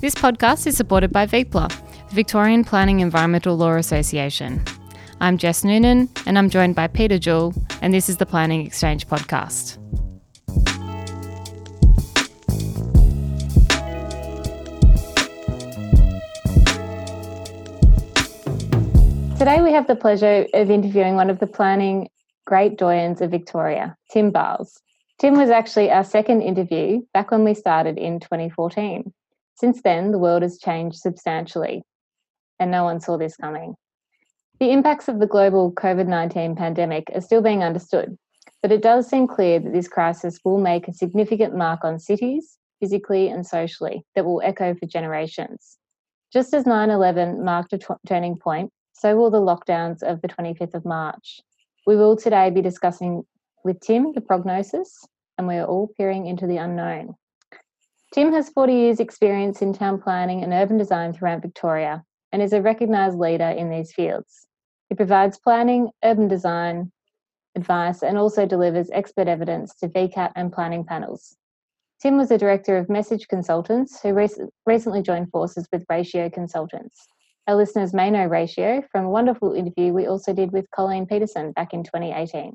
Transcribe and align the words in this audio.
This 0.00 0.14
podcast 0.14 0.64
is 0.68 0.76
supported 0.76 1.10
by 1.10 1.26
VPELA, 1.26 1.68
the 2.08 2.14
Victorian 2.14 2.62
Planning 2.62 3.00
Environmental 3.00 3.56
Law 3.56 3.74
Association. 3.74 4.62
I'm 5.20 5.38
Jess 5.38 5.64
Noonan, 5.64 6.08
and 6.24 6.38
I'm 6.38 6.50
joined 6.50 6.76
by 6.76 6.86
Peter 6.86 7.18
Jewell, 7.18 7.52
and 7.82 7.92
this 7.92 8.08
is 8.08 8.18
the 8.18 8.24
Planning 8.24 8.64
Exchange 8.64 9.08
podcast. 9.08 9.76
Today, 19.36 19.60
we 19.62 19.72
have 19.72 19.88
the 19.88 19.96
pleasure 19.96 20.46
of 20.54 20.70
interviewing 20.70 21.16
one 21.16 21.28
of 21.28 21.40
the 21.40 21.48
planning 21.48 22.08
great 22.46 22.78
doyens 22.78 23.20
of 23.20 23.32
Victoria, 23.32 23.96
Tim 24.12 24.30
Biles. 24.30 24.80
Tim 25.18 25.34
was 25.34 25.50
actually 25.50 25.90
our 25.90 26.04
second 26.04 26.42
interview 26.42 27.00
back 27.12 27.32
when 27.32 27.42
we 27.42 27.52
started 27.52 27.98
in 27.98 28.20
2014. 28.20 29.12
Since 29.58 29.82
then, 29.82 30.12
the 30.12 30.20
world 30.20 30.42
has 30.42 30.56
changed 30.56 30.98
substantially, 30.98 31.82
and 32.60 32.70
no 32.70 32.84
one 32.84 33.00
saw 33.00 33.18
this 33.18 33.36
coming. 33.36 33.74
The 34.60 34.70
impacts 34.70 35.08
of 35.08 35.18
the 35.18 35.26
global 35.26 35.72
COVID 35.72 36.06
19 36.06 36.54
pandemic 36.54 37.10
are 37.12 37.20
still 37.20 37.42
being 37.42 37.64
understood, 37.64 38.16
but 38.62 38.70
it 38.70 38.82
does 38.82 39.08
seem 39.08 39.26
clear 39.26 39.58
that 39.58 39.72
this 39.72 39.88
crisis 39.88 40.38
will 40.44 40.58
make 40.58 40.86
a 40.86 40.92
significant 40.92 41.56
mark 41.56 41.80
on 41.82 41.98
cities, 41.98 42.56
physically 42.78 43.28
and 43.28 43.44
socially, 43.44 44.04
that 44.14 44.24
will 44.24 44.40
echo 44.44 44.76
for 44.76 44.86
generations. 44.86 45.76
Just 46.32 46.54
as 46.54 46.64
9 46.64 46.90
11 46.90 47.44
marked 47.44 47.72
a 47.72 47.78
t- 47.78 47.86
turning 48.06 48.36
point, 48.36 48.70
so 48.92 49.16
will 49.16 49.30
the 49.30 49.40
lockdowns 49.40 50.04
of 50.04 50.22
the 50.22 50.28
25th 50.28 50.74
of 50.74 50.84
March. 50.84 51.40
We 51.84 51.96
will 51.96 52.16
today 52.16 52.50
be 52.50 52.62
discussing 52.62 53.24
with 53.64 53.80
Tim 53.80 54.12
the 54.12 54.20
prognosis, 54.20 55.04
and 55.36 55.48
we 55.48 55.56
are 55.56 55.66
all 55.66 55.90
peering 55.96 56.26
into 56.26 56.46
the 56.46 56.58
unknown. 56.58 57.16
Tim 58.12 58.32
has 58.32 58.48
40 58.48 58.72
years' 58.72 59.00
experience 59.00 59.60
in 59.60 59.74
town 59.74 60.00
planning 60.00 60.42
and 60.42 60.52
urban 60.52 60.78
design 60.78 61.12
throughout 61.12 61.42
Victoria 61.42 62.02
and 62.32 62.40
is 62.40 62.54
a 62.54 62.62
recognised 62.62 63.18
leader 63.18 63.48
in 63.50 63.70
these 63.70 63.92
fields. 63.92 64.46
He 64.88 64.94
provides 64.94 65.38
planning, 65.38 65.90
urban 66.02 66.26
design, 66.26 66.90
advice, 67.54 68.02
and 68.02 68.16
also 68.16 68.46
delivers 68.46 68.90
expert 68.92 69.28
evidence 69.28 69.74
to 69.76 69.88
VCAT 69.88 70.32
and 70.36 70.52
planning 70.52 70.84
panels. 70.84 71.36
Tim 72.00 72.16
was 72.16 72.30
a 72.30 72.38
director 72.38 72.78
of 72.78 72.88
Message 72.88 73.28
Consultants 73.28 74.00
who 74.00 74.14
rec- 74.14 74.30
recently 74.64 75.02
joined 75.02 75.30
forces 75.30 75.68
with 75.70 75.84
Ratio 75.90 76.30
Consultants. 76.30 77.06
Our 77.46 77.56
listeners 77.56 77.92
may 77.92 78.10
know 78.10 78.26
Ratio 78.26 78.82
from 78.90 79.06
a 79.06 79.10
wonderful 79.10 79.52
interview 79.52 79.92
we 79.92 80.06
also 80.06 80.32
did 80.32 80.52
with 80.52 80.70
Colleen 80.70 81.06
Peterson 81.06 81.52
back 81.52 81.74
in 81.74 81.82
2018. 81.82 82.54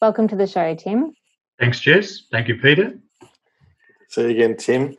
Welcome 0.00 0.28
to 0.28 0.36
the 0.36 0.46
show, 0.46 0.74
Tim. 0.74 1.12
Thanks, 1.58 1.80
Jess. 1.80 2.24
Thank 2.30 2.48
you, 2.48 2.56
Peter. 2.56 2.98
See 4.12 4.20
you 4.20 4.28
again, 4.28 4.58
Tim. 4.58 4.94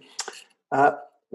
Uh, 0.72 0.94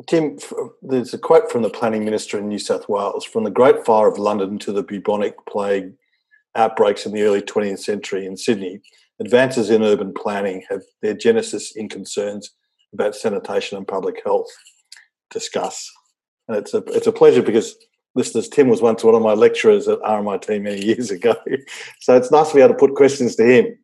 Tim, 0.08 0.36
there's 0.82 1.14
a 1.14 1.18
quote 1.18 1.50
from 1.50 1.62
the 1.62 1.70
Planning 1.70 2.04
Minister 2.04 2.36
in 2.36 2.48
New 2.48 2.58
South 2.58 2.88
Wales 2.88 3.24
from 3.24 3.44
the 3.44 3.52
Great 3.52 3.86
Fire 3.86 4.08
of 4.08 4.18
London 4.18 4.58
to 4.60 4.72
the 4.72 4.82
bubonic 4.82 5.36
plague 5.46 5.92
outbreaks 6.56 7.06
in 7.06 7.12
the 7.12 7.22
early 7.22 7.40
20th 7.40 7.78
century 7.78 8.26
in 8.26 8.36
Sydney. 8.36 8.80
Advances 9.20 9.70
in 9.70 9.84
urban 9.84 10.12
planning 10.12 10.64
have 10.68 10.82
their 11.02 11.14
genesis 11.14 11.76
in 11.76 11.88
concerns 11.88 12.50
about 12.92 13.14
sanitation 13.14 13.78
and 13.78 13.86
public 13.86 14.22
health. 14.24 14.48
Discuss. 15.30 15.88
And 16.48 16.56
it's 16.56 16.74
a 16.74 16.78
it's 16.88 17.06
a 17.06 17.12
pleasure 17.12 17.42
because 17.42 17.76
listeners, 18.16 18.48
Tim 18.48 18.68
was 18.68 18.82
once 18.82 19.04
one 19.04 19.14
of 19.14 19.22
my 19.22 19.34
lecturers 19.34 19.86
at 19.86 20.00
RMIT 20.00 20.62
many 20.62 20.84
years 20.84 21.12
ago. 21.12 21.36
So 22.00 22.16
it's 22.16 22.32
nice 22.32 22.48
to 22.48 22.56
be 22.56 22.60
able 22.60 22.74
to 22.74 22.78
put 22.78 22.96
questions 22.96 23.36
to 23.36 23.44
him. 23.44 23.78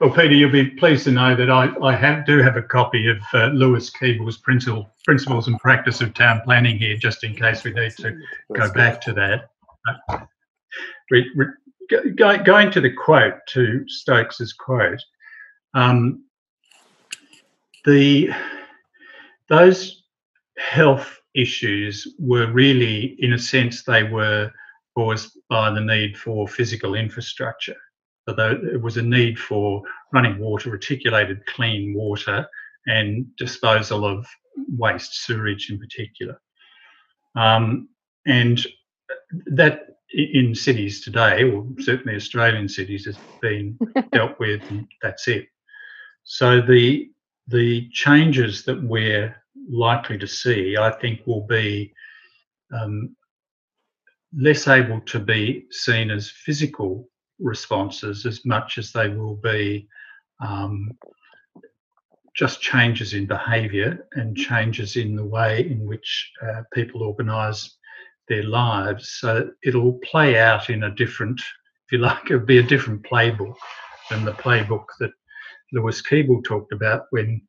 Well, 0.00 0.10
Peter, 0.10 0.34
you'll 0.34 0.50
be 0.50 0.70
pleased 0.70 1.04
to 1.04 1.12
know 1.12 1.36
that 1.36 1.50
I, 1.50 1.70
I 1.82 1.94
have, 1.94 2.26
do 2.26 2.38
have 2.38 2.56
a 2.56 2.62
copy 2.62 3.08
of 3.08 3.18
uh, 3.34 3.46
Lewis 3.48 3.90
Keeble's 3.90 4.38
principle, 4.38 4.90
Principles 5.04 5.46
and 5.46 5.58
Practice 5.58 6.00
of 6.00 6.14
Town 6.14 6.40
Planning 6.44 6.78
here, 6.78 6.96
just 6.96 7.24
in 7.24 7.34
case 7.34 7.62
we 7.64 7.72
need 7.72 7.92
to 7.98 8.18
go 8.52 8.72
back 8.72 9.00
to 9.02 9.12
that. 9.12 9.50
Go, 12.16 12.42
going 12.42 12.70
to 12.70 12.80
the 12.80 12.92
quote, 12.92 13.34
to 13.48 13.84
Stokes's 13.86 14.52
quote, 14.52 15.02
um, 15.74 16.24
the 17.84 18.30
those 19.48 20.04
health 20.58 21.20
issues 21.34 22.14
were 22.18 22.50
really, 22.50 23.16
in 23.18 23.34
a 23.34 23.38
sense, 23.38 23.82
they 23.82 24.02
were 24.02 24.50
caused 24.94 25.38
by 25.48 25.70
the 25.70 25.80
need 25.80 26.16
for 26.16 26.46
physical 26.46 26.94
infrastructure. 26.94 27.76
So 28.28 28.34
there 28.34 28.78
was 28.78 28.96
a 28.96 29.02
need 29.02 29.38
for 29.38 29.82
running 30.12 30.38
water, 30.38 30.70
reticulated 30.70 31.44
clean 31.46 31.94
water, 31.94 32.46
and 32.86 33.26
disposal 33.36 34.04
of 34.04 34.26
waste, 34.76 35.24
sewage 35.24 35.70
in 35.70 35.78
particular. 35.78 36.40
Um, 37.34 37.88
and 38.26 38.64
that 39.46 39.86
in 40.12 40.54
cities 40.54 41.00
today, 41.00 41.44
or 41.44 41.66
certainly 41.80 42.14
Australian 42.14 42.68
cities, 42.68 43.06
has 43.06 43.16
been 43.40 43.78
dealt 44.12 44.38
with, 44.38 44.62
and 44.70 44.86
that's 45.00 45.26
it. 45.26 45.46
So 46.24 46.60
the 46.60 47.10
the 47.48 47.88
changes 47.90 48.64
that 48.64 48.80
we're 48.82 49.34
likely 49.68 50.16
to 50.18 50.28
see, 50.28 50.76
I 50.76 50.90
think, 50.92 51.26
will 51.26 51.46
be 51.46 51.92
um, 52.72 53.16
less 54.34 54.68
able 54.68 55.00
to 55.00 55.18
be 55.18 55.66
seen 55.70 56.10
as 56.10 56.30
physical 56.30 57.08
responses 57.42 58.26
as 58.26 58.44
much 58.44 58.78
as 58.78 58.92
they 58.92 59.08
will 59.08 59.36
be 59.36 59.88
um, 60.40 60.90
just 62.34 62.60
changes 62.60 63.14
in 63.14 63.26
behaviour 63.26 64.06
and 64.12 64.36
changes 64.36 64.96
in 64.96 65.14
the 65.16 65.24
way 65.24 65.66
in 65.68 65.86
which 65.86 66.32
uh, 66.42 66.62
people 66.72 67.02
organise 67.02 67.76
their 68.28 68.42
lives. 68.44 69.16
So 69.20 69.50
it'll 69.64 69.98
play 70.04 70.38
out 70.38 70.70
in 70.70 70.84
a 70.84 70.94
different, 70.94 71.40
if 71.40 71.92
you 71.92 71.98
like, 71.98 72.24
it'll 72.30 72.46
be 72.46 72.58
a 72.58 72.62
different 72.62 73.02
playbook 73.02 73.54
than 74.10 74.24
the 74.24 74.32
playbook 74.32 74.86
that 75.00 75.12
Lewis 75.72 76.02
Keeble 76.02 76.44
talked 76.44 76.72
about 76.72 77.06
when 77.10 77.42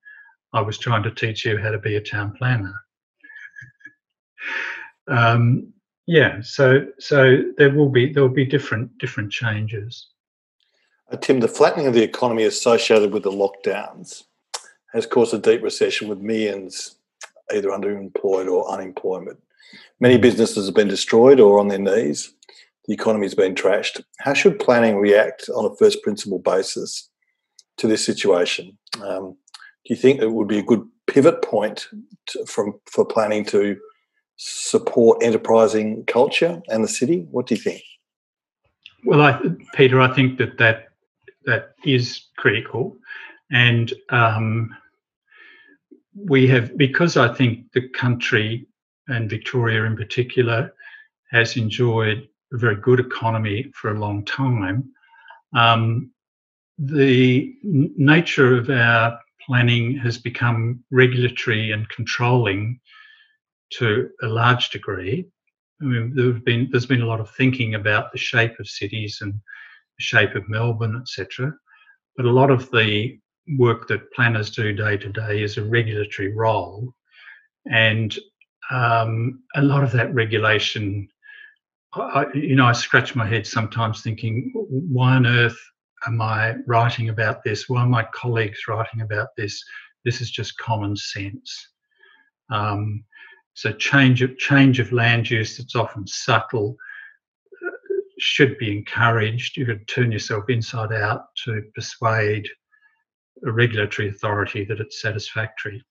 I 0.54 0.62
was 0.62 0.78
trying 0.78 1.04
to 1.04 1.12
teach 1.12 1.46
you 1.46 1.58
how 1.58 1.72
to 1.72 1.80
be 1.80 1.96
a 1.96 2.02
town 2.02 2.34
planner. 2.38 2.74
um, 5.08 5.72
yeah, 6.06 6.41
so 6.41 6.86
so 7.00 7.44
there 7.58 7.72
will 7.72 7.90
be 7.90 8.12
there 8.12 8.24
will 8.24 8.30
be 8.30 8.46
different 8.46 8.97
different 8.97 9.31
changes. 9.31 10.08
Uh, 11.12 11.18
Tim, 11.18 11.40
the 11.40 11.47
flattening 11.47 11.88
of 11.88 11.94
the 11.94 12.03
economy 12.03 12.44
associated 12.44 13.12
with 13.12 13.24
the 13.24 13.31
lockdowns 13.31 14.24
has 14.94 15.06
caused 15.06 15.34
a 15.34 15.40
deep 15.40 15.62
recession 15.62 16.08
with 16.08 16.19
millions 16.19 16.96
either 17.53 17.69
underemployed 17.69 18.50
or 18.50 18.69
unemployment. 18.69 19.40
Many 20.00 20.18
businesses 20.18 20.66
have 20.66 20.75
been 20.75 20.88
destroyed 20.88 21.40
or 21.40 21.59
on 21.59 21.68
their 21.68 21.80
knees. 21.80 22.34
The 22.86 22.94
economy 22.94 23.25
has 23.25 23.36
been 23.36 23.56
trashed. 23.56 24.03
How 24.19 24.34
should 24.34 24.59
planning 24.59 24.97
react 24.97 25.50
on 25.50 25.66
a 25.66 25.75
first 25.75 26.02
principle 26.03 26.40
basis 26.40 27.09
to 27.78 27.88
this 27.88 28.06
situation? 28.06 28.78
Um, 29.02 29.38
do 29.86 29.94
you 29.94 29.96
think 29.96 30.22
it 30.22 30.31
would 30.31 30.47
be 30.47 30.59
a 30.59 30.63
good 30.63 30.88
pivot 31.08 31.42
point 31.42 31.88
to, 32.28 32.46
from 32.46 32.80
for 32.86 33.06
planning 33.06 33.46
to 33.46 33.78
support 34.35 35.23
enterprising 35.23 36.03
culture 36.05 36.61
and 36.67 36.83
the 36.83 36.88
city? 36.88 37.27
What 37.31 37.47
do 37.47 37.55
you 37.55 37.61
think? 37.61 37.83
Well, 39.05 39.21
I, 39.21 39.39
Peter, 39.73 39.99
I 39.99 40.13
think 40.13 40.38
that 40.38 40.57
that 40.57 40.89
that 41.45 41.75
is 41.83 42.27
critical, 42.38 42.97
and 43.51 43.94
um, 44.09 44.75
we 46.16 46.47
have 46.47 46.77
because 46.77 47.17
I 47.17 47.33
think 47.33 47.71
the 47.73 47.89
country 47.89 48.66
and 49.07 49.29
Victoria 49.29 49.83
in 49.83 49.97
particular 49.97 50.73
has 51.31 51.57
enjoyed 51.57 52.27
a 52.53 52.57
very 52.57 52.75
good 52.75 53.00
economy 53.00 53.71
for 53.74 53.91
a 53.91 54.00
long 54.00 54.24
time. 54.24 54.89
Um, 55.56 56.12
the 56.77 57.53
n- 57.63 57.94
nature 57.97 58.57
of 58.57 58.69
our 58.69 59.19
planning 59.45 59.97
has 59.97 60.18
become 60.18 60.83
regulatory 60.91 61.71
and 61.71 61.89
controlling 61.89 62.79
to 63.80 64.10
a 64.22 64.28
large 64.28 64.70
degree. 64.70 65.25
I 65.81 65.86
mean, 65.86 66.14
there 66.16 66.31
have 66.31 66.46
been 66.46 66.70
there's 66.72 66.86
been 66.86 67.02
a 67.02 67.08
lot 67.08 67.20
of 67.20 67.30
thinking 67.31 67.75
about 67.75 68.12
the 68.12 68.18
shape 68.18 68.60
of 68.60 68.68
cities 68.68 69.20
and 69.22 69.34
the 69.34 70.04
shape 70.04 70.36
of 70.36 70.48
Melbourne, 70.50 70.98
etc. 71.02 71.54
But 72.16 72.25
a 72.25 72.31
lot 72.31 72.52
of 72.52 72.70
the 72.72 73.18
work 73.58 73.88
that 73.88 74.12
planners 74.14 74.50
do 74.52 74.74
day 74.74 74.98
to 74.98 75.10
day 75.10 75.44
is 75.44 75.58
a 75.58 75.64
regulatory 75.64 76.34
role, 76.34 76.94
and 77.72 78.18
um, 78.72 79.44
a 79.56 79.62
lot 79.62 79.84
of 79.84 79.92
that 79.92 80.14
regulation, 80.14 81.08
I, 81.94 82.25
you 82.34 82.56
know, 82.56 82.66
I 82.66 82.72
scratch 82.72 83.16
my 83.16 83.28
head 83.28 83.46
sometimes 83.46 84.02
thinking, 84.02 84.52
why 84.54 85.16
on 85.16 85.28
earth 85.28 85.58
am 86.08 86.22
I 86.22 86.56
writing 86.66 87.10
about 87.10 87.44
this? 87.44 87.68
Why 87.68 87.81
are 87.81 87.88
my 87.88 88.08
colleagues 88.14 88.60
writing 88.68 89.02
about 89.02 89.30
this? 89.38 89.64
This 90.06 90.22
is 90.22 90.31
just 90.31 90.58
common 90.58 90.96
sense. 90.96 91.68
Um, 92.50 93.04
so 93.53 93.71
change 93.71 94.21
of 94.21 94.38
change 94.38 94.79
of 94.79 94.91
land 94.91 95.29
use 95.29 95.57
that's 95.57 95.75
often 95.75 96.07
subtle 96.07 96.75
uh, 97.65 97.69
should 98.19 98.57
be 98.57 98.75
encouraged. 98.75 99.57
You 99.57 99.65
could 99.65 99.88
turn 99.88 100.11
yourself 100.11 100.50
inside 100.50 100.91
out 100.94 101.25
to 101.45 101.63
persuade 101.75 102.47
a 103.45 103.51
regulatory 103.51 104.09
authority 104.09 104.63
that 104.65 104.79
it's 104.79 105.01
satisfactory. 105.01 105.83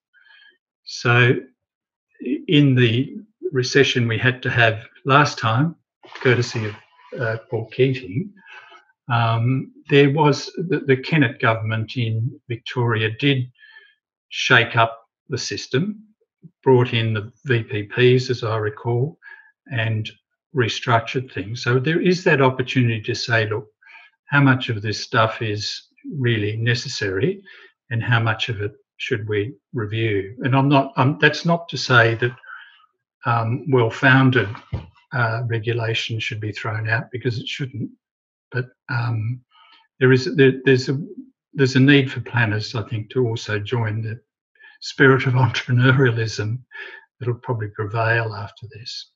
So, 0.84 1.36
in 2.48 2.74
the 2.74 3.16
recession 3.52 4.08
we 4.08 4.18
had 4.18 4.42
to 4.42 4.50
have 4.50 4.84
last 5.04 5.38
time, 5.38 5.76
courtesy 6.20 6.66
of 6.66 6.74
uh, 7.20 7.36
Paul 7.50 7.66
Keating, 7.66 8.32
um, 9.08 9.72
there 9.90 10.10
was 10.10 10.46
the, 10.56 10.82
the 10.86 10.96
Kennett 10.96 11.40
government 11.40 11.96
in 11.96 12.40
Victoria 12.48 13.10
did 13.18 13.50
shake 14.30 14.76
up 14.76 15.06
the 15.28 15.38
system, 15.38 16.02
brought 16.62 16.92
in 16.92 17.14
the 17.14 17.32
VPPs, 17.48 18.30
as 18.30 18.42
I 18.42 18.56
recall, 18.56 19.18
and 19.66 20.10
restructured 20.54 21.32
things. 21.32 21.62
So 21.62 21.78
there 21.78 22.00
is 22.00 22.24
that 22.24 22.42
opportunity 22.42 23.00
to 23.02 23.14
say, 23.14 23.48
look, 23.48 23.66
how 24.26 24.40
much 24.40 24.68
of 24.68 24.82
this 24.82 25.02
stuff 25.02 25.42
is 25.42 25.88
really 26.18 26.56
necessary 26.56 27.42
and 27.90 28.02
how 28.02 28.20
much 28.20 28.48
of 28.48 28.60
it 28.60 28.72
should 28.96 29.28
we 29.28 29.54
review? 29.72 30.36
And 30.42 30.54
I'm 30.56 30.68
not, 30.68 30.92
um, 30.96 31.18
that's 31.20 31.44
not 31.44 31.68
to 31.70 31.76
say 31.76 32.14
that 32.16 32.32
um, 33.24 33.70
well 33.70 33.90
founded 33.90 34.48
uh, 35.12 35.42
regulation 35.46 36.18
should 36.18 36.40
be 36.40 36.52
thrown 36.52 36.88
out 36.88 37.10
because 37.12 37.38
it 37.38 37.46
shouldn't. 37.46 37.90
But 38.50 38.66
um, 38.88 39.40
there 40.00 40.12
is 40.12 40.34
there, 40.36 40.52
there's 40.64 40.88
a 40.88 40.98
there's 41.54 41.76
a 41.76 41.80
need 41.80 42.10
for 42.10 42.20
planners, 42.20 42.74
I 42.74 42.82
think, 42.88 43.10
to 43.10 43.26
also 43.26 43.58
join 43.58 44.02
the 44.02 44.20
spirit 44.82 45.26
of 45.26 45.32
entrepreneurialism 45.46 46.58
that'll 47.18 47.34
probably 47.36 47.68
prevail 47.68 48.34
after 48.34 48.66
this. 48.74 49.10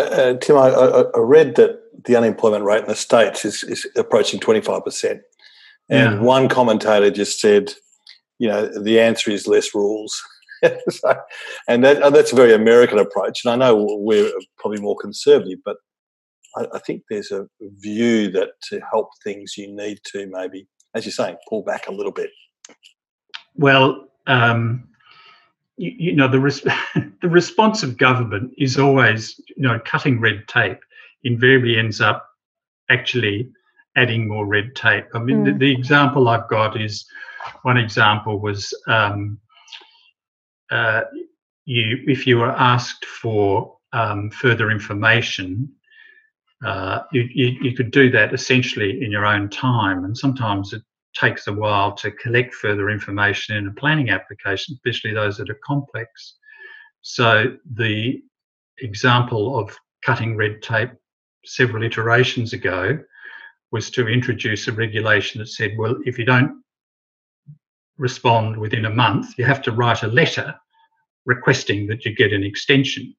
Uh, 0.00 0.02
uh 0.02 0.34
Tim, 0.38 0.56
I, 0.56 0.68
I, 0.68 1.18
read 1.18 1.56
that 1.56 1.80
the 2.04 2.16
unemployment 2.16 2.64
rate 2.64 2.82
in 2.82 2.88
the 2.88 2.94
states 2.94 3.44
is, 3.44 3.62
is 3.64 3.86
approaching 3.96 4.40
twenty 4.40 4.60
five 4.60 4.84
percent, 4.84 5.20
and 5.90 6.14
yeah. 6.14 6.20
one 6.20 6.48
commentator 6.48 7.10
just 7.10 7.40
said, 7.40 7.74
you 8.38 8.48
know, 8.48 8.66
the 8.82 8.98
answer 9.00 9.30
is 9.30 9.46
less 9.46 9.74
rules. 9.74 10.20
so, 10.88 11.14
and 11.68 11.84
that, 11.84 12.12
that's 12.12 12.32
a 12.32 12.36
very 12.36 12.54
American 12.54 12.98
approach. 12.98 13.44
And 13.44 13.52
I 13.52 13.56
know 13.56 13.86
we're 14.00 14.30
probably 14.58 14.80
more 14.80 14.96
conservative, 14.96 15.58
but 15.64 15.76
I, 16.56 16.66
I, 16.74 16.78
think 16.78 17.02
there's 17.10 17.30
a 17.30 17.46
view 17.60 18.30
that 18.30 18.50
to 18.70 18.80
help 18.90 19.10
things, 19.22 19.56
you 19.56 19.74
need 19.74 19.98
to 20.12 20.26
maybe, 20.26 20.66
as 20.94 21.04
you're 21.04 21.12
saying, 21.12 21.36
pull 21.48 21.62
back 21.62 21.86
a 21.86 21.92
little 21.92 22.12
bit. 22.12 22.30
Well, 23.54 24.08
um, 24.26 24.88
you, 25.76 25.92
you, 25.98 26.16
know, 26.16 26.28
the, 26.28 26.40
res- 26.40 26.60
the 26.94 27.28
response 27.28 27.82
of 27.82 27.96
government 27.96 28.52
is 28.58 28.78
always, 28.78 29.40
you 29.56 29.62
know, 29.62 29.78
cutting 29.84 30.20
red 30.20 30.46
tape 30.48 30.78
invariably 31.24 31.78
ends 31.78 32.00
up 32.00 32.28
actually 32.90 33.50
adding 33.96 34.28
more 34.28 34.46
red 34.46 34.74
tape. 34.74 35.06
I 35.14 35.18
mean, 35.18 35.38
mm. 35.38 35.44
the, 35.46 35.52
the, 35.52 35.72
example 35.72 36.28
I've 36.28 36.48
got 36.48 36.80
is 36.80 37.06
one 37.62 37.76
example 37.76 38.40
was 38.40 38.74
um, 38.88 39.38
uh, 40.70 41.02
you, 41.64 42.02
if 42.06 42.26
you 42.26 42.38
were 42.38 42.50
asked 42.50 43.04
for 43.04 43.76
um, 43.92 44.30
further 44.30 44.70
information, 44.70 45.70
uh, 46.64 47.00
you, 47.12 47.28
you, 47.32 47.56
you, 47.60 47.76
could 47.76 47.90
do 47.90 48.10
that 48.10 48.34
essentially 48.34 49.02
in 49.04 49.10
your 49.10 49.26
own 49.26 49.48
time. 49.48 50.04
And 50.04 50.16
sometimes 50.16 50.72
it 50.72 50.82
takes 51.14 51.46
a 51.46 51.52
while 51.52 51.92
to 51.92 52.10
collect 52.10 52.54
further 52.54 52.90
information 52.90 53.56
in 53.56 53.68
a 53.68 53.72
planning 53.72 54.10
application, 54.10 54.74
especially 54.74 55.12
those 55.12 55.36
that 55.36 55.50
are 55.50 55.58
complex. 55.64 56.36
So 57.02 57.56
the 57.74 58.22
example 58.78 59.58
of 59.58 59.76
cutting 60.04 60.36
red 60.36 60.62
tape 60.62 60.90
several 61.44 61.82
iterations 61.82 62.52
ago 62.52 62.98
was 63.70 63.90
to 63.90 64.08
introduce 64.08 64.68
a 64.68 64.72
regulation 64.72 65.40
that 65.40 65.48
said, 65.48 65.72
well, 65.78 65.96
if 66.04 66.18
you 66.18 66.24
don't 66.24 66.62
respond 67.98 68.56
within 68.56 68.86
a 68.86 68.90
month, 68.90 69.38
you 69.38 69.44
have 69.44 69.62
to 69.62 69.72
write 69.72 70.02
a 70.02 70.08
letter 70.08 70.54
requesting 71.26 71.86
that 71.86 72.04
you 72.04 72.14
get 72.14 72.32
an 72.32 72.44
extension. 72.44 73.14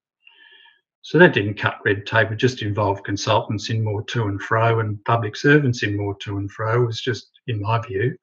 So 1.01 1.19
that 1.19 1.33
didn't 1.33 1.59
cut 1.59 1.80
red 1.86 2.06
tape, 2.06 2.31
it 2.31 2.38
just 2.38 2.62
involved 2.62 3.03
consultants 3.03 3.69
in 3.69 3.83
more 3.83 4.03
to 4.03 4.24
and 4.24 4.41
fro 4.41 4.80
and 4.80 5.03
public 5.06 5.36
servants 5.36 5.83
in 5.83 5.95
more 5.95 6.15
to 6.21 6.38
and 6.38 6.51
fro. 6.51 6.83
It 6.83 6.86
was 6.88 7.01
just, 7.01 7.30
in 7.47 7.62
my 7.62 7.80
view, 7.86 8.18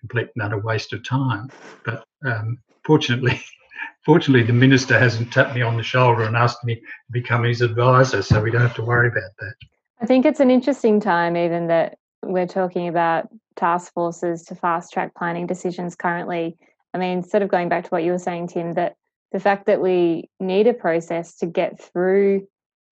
complete 0.00 0.28
and 0.34 0.42
utter 0.42 0.58
waste 0.58 0.92
of 0.92 1.04
time. 1.04 1.50
But 1.84 2.04
um, 2.24 2.58
fortunately, 2.84 3.40
fortunately, 4.04 4.46
the 4.46 4.52
minister 4.52 4.98
hasn't 4.98 5.32
tapped 5.32 5.54
me 5.54 5.62
on 5.62 5.76
the 5.76 5.82
shoulder 5.82 6.22
and 6.24 6.36
asked 6.36 6.64
me 6.64 6.76
to 6.76 6.82
become 7.10 7.44
his 7.44 7.60
advisor, 7.60 8.22
so 8.22 8.40
we 8.40 8.50
don't 8.50 8.62
have 8.62 8.74
to 8.76 8.84
worry 8.84 9.08
about 9.08 9.30
that. 9.38 9.54
I 10.00 10.06
think 10.06 10.24
it's 10.24 10.40
an 10.40 10.50
interesting 10.50 11.00
time, 11.00 11.36
even 11.36 11.66
that 11.66 11.98
we're 12.22 12.46
talking 12.46 12.88
about 12.88 13.28
task 13.56 13.92
forces 13.92 14.44
to 14.44 14.54
fast 14.54 14.92
track 14.92 15.14
planning 15.14 15.46
decisions 15.46 15.94
currently. 15.94 16.56
I 16.94 16.98
mean, 16.98 17.22
sort 17.22 17.42
of 17.42 17.50
going 17.50 17.68
back 17.68 17.84
to 17.84 17.90
what 17.90 18.02
you 18.02 18.12
were 18.12 18.18
saying, 18.18 18.48
Tim, 18.48 18.74
that 18.74 18.96
the 19.32 19.40
fact 19.40 19.66
that 19.66 19.80
we 19.80 20.28
need 20.40 20.66
a 20.66 20.74
process 20.74 21.36
to 21.36 21.46
get 21.46 21.80
through 21.80 22.48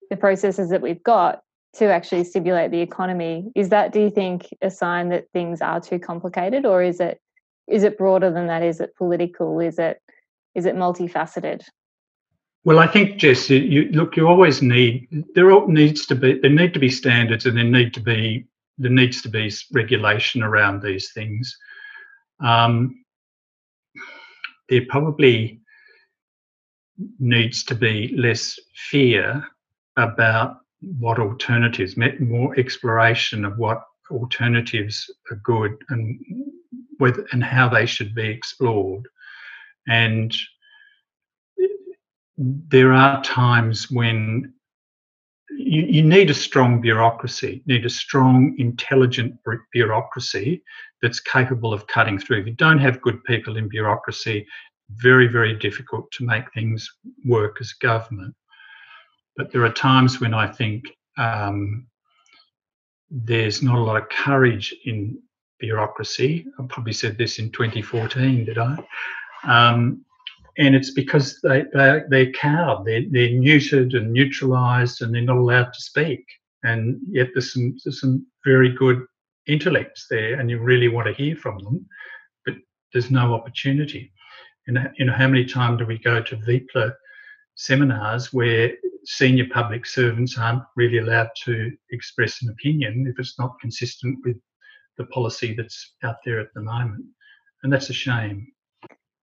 the 0.09 0.17
processes 0.17 0.69
that 0.69 0.81
we've 0.81 1.03
got 1.03 1.41
to 1.75 1.85
actually 1.85 2.23
stimulate 2.23 2.71
the 2.71 2.81
economy. 2.81 3.51
Is 3.55 3.69
that 3.69 3.93
do 3.93 4.01
you 4.01 4.09
think 4.09 4.47
a 4.61 4.69
sign 4.69 5.09
that 5.09 5.29
things 5.31 5.61
are 5.61 5.79
too 5.79 5.99
complicated 5.99 6.65
or 6.65 6.81
is 6.81 6.99
it 6.99 7.19
is 7.67 7.83
it 7.83 7.97
broader 7.97 8.31
than 8.31 8.47
that? 8.47 8.63
Is 8.63 8.79
it 8.79 8.95
political? 8.97 9.59
Is 9.59 9.77
it 9.77 10.01
is 10.55 10.65
it 10.65 10.75
multifaceted? 10.75 11.61
Well 12.65 12.79
i 12.79 12.87
think 12.87 13.17
jess 13.17 13.49
you 13.49 13.83
look 13.93 14.17
you 14.17 14.27
always 14.27 14.61
need 14.61 15.07
there 15.33 15.67
needs 15.67 16.05
to 16.07 16.15
be 16.15 16.39
there 16.39 16.51
need 16.51 16.73
to 16.73 16.79
be 16.79 16.89
standards 16.89 17.45
and 17.45 17.57
there 17.57 17.63
need 17.63 17.93
to 17.93 18.01
be 18.01 18.45
there 18.79 18.89
needs 18.89 19.21
to 19.21 19.29
be 19.29 19.51
regulation 19.73 20.41
around 20.41 20.81
these 20.81 21.11
things. 21.11 21.55
Um, 22.39 23.03
there 24.69 24.85
probably 24.87 25.59
needs 27.19 27.63
to 27.65 27.75
be 27.75 28.15
less 28.17 28.57
fear 28.89 29.45
about 29.97 30.57
what 30.81 31.19
alternatives, 31.19 31.95
more 32.19 32.57
exploration 32.59 33.45
of 33.45 33.57
what 33.57 33.83
alternatives 34.11 35.09
are 35.31 35.41
good 35.43 35.75
and 35.89 36.19
whether 36.97 37.25
and 37.31 37.43
how 37.43 37.69
they 37.69 37.85
should 37.85 38.15
be 38.15 38.27
explored. 38.27 39.07
And 39.87 40.35
there 42.37 42.93
are 42.93 43.21
times 43.23 43.91
when 43.91 44.53
you, 45.57 45.81
you 45.81 46.01
need 46.03 46.29
a 46.29 46.33
strong 46.33 46.79
bureaucracy, 46.79 47.61
need 47.65 47.85
a 47.85 47.89
strong, 47.89 48.55
intelligent 48.57 49.35
bureaucracy 49.73 50.63
that's 51.01 51.19
capable 51.19 51.73
of 51.73 51.87
cutting 51.87 52.17
through. 52.17 52.41
If 52.41 52.47
you 52.47 52.53
don't 52.53 52.79
have 52.79 53.01
good 53.01 53.23
people 53.23 53.57
in 53.57 53.67
bureaucracy, 53.67 54.47
very, 54.91 55.27
very 55.27 55.53
difficult 55.53 56.11
to 56.13 56.25
make 56.25 56.51
things 56.53 56.89
work 57.25 57.57
as 57.59 57.73
government. 57.73 58.33
But 59.39 59.53
there 59.53 59.63
are 59.63 59.71
times 59.71 60.19
when 60.19 60.33
I 60.33 60.47
think 60.51 60.83
um, 61.17 61.87
there's 63.09 63.63
not 63.63 63.77
a 63.77 63.81
lot 63.81 63.95
of 63.95 64.09
courage 64.09 64.75
in 64.83 65.17
bureaucracy. 65.59 66.45
I 66.59 66.65
probably 66.67 66.91
said 66.91 67.17
this 67.17 67.39
in 67.39 67.49
2014, 67.51 68.43
did 68.43 68.57
I? 68.57 68.77
Um, 69.43 70.03
and 70.57 70.75
it's 70.75 70.91
because 70.91 71.39
they, 71.41 71.63
they, 71.73 72.01
they're 72.09 72.33
cowed, 72.33 72.85
they're, 72.85 73.05
they're 73.09 73.29
neutered 73.29 73.95
and 73.95 74.11
neutralised, 74.11 75.01
and 75.01 75.15
they're 75.15 75.21
not 75.21 75.37
allowed 75.37 75.71
to 75.71 75.81
speak. 75.81 76.25
And 76.63 76.99
yet 77.07 77.29
there's 77.33 77.53
some, 77.53 77.77
there's 77.85 78.01
some 78.01 78.27
very 78.45 78.75
good 78.75 79.05
intellects 79.47 80.07
there, 80.09 80.37
and 80.37 80.49
you 80.49 80.59
really 80.59 80.89
want 80.89 81.07
to 81.07 81.13
hear 81.13 81.37
from 81.37 81.59
them, 81.59 81.87
but 82.45 82.55
there's 82.91 83.09
no 83.09 83.33
opportunity. 83.33 84.11
And 84.67 84.91
you 84.97 85.05
know, 85.05 85.13
how 85.13 85.29
many 85.29 85.45
times 85.45 85.79
do 85.79 85.85
we 85.85 85.97
go 85.97 86.21
to 86.21 86.35
VPELA 86.35 86.91
seminars 87.59 88.31
where 88.31 88.71
senior 89.03 89.45
public 89.53 89.85
servants 89.85 90.37
aren't 90.37 90.63
really 90.77 90.99
allowed 90.99 91.29
to 91.43 91.69
express 91.91 92.41
an 92.41 92.49
opinion 92.49 93.05
if 93.05 93.19
it's 93.19 93.37
not 93.37 93.59
consistent 93.59 94.17
with 94.23 94.37
the 94.97 95.03
policy 95.07 95.53
that's 95.55 95.93
out 96.03 96.15
there 96.25 96.39
at 96.39 96.53
the 96.55 96.61
moment? 96.61 97.03
And 97.63 97.71
that's 97.71 97.89
a 97.89 97.93
shame. 97.93 98.47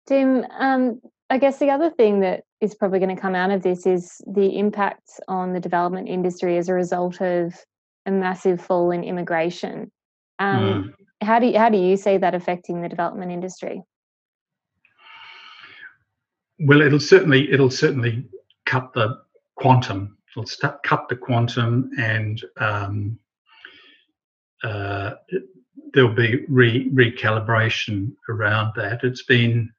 Tim, 0.07 0.45
um, 0.57 1.01
I 1.29 1.37
guess 1.37 1.59
the 1.59 1.71
other 1.71 1.89
thing 1.89 2.21
that 2.21 2.43
is 2.61 2.73
probably 2.73 2.99
going 2.99 3.13
to 3.13 3.21
come 3.21 3.35
out 3.35 3.51
of 3.51 3.63
this 3.63 3.85
is 3.85 4.21
the 4.25 4.57
impact 4.57 5.09
on 5.27 5.51
the 5.51 5.59
development 5.59 6.07
industry 6.07 6.57
as 6.57 6.69
a 6.69 6.73
result 6.73 7.19
of 7.19 7.53
a 8.05 8.11
massive 8.11 8.61
fall 8.61 8.91
in 8.91 9.03
immigration. 9.03 9.91
Um, 10.39 10.63
mm. 10.63 10.93
How 11.21 11.39
do 11.39 11.47
you, 11.47 11.57
how 11.57 11.69
do 11.69 11.77
you 11.77 11.97
see 11.97 12.17
that 12.17 12.33
affecting 12.33 12.81
the 12.81 12.89
development 12.89 13.31
industry? 13.31 13.81
Well, 16.63 16.81
it'll 16.81 16.99
certainly 16.99 17.51
it'll 17.51 17.71
certainly 17.71 18.25
cut 18.65 18.91
the 18.93 19.19
quantum. 19.55 20.17
It'll 20.31 20.45
st- 20.45 20.83
cut 20.83 21.07
the 21.09 21.15
quantum, 21.15 21.89
and 21.97 22.43
um, 22.57 23.19
uh, 24.63 25.11
there'll 25.93 26.13
be 26.13 26.45
re- 26.47 26.89
recalibration 26.89 28.13
around 28.29 28.73
that. 28.75 29.03
It's 29.03 29.23
been, 29.23 29.71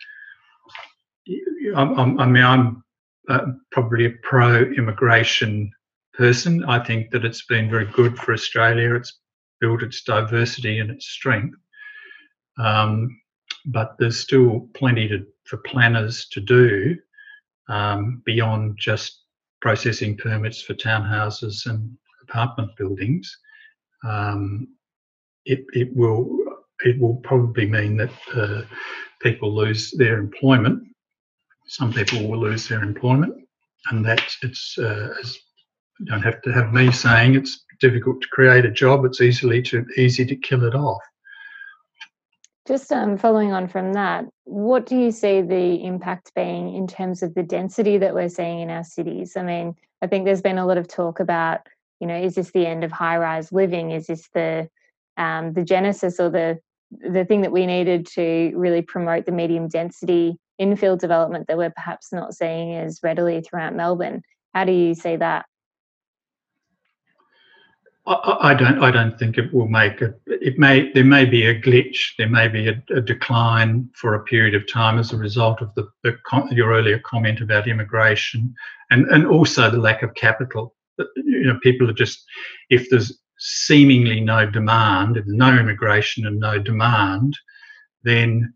I'm, 1.75 1.99
I'm, 1.99 2.21
i 2.21 2.27
mean, 2.27 2.45
I'm 2.45 2.85
uh, 3.29 3.47
probably 3.71 4.07
a 4.07 4.11
pro-immigration 4.23 5.71
person. 6.15 6.65
I 6.65 6.79
think 6.81 7.11
that 7.11 7.25
it's 7.25 7.47
been 7.47 7.71
very 7.71 7.87
good 7.87 8.19
for 8.19 8.33
Australia. 8.33 8.95
It's 8.95 9.21
built 9.61 9.83
its 9.83 10.03
diversity 10.03 10.81
and 10.81 10.91
its 10.91 11.07
strength. 11.07 11.57
Um, 12.59 13.09
but 13.67 13.95
there's 13.99 14.19
still 14.19 14.69
plenty 14.75 15.09
to, 15.09 15.25
for 15.45 15.59
planners 15.59 16.27
to 16.33 16.41
do 16.41 16.97
um, 17.69 18.23
beyond 18.25 18.77
just 18.79 19.23
processing 19.61 20.17
permits 20.17 20.63
for 20.63 20.75
townhouses 20.75 21.67
and 21.67 21.97
apartment 22.23 22.71
buildings. 22.77 23.37
Um, 24.05 24.69
it, 25.45 25.65
it 25.73 25.95
will 25.95 26.39
it 26.85 27.01
will 27.01 27.17
probably 27.17 27.67
mean 27.67 27.97
that 27.97 28.13
uh, 28.35 28.63
people 29.21 29.55
lose 29.55 29.93
their 29.93 30.19
employment. 30.19 30.83
Some 31.67 31.93
people 31.93 32.29
will 32.29 32.41
lose 32.41 32.69
their 32.69 32.83
employment, 32.83 33.35
and 33.91 34.05
that 34.05 34.23
it's 34.43 34.77
uh, 34.79 35.15
you 35.99 36.07
don't 36.07 36.23
have 36.23 36.43
to 36.43 36.53
have 36.53 36.73
me 36.73 36.91
saying 36.91 37.35
it's 37.35 37.65
difficult 37.81 38.21
to 38.23 38.29
create 38.29 38.65
a 38.65 38.71
job. 38.71 39.05
It's 39.05 39.21
easily 39.21 39.63
to 39.63 39.87
easy 39.97 40.25
to 40.27 40.37
kill 40.37 40.65
it 40.65 40.75
off. 40.75 41.03
Just 42.67 42.93
um, 42.93 43.19
following 43.19 43.53
on 43.53 43.67
from 43.67 43.93
that, 43.95 44.25
what 44.45 44.87
do 44.87 44.97
you 44.97 45.11
see 45.11 45.43
the 45.43 45.85
impact 45.85 46.33
being 46.37 46.75
in 46.75 46.87
terms 46.87 47.23
of 47.23 47.35
the 47.35 47.43
density 47.43 47.99
that 47.99 48.15
we're 48.15 48.29
seeing 48.29 48.61
in 48.61 48.71
our 48.71 48.85
cities? 48.85 49.37
I 49.37 49.43
mean, 49.43 49.75
I 50.01 50.07
think 50.07 50.25
there's 50.25 50.43
been 50.43 50.59
a 50.59 50.67
lot 50.67 50.79
of 50.79 50.87
talk 50.87 51.19
about, 51.19 51.67
you 51.99 52.07
know, 52.07 52.17
is 52.17 52.37
this 52.37 52.53
the 52.53 52.67
end 52.67 52.85
of 52.85 52.93
high-rise 52.93 53.51
living? 53.51 53.91
Is 53.91 54.07
this 54.07 54.29
the 54.33 54.69
um, 55.17 55.53
the 55.53 55.65
genesis 55.65 56.21
or 56.21 56.31
the 56.31 56.59
the 56.91 57.25
thing 57.25 57.41
that 57.41 57.53
we 57.53 57.67
needed 57.67 58.07
to 58.07 58.53
really 58.55 58.83
promote 58.83 59.27
the 59.27 59.33
medium 59.33 59.67
density 59.67 60.37
infill 60.61 60.99
development 60.99 61.47
that 61.49 61.57
we're 61.57 61.71
perhaps 61.71 62.13
not 62.13 62.35
seeing 62.35 62.75
as 62.75 63.01
readily 63.03 63.41
throughout 63.41 63.75
Melbourne? 63.75 64.23
How 64.55 64.65
do 64.65 64.73
you 64.73 64.95
see 64.95 65.17
that? 65.17 65.47
I, 68.05 68.55
don't. 68.55 68.83
I 68.83 68.91
don't 68.91 69.17
think 69.17 69.39
it 69.39 69.55
will 69.55 69.69
make 69.69 70.03
it. 70.03 70.21
It 70.27 70.59
may. 70.59 70.91
There 70.93 71.05
may 71.05 71.25
be 71.25 71.47
a 71.47 71.61
glitch. 71.61 72.17
There 72.19 72.29
may 72.29 72.49
be 72.49 72.69
a, 72.69 72.83
a 72.91 73.01
decline 73.01 73.89
for 73.95 74.15
a 74.15 74.25
period 74.25 74.57
of 74.57 74.67
time 74.67 74.99
as 74.99 75.13
a 75.13 75.17
result 75.17 75.63
of 75.63 75.73
the, 75.77 75.89
the 76.03 76.17
your 76.51 76.73
earlier 76.73 76.99
comment 76.99 77.41
about 77.41 77.69
immigration 77.69 78.53
and 78.91 79.07
and 79.07 79.25
also 79.25 79.71
the 79.71 79.79
lack 79.79 80.03
of 80.03 80.15
capital. 80.15 80.75
Uh, 80.99 81.05
you 81.15 81.45
know, 81.47 81.61
people 81.63 81.89
are 81.89 81.95
just 81.95 82.25
if 82.71 82.91
there's 82.91 83.17
seemingly 83.39 84.21
no 84.21 84.51
demand, 84.51 85.17
if 85.17 85.25
no 85.29 85.57
immigration 85.57 86.27
and 86.27 86.41
no 86.41 86.59
demand, 86.59 87.39
then 88.03 88.53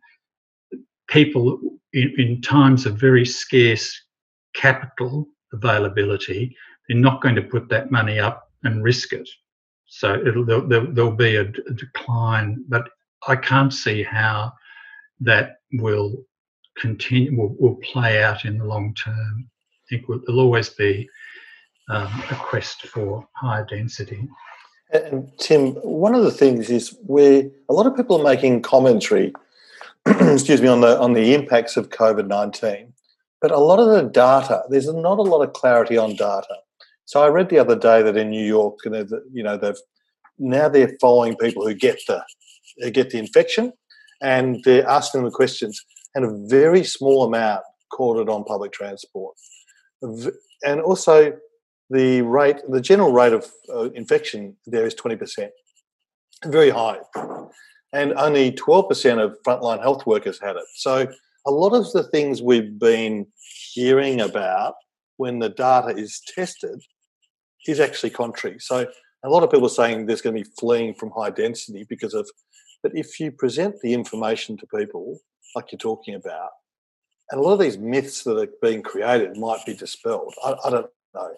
people 1.08 1.60
in, 1.92 2.12
in 2.18 2.40
times 2.40 2.84
of 2.84 2.98
very 2.98 3.24
scarce 3.24 3.96
capital 4.54 5.28
availability, 5.52 6.56
they're 6.88 6.98
not 6.98 7.22
going 7.22 7.36
to 7.36 7.42
put 7.42 7.68
that 7.68 7.92
money 7.92 8.18
up 8.18 8.45
and 8.66 8.82
risk 8.82 9.12
it. 9.12 9.28
So 9.86 10.14
it'll 10.14 10.44
there'll, 10.44 10.92
there'll 10.92 11.12
be 11.12 11.36
a, 11.36 11.44
decline, 11.44 12.64
but 12.68 12.88
I 13.26 13.36
can't 13.36 13.72
see 13.72 14.02
how 14.02 14.52
that 15.20 15.56
will 15.74 16.24
continue 16.76 17.36
will, 17.36 17.54
will 17.58 17.76
play 17.76 18.22
out 18.22 18.44
in 18.44 18.58
the 18.58 18.64
long 18.64 18.94
term. 18.94 19.48
I 19.48 19.84
think 19.88 20.06
there'll 20.08 20.40
always 20.40 20.68
be 20.68 21.08
um, 21.88 22.22
a 22.30 22.34
quest 22.34 22.82
for 22.86 23.26
higher 23.34 23.64
density. 23.64 24.28
And 24.92 25.30
Tim, 25.38 25.72
one 25.76 26.14
of 26.14 26.22
the 26.22 26.30
things 26.30 26.70
is 26.70 26.96
where 27.02 27.48
a 27.68 27.72
lot 27.72 27.86
of 27.86 27.96
people 27.96 28.20
are 28.20 28.24
making 28.24 28.62
commentary, 28.62 29.32
excuse 30.06 30.60
me, 30.60 30.68
on 30.68 30.80
the 30.80 30.98
on 30.98 31.12
the 31.12 31.34
impacts 31.34 31.76
of 31.76 31.90
COVID 31.90 32.26
nineteen, 32.26 32.92
but 33.40 33.50
a 33.50 33.58
lot 33.58 33.78
of 33.78 33.88
the 33.88 34.02
data, 34.10 34.62
there's 34.68 34.92
not 34.92 35.18
a 35.18 35.22
lot 35.22 35.42
of 35.42 35.52
clarity 35.52 35.96
on 35.96 36.16
data. 36.16 36.56
So 37.06 37.22
I 37.22 37.28
read 37.28 37.48
the 37.48 37.58
other 37.58 37.76
day 37.76 38.02
that 38.02 38.16
in 38.16 38.30
New 38.30 38.44
York, 38.44 38.80
you 38.84 38.90
know, 38.90 39.06
you 39.32 39.42
know 39.42 39.56
they've 39.56 39.78
now 40.38 40.68
they're 40.68 40.96
following 41.00 41.36
people 41.36 41.66
who 41.66 41.72
get 41.72 41.98
the 42.06 42.22
who 42.78 42.90
get 42.90 43.10
the 43.10 43.18
infection, 43.18 43.72
and 44.20 44.62
they're 44.64 44.86
asking 44.86 45.22
them 45.22 45.30
questions, 45.30 45.80
and 46.14 46.24
a 46.24 46.48
very 46.48 46.84
small 46.84 47.24
amount 47.24 47.62
caught 47.92 48.18
it 48.18 48.28
on 48.28 48.44
public 48.44 48.72
transport, 48.72 49.34
and 50.02 50.80
also 50.80 51.32
the 51.90 52.22
rate, 52.22 52.56
the 52.68 52.80
general 52.80 53.12
rate 53.12 53.32
of 53.32 53.46
uh, 53.72 53.88
infection 53.90 54.56
there 54.66 54.84
is 54.84 54.94
twenty 54.94 55.16
percent, 55.16 55.52
very 56.44 56.70
high, 56.70 56.98
and 57.92 58.12
only 58.14 58.50
twelve 58.50 58.88
percent 58.88 59.20
of 59.20 59.36
frontline 59.46 59.80
health 59.80 60.04
workers 60.06 60.40
had 60.40 60.56
it. 60.56 60.64
So 60.74 61.06
a 61.46 61.50
lot 61.52 61.72
of 61.72 61.90
the 61.92 62.02
things 62.02 62.42
we've 62.42 62.76
been 62.80 63.28
hearing 63.72 64.20
about 64.20 64.74
when 65.18 65.38
the 65.38 65.48
data 65.48 65.96
is 65.96 66.20
tested 66.34 66.82
is 67.68 67.80
actually 67.80 68.10
contrary. 68.10 68.58
So 68.58 68.86
a 69.24 69.28
lot 69.28 69.42
of 69.42 69.50
people 69.50 69.66
are 69.66 69.70
saying 69.70 70.06
there's 70.06 70.22
going 70.22 70.36
to 70.36 70.42
be 70.42 70.50
fleeing 70.58 70.94
from 70.94 71.10
high 71.10 71.30
density 71.30 71.86
because 71.88 72.14
of, 72.14 72.28
but 72.82 72.92
if 72.94 73.18
you 73.18 73.32
present 73.32 73.76
the 73.82 73.92
information 73.92 74.56
to 74.58 74.66
people 74.66 75.18
like 75.54 75.72
you're 75.72 75.78
talking 75.78 76.14
about, 76.14 76.50
and 77.30 77.40
a 77.40 77.42
lot 77.42 77.54
of 77.54 77.60
these 77.60 77.78
myths 77.78 78.22
that 78.22 78.38
are 78.38 78.48
being 78.62 78.82
created 78.82 79.36
might 79.36 79.64
be 79.66 79.74
dispelled. 79.74 80.34
I, 80.44 80.54
I 80.64 80.70
don't 80.70 80.86
know. 81.14 81.30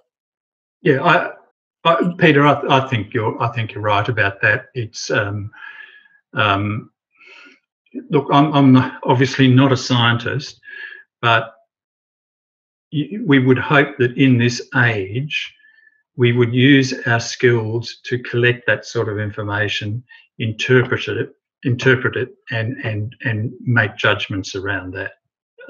Yeah, 0.82 1.02
I, 1.02 1.30
I, 1.84 2.12
Peter, 2.18 2.46
I, 2.46 2.60
I, 2.68 2.88
think 2.88 3.14
you're 3.14 3.40
I 3.42 3.48
think 3.52 3.72
you're 3.72 3.82
right 3.82 4.06
about 4.06 4.40
that. 4.42 4.66
It's 4.74 5.10
um, 5.10 5.50
um, 6.34 6.90
look, 8.10 8.26
I'm, 8.30 8.52
I'm 8.52 8.98
obviously 9.04 9.48
not 9.48 9.72
a 9.72 9.76
scientist, 9.76 10.60
but 11.22 11.54
we 12.92 13.38
would 13.38 13.58
hope 13.58 13.96
that 13.98 14.16
in 14.16 14.38
this 14.38 14.66
age 14.76 15.54
we 16.18 16.32
would 16.32 16.52
use 16.52 16.92
our 17.06 17.20
skills 17.20 18.00
to 18.04 18.18
collect 18.18 18.66
that 18.66 18.84
sort 18.84 19.08
of 19.08 19.20
information, 19.20 20.02
interpret 20.40 21.06
it, 21.06 21.30
interpret 21.62 22.16
it, 22.16 22.30
and 22.50 22.76
and 22.84 23.16
and 23.24 23.52
make 23.60 23.96
judgments 23.96 24.56
around 24.56 24.92
that. 24.92 25.12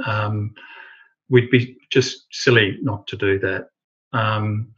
Um, 0.06 0.54
we'd 1.28 1.50
be 1.50 1.76
just 1.90 2.26
silly 2.32 2.78
not 2.80 3.06
to 3.08 3.16
do 3.16 3.38
that. 3.40 3.68
Um, 4.14 4.68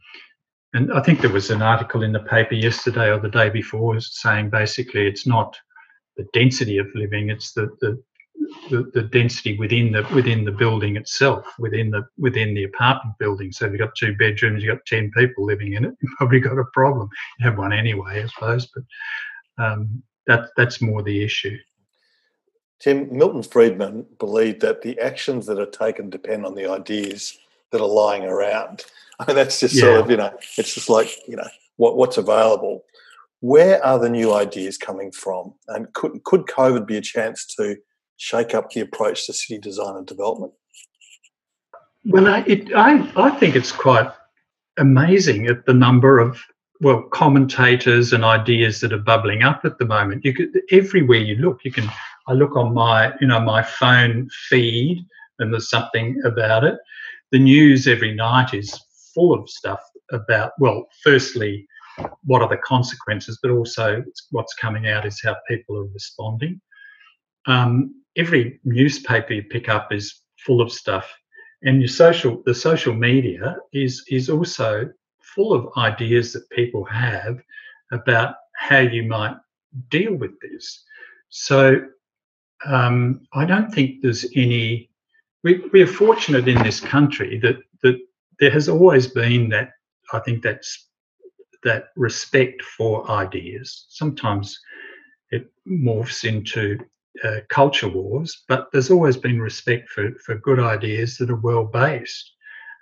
and 0.73 0.91
I 0.93 1.01
think 1.01 1.21
there 1.21 1.29
was 1.29 1.49
an 1.49 1.61
article 1.61 2.03
in 2.03 2.11
the 2.11 2.19
paper 2.19 2.55
yesterday 2.55 3.09
or 3.09 3.19
the 3.19 3.29
day 3.29 3.49
before 3.49 3.99
saying 4.01 4.49
basically 4.49 5.07
it's 5.07 5.25
not 5.25 5.57
the 6.17 6.27
density 6.33 6.77
of 6.77 6.87
living, 6.95 7.29
it's 7.29 7.53
the, 7.53 7.69
the 7.79 8.01
the, 8.69 8.89
the 8.93 9.03
density 9.03 9.57
within 9.57 9.91
the 9.91 10.03
within 10.13 10.45
the 10.45 10.51
building 10.51 10.95
itself, 10.95 11.45
within 11.59 11.91
the 11.91 12.07
within 12.17 12.53
the 12.53 12.63
apartment 12.63 13.17
building. 13.19 13.51
So 13.51 13.65
if 13.65 13.71
you've 13.71 13.79
got 13.79 13.95
two 13.95 14.15
bedrooms, 14.15 14.63
you've 14.63 14.75
got 14.75 14.85
ten 14.85 15.11
people 15.11 15.45
living 15.45 15.73
in 15.73 15.85
it, 15.85 15.93
you've 16.01 16.17
probably 16.17 16.39
got 16.39 16.57
a 16.57 16.65
problem. 16.73 17.09
You 17.39 17.45
have 17.45 17.57
one 17.57 17.73
anyway, 17.73 18.23
I 18.23 18.27
suppose, 18.27 18.67
but 18.73 19.63
um, 19.63 20.03
that 20.27 20.49
that's 20.57 20.81
more 20.81 21.03
the 21.03 21.23
issue. 21.23 21.57
Tim 22.79 23.15
Milton 23.15 23.43
Friedman 23.43 24.05
believed 24.19 24.61
that 24.61 24.81
the 24.81 24.99
actions 24.99 25.45
that 25.45 25.59
are 25.59 25.65
taken 25.65 26.09
depend 26.09 26.45
on 26.45 26.55
the 26.55 26.69
ideas 26.69 27.37
that 27.71 27.81
are 27.81 27.87
lying 27.87 28.23
around. 28.23 28.85
I 29.19 29.27
mean, 29.27 29.35
that's 29.35 29.59
just 29.59 29.75
yeah. 29.75 29.81
sort 29.81 29.99
of 30.01 30.11
you 30.11 30.17
know, 30.17 30.33
it's 30.57 30.73
just 30.73 30.89
like 30.89 31.09
you 31.27 31.35
know 31.35 31.49
what 31.77 31.97
what's 31.97 32.17
available. 32.17 32.83
Where 33.41 33.83
are 33.83 33.97
the 33.97 34.09
new 34.09 34.33
ideas 34.33 34.77
coming 34.77 35.11
from? 35.11 35.53
And 35.67 35.91
could 35.93 36.23
could 36.23 36.45
COVID 36.45 36.85
be 36.85 36.97
a 36.97 37.01
chance 37.01 37.45
to 37.55 37.75
shake 38.21 38.53
up 38.53 38.69
the 38.69 38.81
approach 38.81 39.25
to 39.25 39.33
city 39.33 39.57
design 39.57 39.95
and 39.95 40.05
development? 40.05 40.53
Well, 42.05 42.27
I, 42.27 42.41
it, 42.41 42.71
I, 42.73 43.11
I 43.15 43.31
think 43.31 43.55
it's 43.55 43.71
quite 43.71 44.09
amazing 44.77 45.47
at 45.47 45.65
the 45.65 45.73
number 45.73 46.19
of 46.19 46.39
well 46.81 47.01
commentators 47.11 48.13
and 48.13 48.23
ideas 48.23 48.79
that 48.81 48.93
are 48.93 48.99
bubbling 48.99 49.41
up 49.41 49.61
at 49.65 49.79
the 49.79 49.85
moment. 49.85 50.23
You 50.23 50.35
could 50.35 50.61
everywhere 50.71 51.17
you 51.17 51.35
look, 51.35 51.61
you 51.65 51.71
can. 51.71 51.89
I 52.27 52.33
look 52.33 52.55
on 52.55 52.75
my 52.75 53.11
you 53.19 53.27
know 53.27 53.39
my 53.39 53.63
phone 53.63 54.29
feed, 54.49 55.03
and 55.39 55.51
there's 55.51 55.69
something 55.69 56.21
about 56.23 56.63
it. 56.63 56.77
The 57.31 57.39
news 57.39 57.87
every 57.87 58.13
night 58.13 58.53
is 58.53 58.79
full 59.15 59.33
of 59.33 59.49
stuff 59.49 59.81
about 60.11 60.51
well, 60.59 60.87
firstly, 61.03 61.67
what 62.23 62.43
are 62.43 62.49
the 62.49 62.57
consequences, 62.57 63.39
but 63.41 63.49
also 63.49 64.03
what's 64.29 64.53
coming 64.53 64.87
out 64.87 65.07
is 65.07 65.19
how 65.23 65.35
people 65.47 65.75
are 65.75 65.87
responding. 65.93 66.61
Um, 67.47 67.95
every 68.17 68.59
newspaper 68.63 69.33
you 69.33 69.43
pick 69.43 69.69
up 69.69 69.91
is 69.91 70.21
full 70.37 70.61
of 70.61 70.71
stuff 70.71 71.11
and 71.63 71.79
your 71.81 71.87
social 71.87 72.41
the 72.45 72.53
social 72.53 72.93
media 72.93 73.57
is 73.73 74.03
is 74.09 74.29
also 74.29 74.89
full 75.21 75.53
of 75.53 75.69
ideas 75.77 76.33
that 76.33 76.49
people 76.49 76.83
have 76.85 77.39
about 77.91 78.35
how 78.55 78.79
you 78.79 79.03
might 79.03 79.35
deal 79.89 80.13
with 80.13 80.31
this. 80.41 80.83
So 81.29 81.85
um, 82.65 83.21
i 83.33 83.43
don't 83.43 83.73
think 83.73 84.01
there's 84.01 84.25
any 84.35 84.89
we, 85.43 85.63
we 85.73 85.81
are 85.81 85.87
fortunate 85.87 86.47
in 86.47 86.61
this 86.61 86.79
country 86.79 87.39
that 87.39 87.57
that 87.81 87.97
there 88.39 88.51
has 88.51 88.69
always 88.69 89.07
been 89.07 89.49
that 89.49 89.71
i 90.13 90.19
think 90.19 90.43
that's 90.43 90.89
that 91.63 91.89
respect 91.95 92.61
for 92.61 93.09
ideas. 93.09 93.85
Sometimes 93.89 94.59
it 95.29 95.51
morphs 95.67 96.23
into 96.23 96.79
uh, 97.23 97.39
culture 97.49 97.89
wars, 97.89 98.43
but 98.47 98.67
there's 98.71 98.91
always 98.91 99.17
been 99.17 99.41
respect 99.41 99.89
for, 99.89 100.11
for 100.25 100.35
good 100.35 100.59
ideas 100.59 101.17
that 101.17 101.29
are 101.29 101.35
well 101.35 101.65
based 101.65 102.31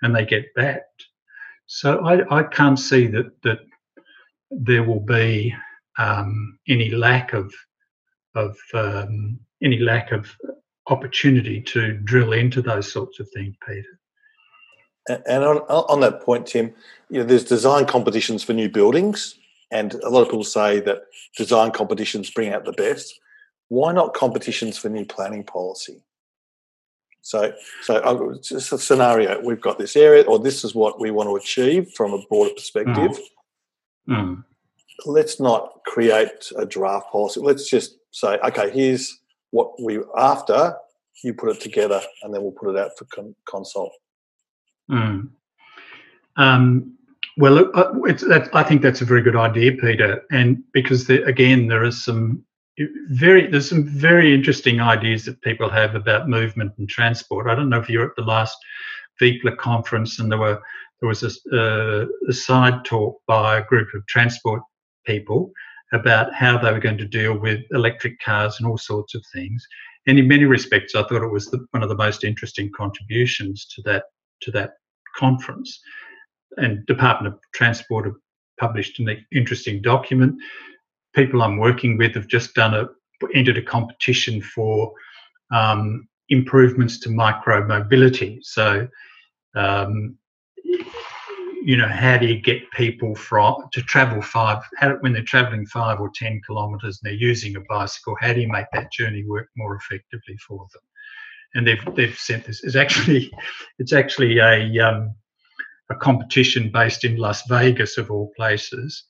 and 0.02 0.14
they 0.14 0.24
get 0.24 0.54
backed. 0.54 1.06
So 1.66 1.98
I, 2.04 2.40
I 2.40 2.42
can't 2.44 2.78
see 2.78 3.06
that 3.08 3.30
that 3.42 3.60
there 4.50 4.82
will 4.82 5.00
be 5.00 5.54
um, 5.98 6.58
any 6.68 6.90
lack 6.90 7.32
of 7.32 7.52
of 8.34 8.56
um, 8.74 9.38
any 9.62 9.78
lack 9.78 10.12
of 10.12 10.34
opportunity 10.88 11.60
to 11.60 11.92
drill 11.92 12.32
into 12.32 12.62
those 12.62 12.90
sorts 12.90 13.20
of 13.20 13.28
things, 13.30 13.54
Peter. 13.66 14.00
And 15.08 15.44
on, 15.44 15.58
on 15.58 16.00
that 16.00 16.22
point, 16.22 16.46
Tim, 16.46 16.72
you 17.08 17.20
know, 17.20 17.24
there's 17.24 17.44
design 17.44 17.86
competitions 17.86 18.42
for 18.42 18.52
new 18.52 18.68
buildings, 18.68 19.38
and 19.70 19.94
a 19.94 20.08
lot 20.08 20.22
of 20.22 20.28
people 20.28 20.44
say 20.44 20.80
that 20.80 21.02
design 21.36 21.70
competitions 21.70 22.30
bring 22.30 22.52
out 22.52 22.64
the 22.64 22.72
best. 22.72 23.18
Why 23.70 23.92
not 23.92 24.14
competitions 24.14 24.76
for 24.76 24.88
new 24.88 25.04
planning 25.04 25.44
policy? 25.44 26.02
So, 27.22 27.52
so 27.82 28.38
just 28.42 28.72
a 28.72 28.78
scenario: 28.78 29.40
we've 29.44 29.60
got 29.60 29.78
this 29.78 29.94
area, 29.94 30.24
or 30.24 30.40
this 30.40 30.64
is 30.64 30.74
what 30.74 31.00
we 31.00 31.12
want 31.12 31.28
to 31.28 31.36
achieve 31.36 31.92
from 31.96 32.12
a 32.12 32.22
broader 32.28 32.52
perspective. 32.54 33.18
Mm. 34.08 34.16
Mm. 34.16 34.44
Let's 35.06 35.38
not 35.38 35.82
create 35.86 36.50
a 36.58 36.66
draft 36.66 37.12
policy. 37.12 37.40
Let's 37.40 37.70
just 37.70 37.96
say, 38.10 38.38
okay, 38.38 38.70
here's 38.70 39.20
what 39.52 39.80
we 39.80 40.00
after. 40.16 40.74
You 41.22 41.32
put 41.32 41.50
it 41.50 41.60
together, 41.60 42.02
and 42.22 42.34
then 42.34 42.42
we'll 42.42 42.50
put 42.50 42.74
it 42.74 42.76
out 42.76 42.98
for 42.98 43.04
con- 43.04 43.36
consult. 43.48 43.92
Mm. 44.90 45.28
Um, 46.36 46.96
well, 47.36 47.70
uh, 47.74 47.92
I 48.52 48.64
think 48.64 48.82
that's 48.82 49.00
a 49.00 49.04
very 49.04 49.22
good 49.22 49.36
idea, 49.36 49.72
Peter. 49.72 50.24
And 50.32 50.64
because 50.72 51.08
again, 51.08 51.68
there 51.68 51.84
is 51.84 52.04
some 52.04 52.44
very 53.08 53.46
there's 53.46 53.68
some 53.68 53.86
very 53.86 54.34
interesting 54.34 54.80
ideas 54.80 55.24
that 55.24 55.42
people 55.42 55.68
have 55.68 55.94
about 55.94 56.28
movement 56.28 56.72
and 56.78 56.88
transport. 56.88 57.48
I 57.48 57.54
don't 57.54 57.68
know 57.68 57.80
if 57.80 57.88
you're 57.88 58.06
at 58.06 58.16
the 58.16 58.22
last 58.22 58.56
VPELA 59.20 59.56
conference 59.56 60.18
and 60.18 60.30
there 60.30 60.38
were 60.38 60.60
there 61.00 61.08
was 61.08 61.22
a, 61.22 61.56
uh, 61.56 62.06
a 62.28 62.32
side 62.32 62.84
talk 62.84 63.20
by 63.26 63.58
a 63.58 63.64
group 63.64 63.88
of 63.94 64.06
transport 64.06 64.62
people 65.06 65.50
about 65.92 66.32
how 66.34 66.58
they 66.58 66.70
were 66.72 66.78
going 66.78 66.98
to 66.98 67.06
deal 67.06 67.38
with 67.38 67.60
electric 67.72 68.20
cars 68.20 68.56
and 68.58 68.68
all 68.68 68.78
sorts 68.78 69.14
of 69.14 69.24
things. 69.32 69.66
And 70.06 70.18
in 70.18 70.28
many 70.28 70.44
respects, 70.44 70.94
I 70.94 71.02
thought 71.02 71.22
it 71.22 71.32
was 71.32 71.46
the, 71.46 71.64
one 71.72 71.82
of 71.82 71.88
the 71.88 71.96
most 71.96 72.24
interesting 72.24 72.70
contributions 72.76 73.66
to 73.74 73.82
that 73.82 74.04
to 74.42 74.50
that 74.52 74.72
conference. 75.16 75.80
And 76.56 76.84
Department 76.86 77.34
of 77.34 77.40
Transport 77.54 78.06
have 78.06 78.14
published 78.58 78.98
an 78.98 79.24
interesting 79.32 79.82
document 79.82 80.34
people 81.14 81.42
I'm 81.42 81.58
working 81.58 81.96
with 81.96 82.14
have 82.14 82.28
just 82.28 82.54
done 82.54 82.74
a 82.74 82.88
entered 83.34 83.58
a 83.58 83.62
competition 83.62 84.40
for 84.40 84.92
um, 85.52 86.08
improvements 86.28 86.98
to 87.00 87.10
micro 87.10 87.66
mobility. 87.66 88.38
So, 88.42 88.88
um, 89.54 90.16
you 91.62 91.76
know, 91.76 91.88
how 91.88 92.16
do 92.16 92.26
you 92.26 92.40
get 92.40 92.70
people 92.70 93.14
from 93.14 93.68
to 93.72 93.82
travel 93.82 94.22
five 94.22 94.62
how, 94.76 94.96
when 95.00 95.12
they're 95.12 95.22
traveling 95.22 95.66
five 95.66 96.00
or 96.00 96.10
ten 96.14 96.40
kilometres 96.46 97.00
and 97.02 97.10
they're 97.10 97.18
using 97.18 97.56
a 97.56 97.60
bicycle? 97.68 98.16
How 98.20 98.32
do 98.32 98.40
you 98.40 98.48
make 98.48 98.66
that 98.72 98.92
journey 98.92 99.24
work 99.26 99.48
more 99.56 99.76
effectively 99.76 100.36
for 100.46 100.66
them? 100.72 100.82
And 101.54 101.66
they've 101.66 101.94
they've 101.94 102.18
sent 102.18 102.44
this. 102.44 102.64
It's 102.64 102.76
actually 102.76 103.30
it's 103.78 103.92
actually 103.92 104.38
a 104.38 104.78
um, 104.78 105.14
a 105.90 105.96
competition 105.96 106.70
based 106.70 107.04
in 107.04 107.16
Las 107.16 107.46
Vegas 107.48 107.98
of 107.98 108.10
all 108.10 108.32
places 108.36 109.04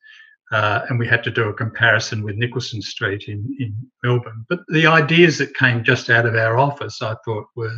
uh, 0.51 0.83
and 0.89 0.99
we 0.99 1.07
had 1.07 1.23
to 1.25 1.31
do 1.31 1.49
a 1.49 1.55
comparison 1.55 2.23
with 2.23 2.37
Nicholson 2.37 2.83
Street 2.83 3.25
in, 3.29 3.57
in 3.61 3.75
Melbourne. 4.03 4.45
But 4.49 4.61
the 4.69 4.87
ideas 4.87 5.39
that 5.39 5.55
came 5.55 5.85
just 5.85 6.11
out 6.11 6.27
of 6.27 6.35
our 6.35 6.59
office, 6.59 7.01
I 7.03 7.15
thought 7.25 7.47
were 7.55 7.75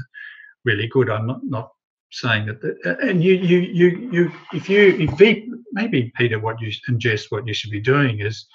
really 0.64 0.88
good. 0.88 1.11
I'm 1.11 1.26
not, 1.26 1.41
not 1.45 1.71
saying 2.11 2.47
that, 2.47 2.62
the, 2.62 2.97
and 3.02 3.23
you, 3.23 3.35
you, 3.35 3.59
you, 3.59 4.09
you, 4.11 4.33
if 4.55 4.69
you, 4.69 4.97
if 4.99 5.57
maybe 5.73 6.12
Peter, 6.17 6.38
what 6.38 6.61
you 6.61 6.73
and 6.88 6.99
Jess, 6.99 7.31
what 7.31 7.47
you 7.47 7.52
should 7.52 7.71
be 7.71 7.81
doing 7.81 8.21
is 8.21 8.47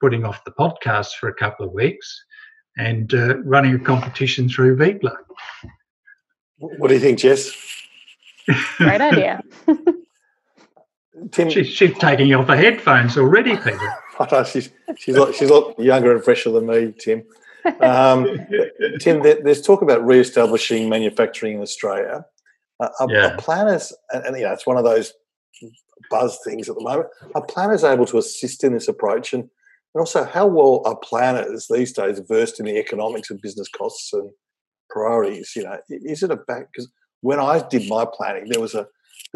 putting 0.00 0.24
off 0.24 0.44
the 0.44 0.52
podcast 0.52 1.12
for 1.20 1.28
a 1.28 1.34
couple 1.34 1.66
of 1.66 1.72
weeks 1.72 2.24
and 2.76 3.14
uh, 3.14 3.38
running 3.42 3.74
a 3.74 3.78
competition 3.78 4.48
through 4.48 4.76
VPELA. 4.76 5.16
What 6.58 6.88
do 6.88 6.94
you 6.94 7.00
think, 7.00 7.20
Jess? 7.20 7.52
Great 8.78 9.00
idea. 9.00 9.42
Tim, 11.30 11.48
she's, 11.50 11.68
she's 11.68 11.96
taking 11.98 12.34
off 12.34 12.48
her 12.48 12.56
headphones 12.56 13.16
already, 13.16 13.56
Peter. 13.56 13.78
I 14.18 14.28
know 14.30 14.44
she's 14.44 14.70
she's 14.96 15.16
a 15.16 15.20
lot, 15.20 15.34
she's 15.34 15.50
a 15.50 15.54
lot 15.54 15.78
younger 15.78 16.12
and 16.12 16.22
fresher 16.22 16.50
than 16.50 16.66
me, 16.66 16.92
Tim. 16.98 17.24
Um, 17.80 18.46
Tim, 19.00 19.22
there's 19.22 19.62
talk 19.62 19.82
about 19.82 20.04
re-establishing 20.04 20.88
manufacturing 20.88 21.56
in 21.56 21.62
Australia. 21.62 22.24
Uh, 22.80 22.88
are, 22.98 23.10
yeah. 23.10 23.26
are 23.28 23.36
planners, 23.36 23.92
and, 24.12 24.24
and, 24.24 24.36
you 24.36 24.42
know, 24.42 24.52
it's 24.52 24.66
one 24.66 24.76
of 24.76 24.84
those 24.84 25.12
buzz 26.10 26.38
things 26.44 26.68
at 26.68 26.74
the 26.74 26.82
moment. 26.82 27.08
Are 27.34 27.44
planners 27.46 27.84
able 27.84 28.06
to 28.06 28.18
assist 28.18 28.64
in 28.64 28.72
this 28.72 28.88
approach, 28.88 29.32
and, 29.32 29.42
and 29.42 30.00
also 30.00 30.24
how 30.24 30.46
well 30.46 30.82
are 30.84 30.96
planners 30.96 31.68
these 31.70 31.92
days 31.92 32.20
versed 32.28 32.58
in 32.58 32.66
the 32.66 32.76
economics 32.78 33.30
of 33.30 33.40
business 33.40 33.68
costs 33.68 34.12
and 34.12 34.30
priorities? 34.90 35.52
You 35.54 35.64
know, 35.64 35.78
is 35.88 36.24
it 36.24 36.32
a 36.32 36.36
back? 36.36 36.66
Because 36.72 36.90
when 37.20 37.38
I 37.38 37.66
did 37.68 37.88
my 37.88 38.04
planning, 38.04 38.48
there 38.48 38.60
was 38.60 38.74
a 38.74 38.88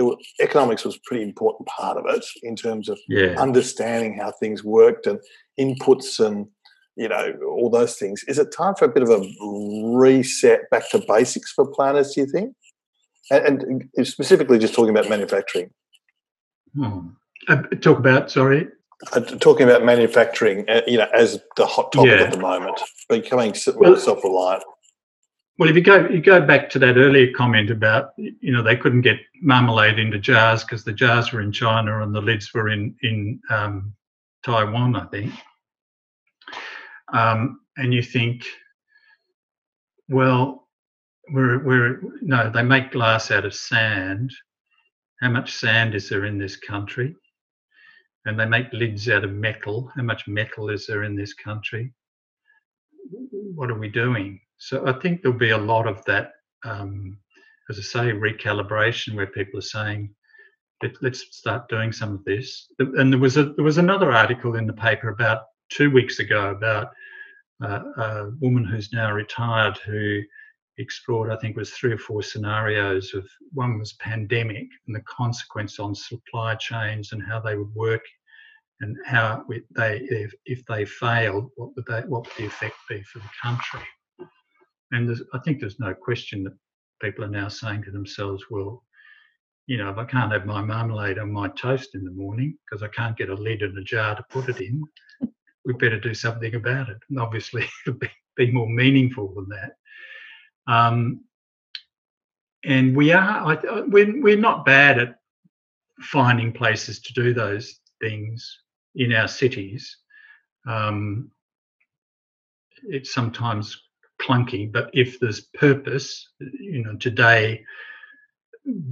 were, 0.05 0.17
economics 0.41 0.85
was 0.85 0.97
a 0.97 1.01
pretty 1.05 1.23
important 1.23 1.69
part 1.69 1.97
of 1.97 2.05
it 2.09 2.25
in 2.43 2.57
terms 2.57 2.89
of 2.89 2.99
yeah. 3.09 3.35
understanding 3.39 4.19
how 4.19 4.33
things 4.33 4.65
worked 4.65 5.07
and 5.07 5.19
inputs 5.59 6.25
and 6.25 6.47
you 6.97 7.09
know 7.09 7.33
all 7.47 7.71
those 7.71 7.97
things. 7.97 8.25
Is 8.29 8.39
it 8.39 8.53
time 8.53 8.75
for 8.75 8.85
a 8.85 8.89
bit 8.89 9.03
of 9.03 9.11
a 9.11 9.97
reset 9.97 10.69
back 10.71 10.91
to 10.91 11.03
basics 11.07 11.53
for 11.53 11.67
planners? 11.67 12.13
Do 12.15 12.23
you 12.23 12.27
think? 12.27 12.55
And, 13.31 13.89
and 13.95 14.07
specifically, 14.07 14.59
just 14.59 14.75
talking 14.75 14.91
about 14.91 15.09
manufacturing. 15.09 15.71
Hmm. 16.75 17.09
Uh, 17.47 17.63
talk 17.81 17.99
about 17.99 18.31
sorry. 18.31 18.69
Uh, 19.13 19.21
talking 19.21 19.63
about 19.63 19.85
manufacturing, 19.85 20.69
uh, 20.69 20.81
you 20.89 20.99
know, 20.99 21.07
as 21.15 21.39
the 21.57 21.67
hot 21.67 21.93
topic 21.93 22.11
yeah. 22.11 22.25
at 22.25 22.33
the 22.33 22.39
moment, 22.39 22.81
becoming 23.09 23.55
well, 23.77 23.97
self-reliant. 23.97 24.65
Well, 25.59 25.68
if 25.68 25.75
you 25.75 25.83
go 25.83 26.09
you 26.09 26.21
go 26.21 26.40
back 26.40 26.71
to 26.71 26.79
that 26.79 26.97
earlier 26.97 27.33
comment 27.33 27.71
about 27.71 28.12
you 28.16 28.53
know 28.53 28.62
they 28.62 28.77
couldn't 28.77 29.01
get 29.01 29.18
marmalade 29.42 29.99
into 29.99 30.18
jars 30.18 30.62
because 30.62 30.85
the 30.85 30.92
jars 30.92 31.33
were 31.33 31.40
in 31.40 31.51
China 31.51 32.01
and 32.03 32.14
the 32.14 32.21
lids 32.21 32.55
were 32.55 32.68
in 32.68 32.94
in 33.03 33.40
um, 33.51 33.92
Taiwan, 34.44 34.94
I 34.94 35.07
think. 35.07 35.33
Um, 37.12 37.61
and 37.77 37.92
you 37.92 38.03
think, 38.03 38.47
well, 40.09 40.68
we're 41.33 41.59
we're 41.64 42.01
no, 42.23 42.51
they 42.51 42.62
make 42.62 42.92
glass 42.92 43.33
out 43.33 43.44
of 43.44 43.53
sand. 43.53 44.33
How 45.21 45.31
much 45.31 45.53
sand 45.53 45.97
is 45.97 46.09
there 46.09 46.27
in 46.27 46.38
this 46.38 46.55
country? 46.55 47.16
And 48.25 48.38
they 48.38 48.47
make 48.47 48.73
lids 48.73 49.09
out 49.09 49.25
of 49.25 49.33
metal. 49.33 49.90
How 49.97 50.03
much 50.03 50.29
metal 50.29 50.71
is 50.71 50.87
there 50.87 51.03
in 51.03 51.16
this 51.16 51.35
country? 51.35 51.92
What 53.55 53.71
are 53.73 53.79
we 53.79 53.88
doing? 53.88 54.40
So 54.59 54.87
I 54.87 54.92
think 54.92 55.23
there'll 55.23 55.38
be 55.38 55.51
a 55.51 55.59
lot 55.59 55.87
of 55.87 56.05
that, 56.07 56.33
um, 56.64 57.18
as 57.71 57.79
I 57.79 57.83
say, 57.83 58.12
recalibration 58.12 59.14
where 59.14 59.29
people 59.29 59.59
are 59.59 59.62
saying, 59.62 60.14
Let, 60.83 61.12
us 61.12 61.25
start 61.31 61.68
doing 61.68 61.92
some 61.92 62.12
of 62.14 62.25
this. 62.25 62.68
And 62.79 63.12
there 63.12 63.21
was 63.21 63.37
a 63.37 63.53
there 63.53 63.64
was 63.64 63.79
another 63.79 64.12
article 64.12 64.57
in 64.57 64.66
the 64.66 64.73
paper 64.73 65.09
about 65.09 65.42
two 65.71 65.90
weeks 65.90 66.18
ago 66.18 66.51
about 66.51 66.88
uh, 67.62 67.83
a 67.97 68.31
woman 68.40 68.64
who's 68.64 68.92
now 68.92 69.12
retired 69.12 69.79
who 69.79 70.23
explored, 70.79 71.31
I 71.31 71.37
think, 71.37 71.57
was 71.57 71.71
three 71.71 71.92
or 71.92 71.99
four 71.99 72.23
scenarios 72.23 73.14
of 73.14 73.29
one 73.53 73.79
was 73.79 73.94
pandemic 73.94 74.68
and 74.87 74.94
the 74.94 75.03
consequence 75.03 75.79
on 75.79 75.94
supply 75.94 76.55
chains 76.55 77.12
and 77.12 77.23
how 77.23 77.40
they 77.40 77.57
would 77.57 77.75
work 77.75 78.03
and 78.81 78.97
how 79.05 79.44
they 79.77 79.99
if, 80.11 80.33
if 80.47 80.64
they 80.66 80.85
failed, 80.85 81.51
what 81.57 81.75
would 81.77 81.87
they 81.87 82.01
what 82.09 82.25
would 82.25 82.37
the 82.38 82.47
effect 82.47 82.77
be 82.88 83.03
for 83.03 83.18
the 83.18 83.31
country? 83.42 83.87
And 84.92 85.14
I 85.35 85.38
think 85.38 85.61
there's 85.61 85.81
no 85.81 85.94
question 85.94 86.44
that 86.44 86.57
people 87.01 87.24
are 87.24 87.29
now 87.29 87.48
saying 87.48 87.85
to 87.85 87.90
themselves, 87.90 88.44
well, 88.51 88.85
you 89.66 89.77
know, 89.77 89.90
if 89.90 89.98
I 89.98 90.05
can't 90.05 90.33
have 90.33 90.46
my 90.46 90.62
marmalade 90.62 91.18
on 91.18 91.31
my 91.31 91.48
toast 91.48 91.94
in 91.94 92.05
the 92.05 92.11
morning 92.11 92.57
because 92.64 92.83
I 92.83 92.88
can't 92.88 93.16
get 93.16 93.29
a 93.29 93.35
lid 93.35 93.62
and 93.62 93.77
a 93.77 93.83
jar 93.83 94.16
to 94.16 94.24
put 94.31 94.48
it 94.48 94.61
in, 94.61 94.83
we 95.66 95.74
better 95.74 96.01
do 96.01 96.14
something 96.14 96.55
about 96.55 96.88
it. 96.88 96.96
And 97.11 97.20
obviously, 97.20 97.66
it'll 97.87 97.98
be, 97.98 98.11
be 98.37 98.51
more 98.51 98.68
meaningful 98.68 99.35
than 99.35 99.48
that. 99.51 100.72
Um, 100.72 101.24
and 102.64 102.96
we 102.96 103.12
are, 103.12 103.20
I, 103.20 103.81
we're, 103.83 104.20
we're 104.20 104.37
not 104.38 104.64
bad 104.64 104.98
at 104.98 105.16
finding 106.01 106.53
places 106.53 107.01
to 107.01 107.12
do 107.12 107.35
those 107.35 107.81
things 108.01 108.61
in 108.94 109.12
our 109.12 109.29
cities. 109.29 109.98
Um, 110.66 111.31
it's 112.85 113.12
sometimes 113.12 113.83
clunky, 114.21 114.71
but 114.71 114.91
if 114.93 115.19
there's 115.21 115.43
purpose, 115.55 116.29
you 116.41 116.83
know, 116.85 116.97
today 116.97 117.63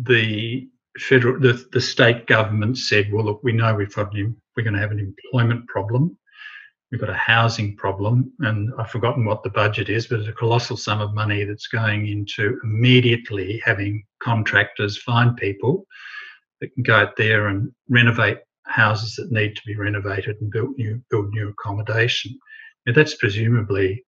the 0.03 0.69
federal, 0.99 1.39
the, 1.41 1.67
the 1.73 1.81
state 1.81 2.27
government 2.27 2.79
said, 2.79 3.13
well, 3.13 3.25
look, 3.25 3.41
we 3.43 3.53
know 3.53 3.75
we've 3.75 3.95
got 3.95 4.15
an, 4.15 4.37
we're 4.57 4.63
going 4.63 4.75
to 4.75 4.81
have 4.81 4.93
an 4.93 5.01
employment 5.01 5.67
problem. 5.69 6.17
We've 6.91 7.01
got 7.01 7.11
a 7.11 7.15
housing 7.15 7.77
problem, 7.77 8.33
and 8.41 8.71
I've 8.79 8.91
forgotten 8.91 9.25
what 9.25 9.43
the 9.43 9.51
budget 9.51 9.89
is, 9.89 10.07
but 10.07 10.21
it's 10.21 10.29
a 10.29 10.33
colossal 10.33 10.77
sum 10.77 11.01
of 11.01 11.15
money 11.15 11.43
that's 11.45 11.67
going 11.67 12.07
into 12.07 12.59
immediately 12.63 13.61
having 13.65 14.05
contractors 14.23 14.97
find 15.03 15.37
people 15.37 15.85
that 16.61 16.73
can 16.75 16.85
go 16.85 16.95
out 16.95 17.17
there 17.17 17.49
and 17.49 17.73
renovate 17.89 18.39
houses 18.67 19.15
that 19.17 19.33
need 19.33 19.57
to 19.57 19.63
be 19.67 19.77
renovated 19.77 20.37
and 20.41 20.51
build 20.51 20.77
new 20.77 21.03
build 21.11 21.29
new 21.31 21.49
accommodation. 21.49 22.37
Now 22.87 22.95
that's 22.95 23.17
presumably 23.17 24.03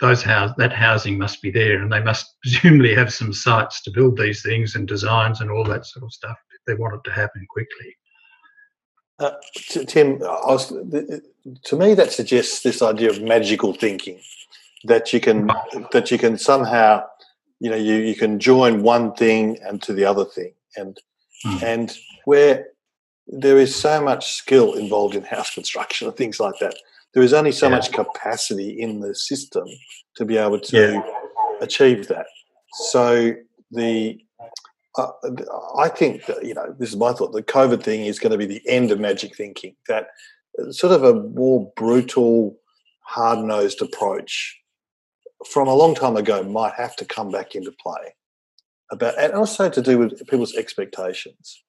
those 0.00 0.22
house 0.22 0.52
that 0.56 0.72
housing 0.72 1.18
must 1.18 1.42
be 1.42 1.50
there, 1.50 1.80
and 1.80 1.92
they 1.92 2.02
must 2.02 2.34
presumably 2.42 2.94
have 2.94 3.12
some 3.12 3.32
sites 3.32 3.82
to 3.82 3.90
build 3.90 4.16
these 4.16 4.42
things 4.42 4.74
and 4.74 4.88
designs 4.88 5.40
and 5.40 5.50
all 5.50 5.64
that 5.64 5.86
sort 5.86 6.04
of 6.04 6.12
stuff 6.12 6.36
if 6.54 6.60
they 6.66 6.74
want 6.74 6.94
it 6.94 7.04
to 7.04 7.12
happen 7.12 7.46
quickly. 7.48 7.96
Uh, 9.18 9.32
Tim, 9.86 10.18
was, 10.18 10.68
to 11.64 11.76
me 11.76 11.94
that 11.94 12.12
suggests 12.12 12.62
this 12.62 12.82
idea 12.82 13.10
of 13.10 13.22
magical 13.22 13.72
thinking 13.72 14.20
that 14.84 15.12
you 15.12 15.20
can 15.20 15.48
that 15.92 16.10
you 16.10 16.18
can 16.18 16.36
somehow 16.36 17.04
you 17.60 17.70
know 17.70 17.76
you, 17.76 17.94
you 17.94 18.14
can 18.14 18.40
join 18.40 18.82
one 18.82 19.14
thing 19.14 19.58
and 19.62 19.80
to 19.82 19.92
the 19.92 20.04
other 20.04 20.24
thing 20.24 20.52
and 20.76 20.98
mm. 21.46 21.62
and 21.62 21.96
where 22.24 22.66
there 23.28 23.58
is 23.58 23.74
so 23.74 24.02
much 24.02 24.32
skill 24.32 24.74
involved 24.74 25.14
in 25.14 25.22
house 25.22 25.54
construction 25.54 26.08
and 26.08 26.16
things 26.16 26.40
like 26.40 26.58
that 26.60 26.74
there 27.14 27.22
is 27.22 27.32
only 27.32 27.52
so 27.52 27.66
yeah. 27.66 27.76
much 27.76 27.92
capacity 27.92 28.70
in 28.70 29.00
the 29.00 29.14
system 29.14 29.64
to 30.16 30.24
be 30.24 30.36
able 30.36 30.60
to 30.60 30.76
yeah. 30.76 31.02
achieve 31.60 32.08
that 32.08 32.26
so 32.72 33.34
the 33.70 34.18
uh, 34.98 35.08
I 35.78 35.88
think 35.88 36.26
that, 36.26 36.44
you 36.44 36.54
know 36.54 36.74
this 36.78 36.90
is 36.90 36.96
my 36.96 37.12
thought. 37.12 37.32
The 37.32 37.42
COVID 37.42 37.82
thing 37.82 38.04
is 38.04 38.18
going 38.18 38.32
to 38.32 38.38
be 38.38 38.46
the 38.46 38.62
end 38.68 38.90
of 38.90 39.00
magic 39.00 39.36
thinking. 39.36 39.74
That 39.88 40.08
uh, 40.60 40.70
sort 40.70 40.92
of 40.92 41.02
a 41.02 41.14
more 41.14 41.72
brutal, 41.76 42.58
hard 43.00 43.38
nosed 43.40 43.80
approach 43.80 44.58
from 45.50 45.66
a 45.66 45.74
long 45.74 45.94
time 45.94 46.16
ago 46.16 46.42
might 46.42 46.74
have 46.74 46.94
to 46.96 47.04
come 47.04 47.30
back 47.30 47.54
into 47.54 47.72
play. 47.82 48.14
About 48.90 49.18
and 49.18 49.32
also 49.32 49.70
to 49.70 49.80
do 49.80 49.98
with 49.98 50.26
people's 50.26 50.54
expectations. 50.54 51.62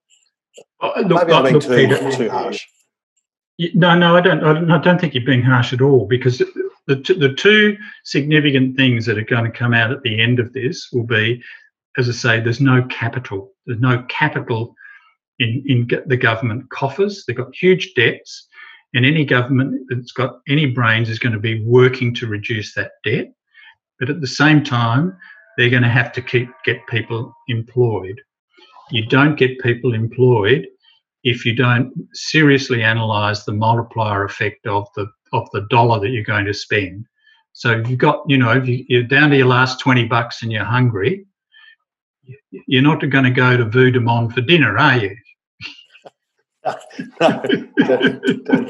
Uh, 0.82 0.92
look, 1.08 1.22
Maybe 1.22 1.34
I'm 1.34 1.44
being 1.44 1.60
too, 1.62 1.70
Peter, 1.70 2.12
too 2.12 2.30
harsh. 2.30 2.66
No, 3.60 3.96
no, 3.96 4.16
I 4.16 4.22
don't. 4.22 4.72
I 4.72 4.78
don't 4.80 5.00
think 5.00 5.14
you're 5.14 5.26
being 5.26 5.44
harsh 5.44 5.74
at 5.74 5.82
all 5.82 6.08
because 6.08 6.40
the 6.88 6.96
the 7.20 7.34
two 7.38 7.78
significant 8.04 8.76
things 8.76 9.06
that 9.06 9.18
are 9.18 9.24
going 9.24 9.46
to 9.46 9.58
come 9.58 9.74
out 9.74 9.92
at 9.92 10.02
the 10.02 10.22
end 10.22 10.40
of 10.40 10.54
this 10.54 10.90
will 10.92 11.06
be, 11.06 11.42
as 11.98 12.10
I 12.10 12.14
say, 12.14 12.40
there's 12.40 12.62
no 12.62 12.84
capital. 12.90 13.52
There's 13.66 13.80
no 13.80 14.04
capital 14.10 14.76
in 15.38 15.64
in 15.68 15.88
the 16.08 16.18
government 16.18 16.70
coffers. 16.72 17.26
They've 17.26 17.38
got 17.38 17.56
huge 17.56 17.94
debts, 17.94 18.48
and 18.96 19.06
any 19.06 19.24
government 19.24 19.86
that's 19.88 20.14
got 20.14 20.40
any 20.48 20.66
brains 20.66 21.10
is 21.10 21.20
going 21.20 21.34
to 21.34 21.40
be 21.40 21.64
working 21.64 22.14
to 22.16 22.28
reduce 22.28 22.74
that 22.74 22.94
debt. 23.04 23.32
But 24.00 24.10
at 24.10 24.20
the 24.20 24.28
same 24.28 24.64
time, 24.64 25.16
they're 25.58 25.70
going 25.70 25.84
to 25.84 25.90
have 25.90 26.12
to 26.14 26.24
keep 26.24 26.50
get 26.66 26.86
people 26.88 27.32
employed. 27.48 28.20
You 28.90 29.06
don't 29.06 29.38
get 29.38 29.60
people 29.60 29.94
employed 29.94 30.68
if 31.24 31.46
you 31.46 31.56
don't 31.56 31.94
seriously 32.14 32.84
analyze 32.84 33.46
the 33.46 33.54
multiplier 33.54 34.26
effect 34.26 34.66
of 34.68 34.88
the 34.96 35.08
of 35.32 35.50
the 35.52 35.62
dollar 35.70 36.00
that 36.00 36.10
you're 36.10 36.24
going 36.24 36.46
to 36.46 36.54
spend. 36.54 37.06
So 37.54 37.72
if 37.72 37.90
you've 37.90 38.00
got, 38.00 38.24
you 38.28 38.38
know, 38.38 38.52
if 38.52 38.68
you, 38.68 39.00
are 39.00 39.04
down 39.04 39.30
to 39.32 39.38
your 39.38 39.48
last 39.48 39.80
20 39.80 40.06
bucks 40.06 40.44
and 40.44 40.52
you're 40.52 40.64
hungry, 40.64 41.26
you're 42.68 42.84
not 42.84 43.08
going 43.10 43.24
to 43.24 43.32
go 43.32 43.58
to 43.58 43.66
Vue 43.66 43.92
de 43.92 44.00
for 44.00 44.42
dinner, 44.42 44.78
are 44.78 44.98
you? 44.98 45.16
no. 47.20 47.44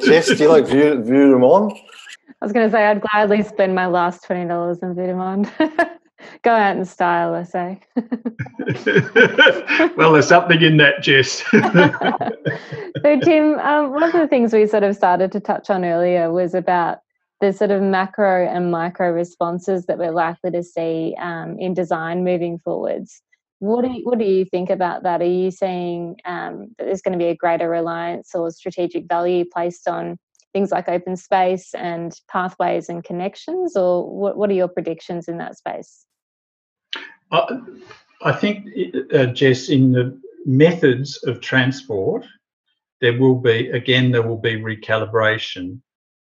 Jess, 0.04 0.28
do 0.28 0.44
you 0.44 0.50
like 0.50 0.66
Vue, 0.66 1.04
Vue? 1.04 1.36
I 1.36 2.46
was 2.46 2.52
going 2.52 2.66
to 2.66 2.72
say 2.72 2.86
I'd 2.86 3.02
gladly 3.02 3.44
spend 3.44 3.76
my 3.76 3.86
last 3.86 4.24
twenty 4.24 4.48
dollars 4.48 4.80
in 4.82 4.96
Vue 4.96 5.06
de 5.06 5.16
Monde. 5.16 5.52
Go 6.44 6.52
out 6.52 6.78
in 6.78 6.86
style, 6.86 7.34
I 7.34 7.44
say. 7.44 7.80
well, 9.96 10.14
there's 10.14 10.28
something 10.28 10.62
in 10.62 10.78
that, 10.78 11.02
Jess. 11.02 11.44
so, 11.52 13.20
Tim, 13.20 13.60
um, 13.60 13.92
one 13.92 14.04
of 14.04 14.12
the 14.12 14.28
things 14.30 14.54
we 14.54 14.68
sort 14.68 14.84
of 14.84 14.96
started 14.96 15.32
to 15.32 15.40
touch 15.40 15.70
on 15.70 15.86
earlier 15.86 16.32
was 16.32 16.54
about 16.54 17.00
the 17.42 17.52
sort 17.52 17.72
of 17.72 17.82
macro 17.82 18.48
and 18.48 18.72
micro 18.72 19.12
responses 19.12 19.86
that 19.88 19.98
we're 19.98 20.12
likely 20.12 20.52
to 20.52 20.64
see 20.64 21.16
um, 21.20 21.58
in 21.60 21.74
design 21.74 22.24
moving 22.24 22.60
forwards. 22.60 23.22
What 23.60 23.84
do 23.84 23.92
you, 23.92 24.02
what 24.04 24.20
do 24.20 24.26
you 24.26 24.46
think 24.46 24.70
about 24.70 25.04
that? 25.04 25.22
Are 25.22 25.26
you 25.26 25.52
seeing 25.52 26.18
um, 26.26 26.74
that 26.78 26.86
there's 26.86 27.02
going 27.02 27.18
to 27.18 27.24
be 27.24 27.30
a 27.30 27.36
greater 27.36 27.70
reliance 27.70 28.36
or 28.36 28.52
strategic 28.52 29.08
value 29.08 29.46
placed 29.52 29.88
on 29.88 30.18
things 30.54 30.72
like 30.72 30.88
open 30.88 31.18
space 31.18 31.74
and 31.74 32.14
pathways 32.30 32.88
and 32.88 33.04
connections, 33.04 33.76
or 33.76 34.10
what, 34.10 34.38
what 34.38 34.50
are 34.50 34.54
your 34.54 34.68
predictions 34.68 35.28
in 35.28 35.38
that 35.40 35.58
space? 35.58 36.06
I 38.22 38.32
think, 38.32 38.68
uh, 39.14 39.26
Jess, 39.28 39.70
in 39.70 39.92
the 39.92 40.20
methods 40.46 41.22
of 41.24 41.42
transport, 41.42 42.26
there 43.02 43.20
will 43.20 43.36
be, 43.36 43.70
again, 43.72 44.12
there 44.12 44.22
will 44.22 44.38
be 44.38 44.56
recalibration, 44.56 45.82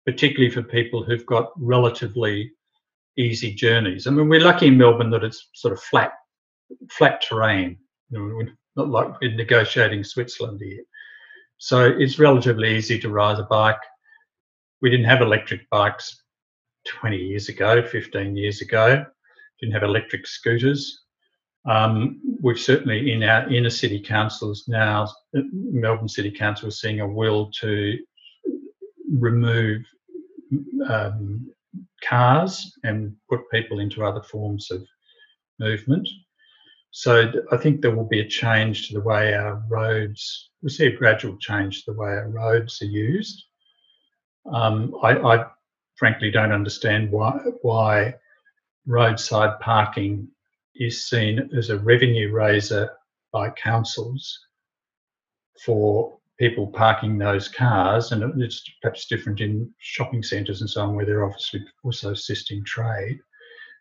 particularly 0.06 0.50
for 0.50 0.62
people 0.62 1.02
who've 1.02 1.26
got 1.26 1.50
relatively 1.56 2.52
easy 3.16 3.52
journeys. 3.54 4.06
I 4.06 4.10
mean, 4.10 4.28
we're 4.28 4.40
lucky 4.40 4.68
in 4.68 4.78
Melbourne 4.78 5.10
that 5.10 5.24
it's 5.24 5.48
sort 5.54 5.72
of 5.72 5.82
flat, 5.82 6.12
flat 6.90 7.22
terrain. 7.22 7.78
We're 8.10 8.52
not 8.76 8.88
like 8.88 9.20
we're 9.20 9.34
negotiating 9.34 10.04
Switzerland 10.04 10.60
here. 10.62 10.84
So 11.58 11.84
it's 11.84 12.18
relatively 12.18 12.76
easy 12.76 12.98
to 13.00 13.08
ride 13.08 13.38
a 13.38 13.44
bike 13.44 13.80
we 14.80 14.90
didn't 14.90 15.06
have 15.06 15.20
electric 15.20 15.68
bikes 15.70 16.22
20 16.86 17.16
years 17.16 17.48
ago, 17.48 17.82
15 17.82 18.36
years 18.36 18.60
ago. 18.62 19.04
Didn't 19.60 19.74
have 19.74 19.82
electric 19.82 20.26
scooters. 20.26 21.02
Um, 21.68 22.20
we've 22.40 22.58
certainly 22.58 23.12
in 23.12 23.22
our 23.22 23.48
inner 23.52 23.70
city 23.70 24.00
councils 24.00 24.64
now, 24.66 25.08
Melbourne 25.34 26.08
City 26.08 26.30
Council 26.30 26.68
is 26.68 26.80
seeing 26.80 27.00
a 27.00 27.06
will 27.06 27.50
to 27.60 27.98
remove 29.12 29.82
um, 30.88 31.50
cars 32.02 32.72
and 32.84 33.14
put 33.28 33.50
people 33.50 33.80
into 33.80 34.04
other 34.04 34.22
forms 34.22 34.70
of 34.70 34.82
movement. 35.58 36.08
So 36.92 37.30
I 37.52 37.56
think 37.56 37.80
there 37.82 37.94
will 37.94 38.08
be 38.08 38.20
a 38.20 38.28
change 38.28 38.88
to 38.88 38.94
the 38.94 39.02
way 39.02 39.34
our 39.34 39.62
roads, 39.68 40.50
we'll 40.62 40.70
see 40.70 40.86
a 40.86 40.96
gradual 40.96 41.36
change 41.38 41.84
to 41.84 41.92
the 41.92 41.98
way 41.98 42.08
our 42.08 42.28
roads 42.28 42.80
are 42.82 42.86
used. 42.86 43.44
Um, 44.52 44.94
I, 45.02 45.12
I, 45.18 45.46
frankly 45.96 46.30
don't 46.30 46.50
understand 46.50 47.12
why 47.12 47.32
why 47.60 48.14
roadside 48.86 49.58
parking 49.60 50.28
is 50.74 51.08
seen 51.08 51.50
as 51.56 51.70
a 51.70 51.78
revenue 51.78 52.32
raiser 52.32 52.90
by 53.32 53.50
councils 53.50 54.38
for 55.64 56.18
people 56.38 56.66
parking 56.68 57.18
those 57.18 57.48
cars, 57.48 58.12
and 58.12 58.42
it's 58.42 58.62
perhaps 58.80 59.06
different 59.06 59.40
in 59.40 59.70
shopping 59.78 60.22
centres 60.22 60.62
and 60.62 60.70
so 60.70 60.82
on, 60.82 60.94
where 60.94 61.04
they're 61.04 61.24
obviously 61.24 61.62
also 61.84 62.12
assisting 62.12 62.64
trade. 62.64 63.18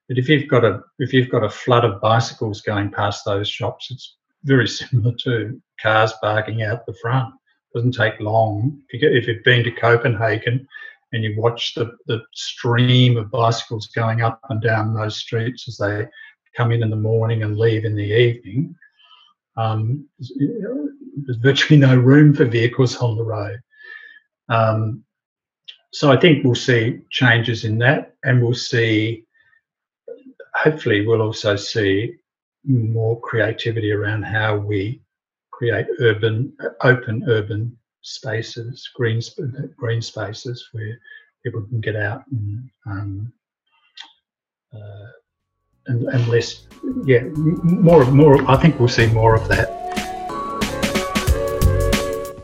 But 0.09 0.17
if 0.17 0.27
you've 0.27 0.49
got 0.49 0.65
a 0.65 0.81
if 0.99 1.13
you've 1.13 1.29
got 1.29 1.43
a 1.43 1.49
flood 1.49 1.85
of 1.85 2.01
bicycles 2.01 2.61
going 2.61 2.91
past 2.91 3.23
those 3.25 3.47
shops, 3.47 3.89
it's 3.91 4.17
very 4.43 4.67
similar 4.79 5.15
to 5.23 5.61
cars 5.81 6.13
parking 6.21 6.63
out 6.63 6.85
the 6.85 6.93
front 7.01 7.33
It 7.73 7.77
doesn't 7.77 7.93
take 7.93 8.19
long. 8.19 8.81
If, 8.89 9.01
you 9.01 9.33
you've 9.33 9.43
been 9.43 9.63
to 9.63 9.71
Copenhagen 9.71 10.67
and 11.11 11.23
you 11.23 11.35
watch 11.37 11.73
the, 11.73 11.91
the 12.07 12.21
stream 12.33 13.17
of 13.17 13.31
bicycles 13.31 13.87
going 13.87 14.21
up 14.21 14.39
and 14.49 14.61
down 14.61 14.93
those 14.93 15.17
streets 15.17 15.67
as 15.67 15.77
they 15.77 16.07
come 16.55 16.71
in 16.71 16.83
in 16.83 16.89
the 16.89 16.95
morning 16.95 17.43
and 17.43 17.57
leave 17.57 17.85
in 17.85 17.95
the 17.95 18.03
evening, 18.03 18.75
um, 19.57 20.07
there's 20.19 21.37
virtually 21.37 21.79
no 21.79 21.95
room 21.95 22.33
for 22.33 22.45
vehicles 22.45 22.97
on 22.97 23.17
the 23.17 23.23
road. 23.23 23.59
Um, 24.49 25.03
so 25.91 26.11
I 26.11 26.17
think 26.17 26.43
we'll 26.43 26.55
see 26.55 27.01
changes 27.09 27.65
in 27.65 27.77
that, 27.79 28.15
and 28.23 28.41
we'll 28.41 28.53
see. 28.53 29.25
Hopefully, 30.53 31.05
we'll 31.05 31.21
also 31.21 31.55
see 31.55 32.15
more 32.63 33.19
creativity 33.21 33.91
around 33.91 34.23
how 34.23 34.57
we 34.57 35.01
create 35.51 35.87
urban, 35.99 36.55
open 36.83 37.23
urban 37.27 37.77
spaces, 38.09 38.89
green 38.95 39.21
green 39.77 40.01
spaces 40.01 40.67
where 40.71 40.99
people 41.43 41.61
can 41.61 41.79
get 41.79 41.95
out 41.95 42.23
and 42.31 42.69
um, 42.85 43.33
uh, 44.73 45.07
and, 45.87 46.07
and 46.09 46.27
less, 46.27 46.67
yeah, 47.05 47.21
more 47.63 48.05
more. 48.05 48.49
I 48.49 48.57
think 48.57 48.79
we'll 48.79 48.87
see 48.87 49.07
more 49.07 49.35
of 49.35 49.47
that. 49.47 49.75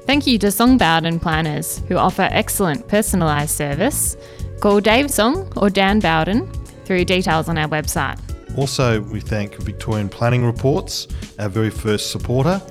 Thank 0.05 0.27
you 0.27 0.37
to 0.39 0.51
Song 0.51 0.77
Bowden 0.77 1.19
Planners, 1.19 1.79
who 1.87 1.97
offer 1.97 2.27
excellent 2.31 2.87
personalised 2.87 3.49
service. 3.49 4.15
Call 4.61 4.79
Dave 4.79 5.09
Song 5.11 5.51
or 5.57 5.69
Dan 5.69 5.99
Bowden 5.99 6.49
through 6.85 7.05
details 7.05 7.49
on 7.49 7.57
our 7.57 7.67
website. 7.67 8.19
Also, 8.57 9.01
we 9.01 9.19
thank 9.19 9.55
Victorian 9.55 10.07
Planning 10.07 10.45
Reports, 10.45 11.07
our 11.39 11.49
very 11.49 11.69
first 11.69 12.11
supporter. 12.11 12.61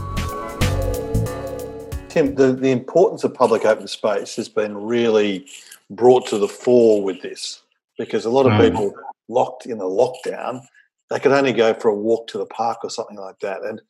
Tim, 2.12 2.36
the, 2.36 2.52
the 2.52 2.72
importance 2.72 3.24
of 3.24 3.34
public 3.34 3.66
open 3.66 3.88
space 3.88 4.36
has 4.36 4.50
been 4.50 4.76
really 4.78 5.48
brought 5.90 6.28
to 6.28 6.38
the 6.38 6.48
fore 6.48 7.02
with 7.02 7.22
this 7.22 7.64
because 7.98 8.26
a 8.26 8.30
lot 8.30 8.46
of 8.46 8.52
Mm. 8.54 8.70
people 8.70 8.94
locked 9.30 9.66
in 9.66 9.80
a 9.80 9.84
lockdown, 9.84 10.62
they 11.10 11.20
could 11.20 11.32
only 11.32 11.54
go 11.54 11.74
for 11.74 11.88
a 11.88 11.96
walk 11.96 12.28
to 12.28 12.38
the 12.38 12.46
park 12.46 12.80
or 12.84 12.90
something 12.90 13.18
like 13.18 13.40
that. 13.40 13.64
And 13.64 13.82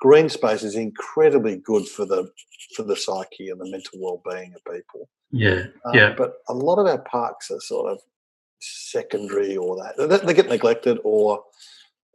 green 0.00 0.28
space 0.28 0.62
is 0.64 0.74
incredibly 0.74 1.56
good 1.56 1.86
for 1.86 2.04
the 2.04 2.28
for 2.74 2.82
the 2.82 2.96
psyche 2.96 3.48
and 3.50 3.60
the 3.60 3.70
mental 3.70 3.98
well-being 4.00 4.54
of 4.54 4.72
people. 4.74 5.08
Yeah, 5.30 5.66
Um, 5.84 5.94
yeah. 5.94 6.14
But 6.16 6.34
a 6.48 6.54
lot 6.54 6.78
of 6.80 6.86
our 6.86 6.98
parks 6.98 7.50
are 7.50 7.60
sort 7.60 7.92
of 7.92 8.00
secondary 8.60 9.56
or 9.56 9.76
that 9.76 9.96
they, 10.08 10.18
they 10.26 10.34
get 10.34 10.48
neglected 10.48 10.98
or 11.04 11.44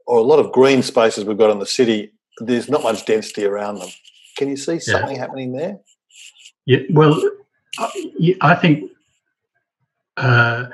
or 0.08 0.20
a 0.20 0.24
lot 0.24 0.40
of 0.40 0.52
green 0.52 0.84
spaces 0.84 1.24
we've 1.24 1.38
got 1.38 1.52
in 1.52 1.60
the 1.60 1.66
city. 1.66 2.12
There's 2.40 2.70
not 2.70 2.84
much 2.84 3.06
density 3.06 3.46
around 3.46 3.80
them. 3.80 3.90
Can 4.44 4.50
you 4.50 4.58
see 4.58 4.78
something 4.78 5.16
happening 5.16 5.54
there? 5.54 5.80
Yeah, 6.66 6.80
well, 6.90 7.18
I, 7.80 8.36
I 8.42 8.56
think, 8.56 8.92
uh, 10.18 10.66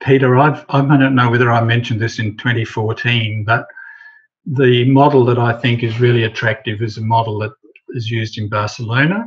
Peter, 0.00 0.36
I've, 0.36 0.64
I 0.68 0.80
don't 0.80 1.14
know 1.14 1.30
whether 1.30 1.52
I 1.52 1.62
mentioned 1.62 2.00
this 2.00 2.18
in 2.18 2.36
2014, 2.36 3.44
but 3.44 3.68
the 4.44 4.90
model 4.90 5.24
that 5.26 5.38
I 5.38 5.52
think 5.52 5.84
is 5.84 6.00
really 6.00 6.24
attractive 6.24 6.82
is 6.82 6.98
a 6.98 7.00
model 7.00 7.38
that 7.38 7.52
is 7.90 8.10
used 8.10 8.38
in 8.38 8.48
Barcelona, 8.48 9.26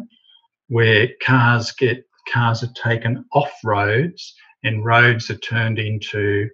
where 0.68 1.08
cars 1.22 1.72
get 1.72 2.06
cars 2.28 2.62
are 2.62 2.74
taken 2.74 3.24
off 3.32 3.52
roads 3.64 4.36
and 4.66 4.84
roads 4.84 5.30
are 5.30 5.38
turned 5.38 5.80
into 5.80 6.50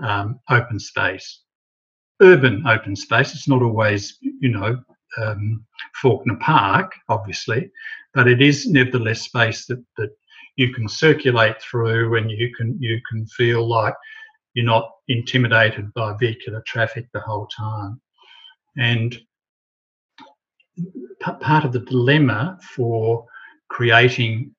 um, 0.00 0.38
open 0.48 0.78
space, 0.78 1.40
urban 2.22 2.64
open 2.68 2.94
space. 2.94 3.34
It's 3.34 3.48
not 3.48 3.62
always, 3.62 4.16
you 4.20 4.50
know, 4.50 4.80
um, 5.16 5.64
Fawkner 6.02 6.38
Park, 6.40 6.92
obviously, 7.08 7.70
but 8.14 8.28
it 8.28 8.42
is 8.42 8.66
nevertheless 8.66 9.22
space 9.22 9.66
that, 9.66 9.82
that 9.96 10.10
you 10.56 10.72
can 10.72 10.88
circulate 10.88 11.62
through 11.62 12.16
and 12.16 12.30
you 12.30 12.52
can 12.54 12.76
you 12.80 13.00
can 13.08 13.26
feel 13.28 13.66
like 13.66 13.94
you're 14.54 14.66
not 14.66 14.90
intimidated 15.08 15.92
by 15.94 16.14
vehicular 16.18 16.62
traffic 16.66 17.06
the 17.12 17.20
whole 17.20 17.46
time. 17.46 18.00
And 18.76 19.18
part 21.40 21.64
of 21.64 21.72
the 21.72 21.80
dilemma 21.80 22.58
for 22.74 23.24
creating 23.68 24.54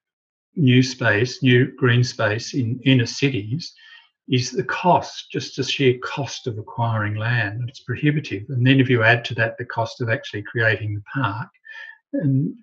new 0.56 0.84
space, 0.84 1.42
new 1.42 1.74
green 1.76 2.04
space 2.04 2.54
in 2.54 2.80
inner 2.84 3.06
cities 3.06 3.74
is 4.30 4.52
the 4.52 4.64
cost, 4.64 5.32
just 5.32 5.56
the 5.56 5.64
sheer 5.64 5.98
cost 6.04 6.46
of 6.48 6.58
acquiring 6.58 7.16
land. 7.16 7.68
It's 7.68 7.80
prohibitive. 7.80 8.44
And 8.50 8.66
then 8.66 8.80
if 8.80 8.90
you 8.90 9.04
add 9.04 9.26
to 9.26 9.36
that 9.36 9.58
the 9.58 9.66
cost 9.66 10.02
of 10.02 10.10
actually 10.10 10.44
creating 10.44 10.96
the 10.96 11.02
park, 11.14 11.50
and 12.14 12.56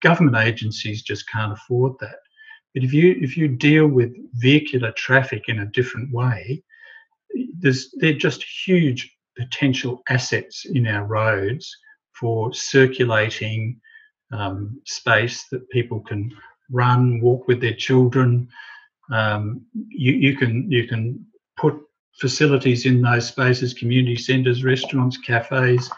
government 0.00 0.36
agencies 0.36 1.02
just 1.02 1.28
can't 1.28 1.52
afford 1.52 1.92
that. 2.00 2.16
But 2.74 2.84
if 2.84 2.92
you 2.92 3.16
if 3.20 3.36
you 3.36 3.48
deal 3.48 3.86
with 3.86 4.14
vehicular 4.34 4.92
traffic 4.92 5.44
in 5.48 5.60
a 5.60 5.66
different 5.66 6.12
way, 6.12 6.62
there's 7.58 7.90
they're 7.98 8.12
just 8.12 8.44
huge 8.66 9.14
potential 9.36 10.02
assets 10.08 10.66
in 10.66 10.86
our 10.86 11.04
roads 11.04 11.74
for 12.18 12.52
circulating 12.52 13.80
um, 14.32 14.80
space 14.84 15.46
that 15.50 15.68
people 15.70 16.00
can 16.00 16.34
run, 16.70 17.20
walk 17.20 17.48
with 17.48 17.60
their 17.60 17.74
children. 17.74 18.48
Um, 19.12 19.66
you, 19.88 20.12
you 20.12 20.36
can 20.36 20.70
you 20.70 20.88
can 20.88 21.24
put 21.56 21.74
facilities 22.18 22.86
in 22.86 23.02
those 23.02 23.28
spaces, 23.28 23.74
community 23.74 24.16
centres, 24.16 24.64
restaurants, 24.64 25.18
cafes, 25.18 25.90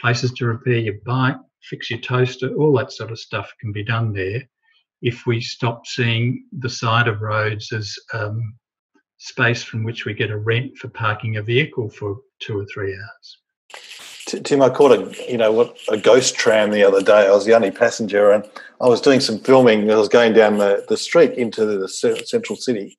places 0.00 0.32
to 0.32 0.46
repair 0.46 0.78
your 0.78 0.96
bike, 1.04 1.36
fix 1.62 1.90
your 1.90 2.00
toaster, 2.00 2.54
all 2.54 2.76
that 2.78 2.92
sort 2.92 3.10
of 3.10 3.18
stuff 3.18 3.52
can 3.60 3.72
be 3.72 3.84
done 3.84 4.12
there 4.12 4.42
if 5.02 5.26
we 5.26 5.40
stop 5.40 5.86
seeing 5.86 6.44
the 6.58 6.68
side 6.68 7.06
of 7.06 7.20
roads 7.20 7.72
as 7.72 7.94
um, 8.14 8.54
space 9.18 9.62
from 9.62 9.84
which 9.84 10.04
we 10.04 10.14
get 10.14 10.30
a 10.30 10.36
rent 10.36 10.76
for 10.76 10.88
parking 10.88 11.36
a 11.36 11.42
vehicle 11.42 11.88
for 11.88 12.16
two 12.40 12.58
or 12.58 12.66
three 12.72 12.94
hours. 12.94 13.38
Tim, 14.28 14.60
I 14.60 14.68
caught 14.68 14.92
a 14.92 15.30
you 15.30 15.38
know 15.38 15.52
what 15.52 15.76
a 15.88 15.96
ghost 15.96 16.34
tram 16.34 16.70
the 16.70 16.84
other 16.84 17.00
day. 17.00 17.26
I 17.26 17.30
was 17.30 17.46
the 17.46 17.54
only 17.54 17.70
passenger, 17.70 18.30
and 18.30 18.44
I 18.80 18.88
was 18.88 19.00
doing 19.00 19.20
some 19.20 19.38
filming. 19.38 19.90
I 19.90 19.96
was 19.96 20.08
going 20.08 20.34
down 20.34 20.58
the, 20.58 20.84
the 20.88 20.96
street 20.98 21.32
into 21.32 21.64
the 21.64 21.88
central 21.88 22.56
city, 22.56 22.98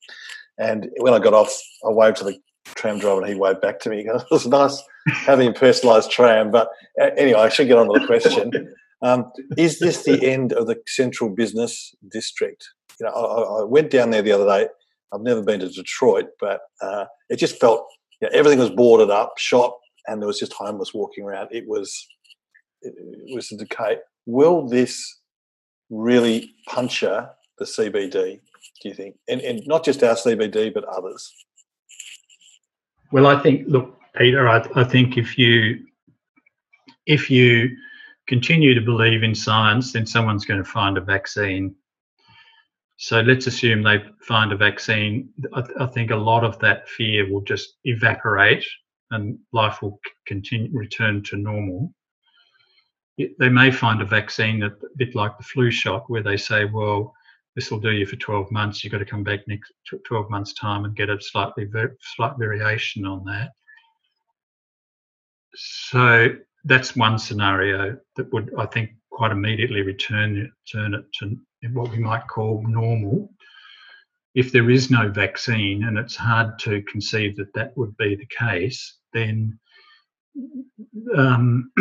and 0.58 0.90
when 0.98 1.14
I 1.14 1.20
got 1.20 1.34
off, 1.34 1.56
I 1.86 1.90
waved 1.90 2.18
to 2.18 2.24
the 2.24 2.40
tram 2.66 3.00
driver, 3.00 3.22
and 3.22 3.30
he 3.30 3.36
waved 3.36 3.62
back 3.62 3.80
to 3.82 3.90
me. 3.90 4.06
It 4.08 4.24
was 4.32 4.48
nice 4.48 4.82
having 5.08 5.50
a 5.50 5.54
personalised 5.54 6.10
tram. 6.10 6.52
But 6.52 6.70
uh, 7.00 7.12
anyway, 7.16 7.40
I 7.42 7.50
should 7.50 7.68
get 7.68 7.78
on 7.78 7.94
to 7.94 8.00
the 8.00 8.08
question. 8.08 8.74
Um, 9.02 9.32
is 9.58 9.80
this 9.80 10.04
the 10.04 10.30
end 10.30 10.52
of 10.52 10.68
the 10.68 10.76
central 10.86 11.30
business 11.30 11.96
district? 12.12 12.68
You 13.00 13.06
know, 13.06 13.14
I, 13.14 13.62
I 13.62 13.64
went 13.64 13.92
down 13.92 14.10
there 14.10 14.22
the 14.22 14.34
other 14.34 14.46
day. 14.46 14.68
I've 15.14 15.22
never 15.22 15.42
been 15.42 15.62
to 15.62 15.70
Detroit, 15.70 16.26
but 16.38 16.60
uh, 16.82 17.06
it 17.30 17.38
just 17.38 17.62
felt 17.62 17.88
you 18.22 18.28
know, 18.28 18.38
everything 18.38 18.60
was 18.60 18.72
boarded 18.72 19.10
up, 19.10 19.38
shop, 19.38 19.80
and 20.10 20.22
there 20.22 20.28
was 20.28 20.40
just 20.40 20.54
homeless 20.54 20.94
walking 20.94 21.24
around. 21.24 21.50
It 21.52 21.68
was 21.68 22.08
it, 22.82 22.94
it 22.98 23.36
was 23.36 23.52
a 23.52 23.58
decay. 23.58 23.98
Will 24.26 24.68
this 24.68 25.20
really 25.90 26.56
puncture 26.68 27.30
the 27.58 27.66
CBD? 27.66 28.40
Do 28.82 28.90
you 28.90 28.96
think, 28.96 29.16
and, 29.28 29.42
and 29.42 29.62
not 29.66 29.84
just 29.84 30.04
our 30.04 30.16
CBD, 30.16 30.74
but 30.74 30.86
others? 30.86 31.34
Well, 33.12 33.28
I 33.28 33.42
think, 33.42 33.68
look, 33.68 33.98
Peter, 34.16 34.48
I, 34.48 34.66
I 34.76 34.84
think 34.84 35.18
if 35.18 35.38
you 35.38 35.80
if 37.06 37.30
you 37.30 37.76
continue 38.28 38.76
to 38.76 38.82
believe 38.82 39.24
in 39.24 39.34
science, 39.34 39.94
then 39.94 40.06
someone's 40.06 40.46
going 40.46 40.64
to 40.64 40.70
find 40.70 40.98
a 40.98 41.02
vaccine. 41.02 41.74
So 42.98 43.22
let's 43.22 43.48
assume 43.48 43.82
they 43.82 44.04
find 44.22 44.52
a 44.52 44.58
vaccine. 44.58 45.30
I, 45.54 45.62
th- 45.62 45.78
I 45.80 45.88
think 45.88 46.12
a 46.12 46.16
lot 46.16 46.44
of 46.44 46.60
that 46.60 46.88
fear 46.88 47.32
will 47.32 47.42
just 47.42 47.78
evaporate, 47.86 48.64
and 49.12 49.38
life 49.54 49.82
will 49.82 50.00
continue 50.28 50.70
return 50.72 51.24
to 51.24 51.38
normal. 51.38 51.94
It, 53.18 53.38
they 53.40 53.50
may 53.50 53.72
find 53.72 54.02
a 54.02 54.06
vaccine 54.06 54.60
that 54.60 54.74
a 54.84 54.98
bit 54.98 55.16
like 55.16 55.38
the 55.38 55.44
flu 55.44 55.72
shot, 55.72 56.10
where 56.10 56.24
they 56.24 56.38
say, 56.38 56.66
"Well, 56.66 57.14
this 57.56 57.72
will 57.72 57.80
do 57.80 57.92
you 57.92 58.06
for 58.06 58.16
12 58.16 58.52
months. 58.52 58.84
You've 58.84 58.92
got 58.92 59.00
to 59.00 59.06
come 59.06 59.24
back 59.24 59.48
next 59.48 59.74
12 60.06 60.30
months' 60.30 60.54
time 60.54 60.86
and 60.86 60.96
get 60.96 61.10
a 61.10 61.20
slightly 61.20 61.66
ver- 61.66 61.98
slight 62.16 62.38
variation 62.38 63.06
on 63.06 63.26
that." 63.26 63.52
So 65.56 66.36
that's 66.64 66.96
one 66.96 67.18
scenario 67.18 67.98
that 68.16 68.32
would, 68.32 68.52
I 68.58 68.66
think, 68.68 68.92
quite 69.12 69.32
immediately 69.32 69.82
return 69.82 70.50
turn 70.72 70.94
it 70.94 71.06
to 71.20 71.38
what 71.74 71.92
we 71.92 72.00
might 72.00 72.28
call 72.28 72.64
normal. 72.68 73.30
If 74.36 74.52
there 74.52 74.70
is 74.70 74.90
no 74.90 75.10
vaccine, 75.10 75.84
and 75.84 75.98
it's 75.98 76.16
hard 76.16 76.58
to 76.60 76.82
conceive 76.84 77.36
that 77.38 77.54
that 77.54 77.76
would 77.76 77.98
be 77.98 78.16
the 78.16 78.28
case, 78.28 78.99
then 79.14 79.60
um, 81.16 81.72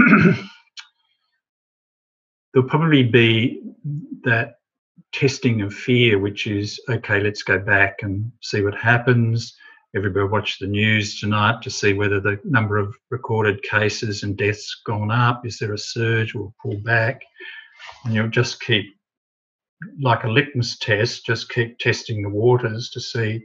there'll 2.53 2.69
probably 2.69 3.03
be 3.03 3.63
that 4.25 4.55
testing 5.13 5.63
of 5.63 5.73
fear, 5.73 6.19
which 6.19 6.47
is 6.47 6.81
okay, 6.89 7.21
let's 7.21 7.43
go 7.43 7.59
back 7.59 7.99
and 8.03 8.31
see 8.43 8.63
what 8.63 8.75
happens. 8.75 9.57
Everybody 9.97 10.27
watch 10.27 10.59
the 10.59 10.67
news 10.67 11.19
tonight 11.19 11.63
to 11.63 11.71
see 11.71 11.95
whether 11.95 12.21
the 12.21 12.39
number 12.45 12.77
of 12.77 12.95
recorded 13.11 13.63
cases 13.63 14.23
and 14.23 14.37
deaths 14.37 14.83
gone 14.85 15.11
up. 15.11 15.47
Is 15.47 15.59
there 15.59 15.73
a 15.73 15.79
surge? 15.79 16.35
We'll 16.35 16.55
pull 16.63 16.77
back, 16.85 17.23
and 18.05 18.13
you'll 18.15 18.29
just 18.29 18.61
keep, 18.61 18.85
like 20.01 20.25
a 20.25 20.29
litmus 20.29 20.79
test, 20.79 21.25
just 21.25 21.49
keep 21.51 21.79
testing 21.79 22.23
the 22.23 22.29
waters 22.29 22.91
to 22.91 23.01
see 23.01 23.43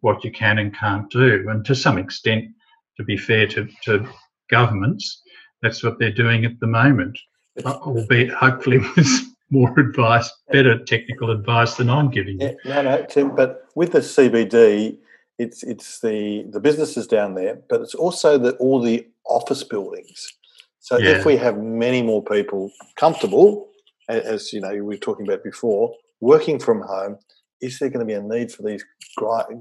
what 0.00 0.24
you 0.24 0.32
can 0.32 0.58
and 0.58 0.76
can't 0.76 1.08
do. 1.10 1.46
And 1.48 1.64
to 1.64 1.74
some 1.76 1.96
extent, 1.96 2.46
to 2.96 3.04
be 3.04 3.16
fair 3.16 3.46
to, 3.48 3.68
to 3.84 4.06
governments, 4.50 5.22
that's 5.62 5.82
what 5.82 5.98
they're 5.98 6.12
doing 6.12 6.44
at 6.44 6.58
the 6.60 6.66
moment, 6.66 7.18
uh, 7.64 7.72
albeit 7.72 8.30
hopefully 8.30 8.78
with 8.96 9.08
more 9.50 9.78
advice, 9.78 10.30
better 10.50 10.78
technical 10.84 11.30
advice 11.30 11.74
than 11.74 11.90
I'm 11.90 12.10
giving 12.10 12.40
you. 12.40 12.56
Yeah, 12.64 12.82
no, 12.82 12.96
no, 12.96 13.06
Tim. 13.06 13.34
But 13.34 13.62
with 13.74 13.92
the 13.92 14.00
CBD, 14.00 14.98
it's 15.38 15.62
it's 15.62 16.00
the 16.00 16.44
the 16.50 16.60
businesses 16.60 17.06
down 17.06 17.34
there, 17.34 17.60
but 17.68 17.80
it's 17.80 17.94
also 17.94 18.38
the 18.38 18.52
all 18.56 18.80
the 18.80 19.06
office 19.26 19.64
buildings. 19.64 20.32
So 20.80 20.98
Yeah. 20.98 21.18
if 21.18 21.24
we 21.24 21.36
have 21.36 21.58
many 21.58 22.02
more 22.02 22.22
people 22.22 22.70
comfortable, 22.96 23.68
as 24.08 24.52
you 24.52 24.60
know 24.60 24.70
we 24.70 24.80
were 24.82 24.96
talking 24.96 25.26
about 25.26 25.42
before, 25.42 25.94
working 26.20 26.58
from 26.58 26.82
home, 26.82 27.18
is 27.60 27.78
there 27.78 27.88
going 27.88 28.06
to 28.06 28.06
be 28.06 28.12
a 28.12 28.22
need 28.22 28.52
for 28.52 28.62
these 28.62 28.84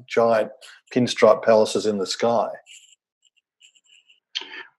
giant 0.07 0.51
pinstripe 0.93 1.43
palaces 1.43 1.85
in 1.85 1.97
the 1.97 2.05
sky? 2.05 2.49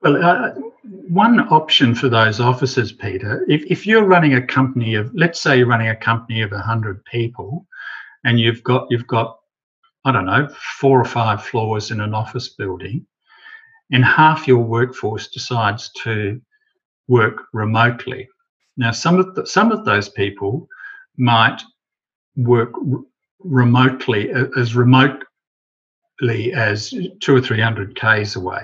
Well, 0.02 0.22
uh, 0.22 0.50
one 0.82 1.40
option 1.48 1.94
for 1.94 2.08
those 2.08 2.40
officers, 2.40 2.92
Peter, 2.92 3.44
if, 3.48 3.64
if 3.70 3.86
you're 3.86 4.04
running 4.04 4.34
a 4.34 4.46
company 4.46 4.96
of, 4.96 5.10
let's 5.14 5.40
say 5.40 5.56
you're 5.56 5.66
running 5.66 5.88
a 5.88 5.96
company 5.96 6.42
of 6.42 6.50
100 6.50 7.04
people 7.06 7.66
and 8.24 8.38
you've 8.38 8.62
got, 8.62 8.86
you've 8.90 9.06
got, 9.06 9.38
I 10.04 10.12
don't 10.12 10.26
know, 10.26 10.48
four 10.78 11.00
or 11.00 11.06
five 11.06 11.42
floors 11.42 11.90
in 11.90 12.00
an 12.00 12.12
office 12.14 12.50
building, 12.50 13.06
and 13.92 14.04
half 14.04 14.46
your 14.46 14.58
workforce 14.58 15.28
decides 15.28 15.90
to 16.02 16.40
work 17.08 17.44
remotely. 17.52 18.28
Now, 18.76 18.90
some 18.90 19.18
of 19.18 19.34
the, 19.34 19.46
some 19.46 19.72
of 19.72 19.84
those 19.84 20.08
people 20.08 20.68
might 21.16 21.62
work 22.36 22.72
remotely 23.38 24.30
as 24.56 24.74
remotely 24.74 25.22
as 26.54 26.92
two 27.20 27.36
or 27.36 27.40
three 27.40 27.60
hundred 27.60 27.98
k's 27.98 28.36
away. 28.36 28.62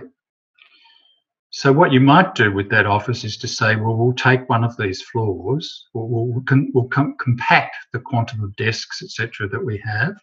So 1.50 1.72
what 1.72 1.92
you 1.92 2.00
might 2.00 2.36
do 2.36 2.52
with 2.52 2.70
that 2.70 2.86
office 2.86 3.24
is 3.24 3.36
to 3.38 3.48
say, 3.48 3.74
well, 3.74 3.96
we'll 3.96 4.12
take 4.12 4.48
one 4.48 4.62
of 4.62 4.76
these 4.76 5.02
floors, 5.02 5.88
we'll, 5.92 6.06
we'll, 6.08 6.42
we'll 6.72 6.88
com- 6.88 7.16
compact 7.18 7.76
the 7.92 7.98
quantum 7.98 8.44
of 8.44 8.54
desks, 8.54 9.02
etc., 9.02 9.48
that 9.48 9.64
we 9.64 9.82
have. 9.84 10.14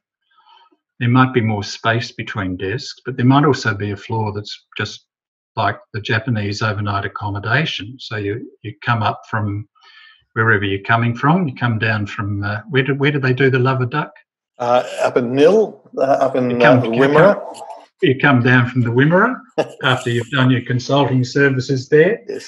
There 1.00 1.10
might 1.10 1.34
be 1.34 1.42
more 1.42 1.64
space 1.64 2.14
between 2.14 2.56
desks, 2.56 3.02
but 3.06 3.18
there 3.18 3.26
might 3.26 3.46
also 3.46 3.76
be 3.76 3.92
a 3.92 3.98
floor 3.98 4.32
that's 4.34 4.66
just 4.78 5.06
like 5.58 5.78
the 5.94 6.00
Japanese 6.00 6.62
overnight 6.62 7.04
accommodation. 7.04 7.98
So 8.00 8.16
you 8.16 8.50
you 8.62 8.74
come 8.82 9.04
up 9.04 9.22
from 9.30 9.68
wherever 10.34 10.64
you're 10.64 10.84
coming 10.84 11.16
from. 11.16 11.48
You 11.48 11.56
come 11.56 11.78
down 11.78 12.06
from 12.08 12.44
uh, 12.44 12.62
where 12.70 12.84
did 12.84 13.00
where 13.00 13.12
do 13.12 13.20
they 13.20 13.34
do 13.34 13.50
the 13.50 13.60
love 13.60 13.88
duck? 13.90 14.12
Uh, 14.60 14.84
up 15.02 15.18
in 15.18 15.36
Nhill, 15.36 15.82
uh, 15.98 16.02
up 16.02 16.36
in 16.36 16.60
come- 16.60 16.80
uh, 16.80 16.84
Wimmera. 16.84 17.60
You 18.02 18.18
come 18.20 18.42
down 18.44 18.70
from 18.70 18.82
the 18.82 18.90
Wimmera 18.92 19.36
after 19.84 20.10
you've 20.10 20.30
done 20.30 20.52
your 20.52 20.62
consulting 20.62 21.24
services 21.24 21.90
there, 21.90 22.20
Yes. 22.28 22.48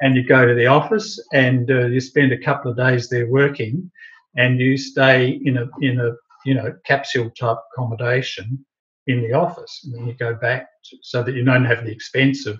and 0.00 0.16
you 0.16 0.24
go 0.24 0.46
to 0.46 0.54
the 0.54 0.66
office 0.66 1.20
and 1.34 1.70
uh, 1.70 1.86
you 1.86 2.00
spend 2.00 2.32
a 2.32 2.38
couple 2.38 2.70
of 2.70 2.76
days 2.78 3.08
there 3.08 3.26
working, 3.28 3.90
and 4.36 4.58
you 4.60 4.76
stay 4.78 5.38
in 5.44 5.58
a 5.58 5.66
in 5.82 6.00
a 6.00 6.12
you 6.44 6.54
know 6.54 6.74
capsule 6.86 7.30
type 7.38 7.58
accommodation 7.72 8.64
in 9.06 9.20
the 9.22 9.32
office, 9.34 9.82
and 9.84 9.94
then 9.94 10.06
you 10.06 10.14
go 10.14 10.34
back 10.34 10.66
to, 10.86 10.96
so 11.02 11.22
that 11.22 11.34
you 11.34 11.44
don't 11.44 11.64
have 11.64 11.84
the 11.84 11.92
expense 11.92 12.46
of 12.46 12.58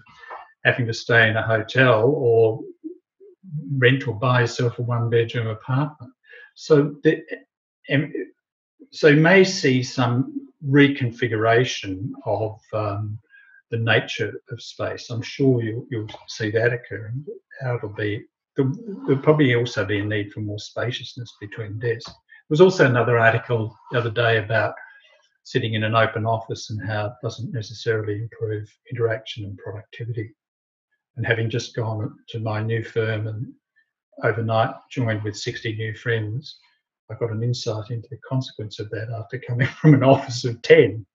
having 0.64 0.87
to 0.87 0.92
stay 0.94 1.29
in 1.31 1.37
a 1.37 1.42
hotel 1.46 2.11
or 2.11 2.61
rent 3.79 4.07
or 4.07 4.14
buy 4.14 4.40
yourself 4.42 4.79
a 4.79 4.83
one 4.83 5.09
bedroom 5.09 5.46
apartment. 5.46 6.12
So 6.55 6.96
the, 7.03 7.22
so 8.90 9.09
you 9.09 9.20
may 9.20 9.44
see 9.44 9.83
some 9.83 10.45
reconfiguration 10.64 12.10
of 12.24 12.58
um, 12.72 13.18
the 13.70 13.78
nature 13.78 14.32
of 14.50 14.62
space. 14.62 15.10
I'm 15.10 15.22
sure 15.22 15.62
you'll, 15.62 15.86
you'll 15.90 16.08
see 16.28 16.50
that 16.52 16.72
occurring. 16.72 17.24
How 17.60 17.76
it'll 17.76 17.88
be, 17.90 18.24
there- 18.56 18.70
there'll 19.06 19.22
probably 19.22 19.54
also 19.54 19.84
be 19.84 19.98
a 20.00 20.04
need 20.04 20.32
for 20.32 20.40
more 20.40 20.58
spaciousness 20.58 21.32
between 21.40 21.78
desks. 21.78 22.06
There 22.06 22.14
was 22.50 22.60
also 22.60 22.86
another 22.86 23.18
article 23.18 23.76
the 23.90 23.98
other 23.98 24.10
day 24.10 24.38
about 24.38 24.74
sitting 25.42 25.74
in 25.74 25.84
an 25.84 25.94
open 25.94 26.26
office 26.26 26.70
and 26.70 26.88
how 26.88 27.06
it 27.06 27.12
doesn't 27.22 27.52
necessarily 27.52 28.20
improve 28.22 28.68
interaction 28.90 29.44
and 29.44 29.58
productivity. 29.58 30.32
And 31.16 31.26
having 31.26 31.48
just 31.50 31.74
gone 31.74 32.14
to 32.28 32.40
my 32.40 32.60
new 32.62 32.84
firm 32.84 33.26
and 33.26 33.52
overnight 34.22 34.74
joined 34.90 35.22
with 35.22 35.36
60 35.36 35.74
new 35.76 35.94
friends, 35.94 36.58
I 37.10 37.14
got 37.14 37.30
an 37.30 37.42
insight 37.42 37.90
into 37.90 38.08
the 38.10 38.18
consequence 38.28 38.78
of 38.78 38.90
that 38.90 39.08
after 39.16 39.38
coming 39.38 39.66
from 39.80 39.94
an 39.94 40.02
office 40.02 40.44
of 40.44 40.60
10. 40.62 41.06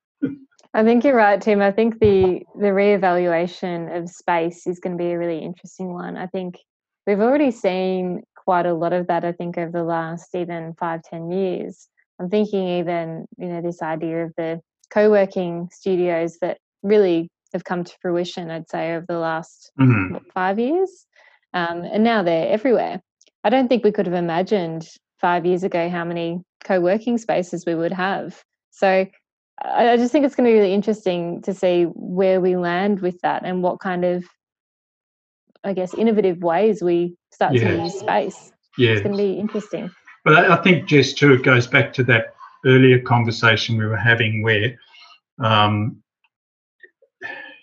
I 0.73 0.83
think 0.83 1.03
you're 1.03 1.15
right, 1.15 1.41
Tim. 1.41 1.61
I 1.61 1.71
think 1.71 1.99
the 1.99 2.43
the 2.55 2.67
reevaluation 2.67 3.97
of 3.97 4.09
space 4.09 4.67
is 4.67 4.79
going 4.79 4.97
to 4.97 5.03
be 5.03 5.11
a 5.11 5.17
really 5.17 5.39
interesting 5.39 5.91
one. 5.93 6.15
I 6.15 6.27
think 6.27 6.59
we've 7.05 7.19
already 7.19 7.51
seen 7.51 8.23
quite 8.37 8.65
a 8.65 8.73
lot 8.73 8.93
of 8.93 9.07
that. 9.07 9.25
I 9.25 9.33
think 9.33 9.57
over 9.57 9.71
the 9.71 9.83
last 9.83 10.33
even 10.33 10.73
five, 10.79 11.01
ten 11.03 11.29
years. 11.29 11.89
I'm 12.19 12.29
thinking 12.29 12.79
even 12.79 13.25
you 13.37 13.47
know 13.49 13.61
this 13.61 13.81
idea 13.81 14.25
of 14.25 14.33
the 14.37 14.61
co-working 14.91 15.67
studios 15.73 16.37
that 16.39 16.57
really 16.83 17.29
have 17.51 17.65
come 17.65 17.83
to 17.83 17.97
fruition. 18.01 18.49
I'd 18.49 18.69
say 18.69 18.95
over 18.95 19.05
the 19.09 19.19
last 19.19 19.71
Mhm. 19.77 20.11
what, 20.11 20.31
five 20.31 20.57
years, 20.57 21.05
um, 21.53 21.81
and 21.81 22.03
now 22.03 22.23
they're 22.23 22.47
everywhere. 22.49 23.01
I 23.43 23.49
don't 23.49 23.67
think 23.67 23.83
we 23.83 23.91
could 23.91 24.05
have 24.05 24.15
imagined 24.15 24.87
five 25.21 25.45
years 25.45 25.63
ago 25.63 25.89
how 25.89 26.03
many 26.03 26.41
co-working 26.65 27.17
spaces 27.17 27.65
we 27.65 27.75
would 27.75 27.93
have. 27.93 28.43
So 28.71 29.05
I 29.63 29.95
just 29.97 30.11
think 30.11 30.25
it's 30.25 30.35
going 30.35 30.47
to 30.47 30.51
be 30.51 30.59
really 30.59 30.73
interesting 30.73 31.41
to 31.43 31.53
see 31.53 31.83
where 31.83 32.41
we 32.41 32.55
land 32.57 32.99
with 32.99 33.21
that 33.21 33.45
and 33.45 33.61
what 33.61 33.79
kind 33.79 34.03
of, 34.03 34.25
I 35.63 35.73
guess, 35.73 35.93
innovative 35.93 36.41
ways 36.41 36.81
we 36.81 37.15
start 37.31 37.53
to 37.53 37.83
use 37.83 37.99
space. 37.99 38.51
Yeah. 38.77 38.91
It's 38.91 39.01
going 39.01 39.15
to 39.15 39.23
be 39.23 39.33
interesting. 39.33 39.91
But 40.25 40.35
I, 40.35 40.55
think, 40.57 40.87
Jess, 40.87 41.13
too, 41.13 41.33
it 41.33 41.43
goes 41.43 41.67
back 41.67 41.93
to 41.93 42.03
that 42.05 42.33
earlier 42.65 42.99
conversation 42.99 43.77
we 43.77 43.85
were 43.85 43.97
having 43.97 44.41
where, 44.41 44.77
um, 45.39 46.01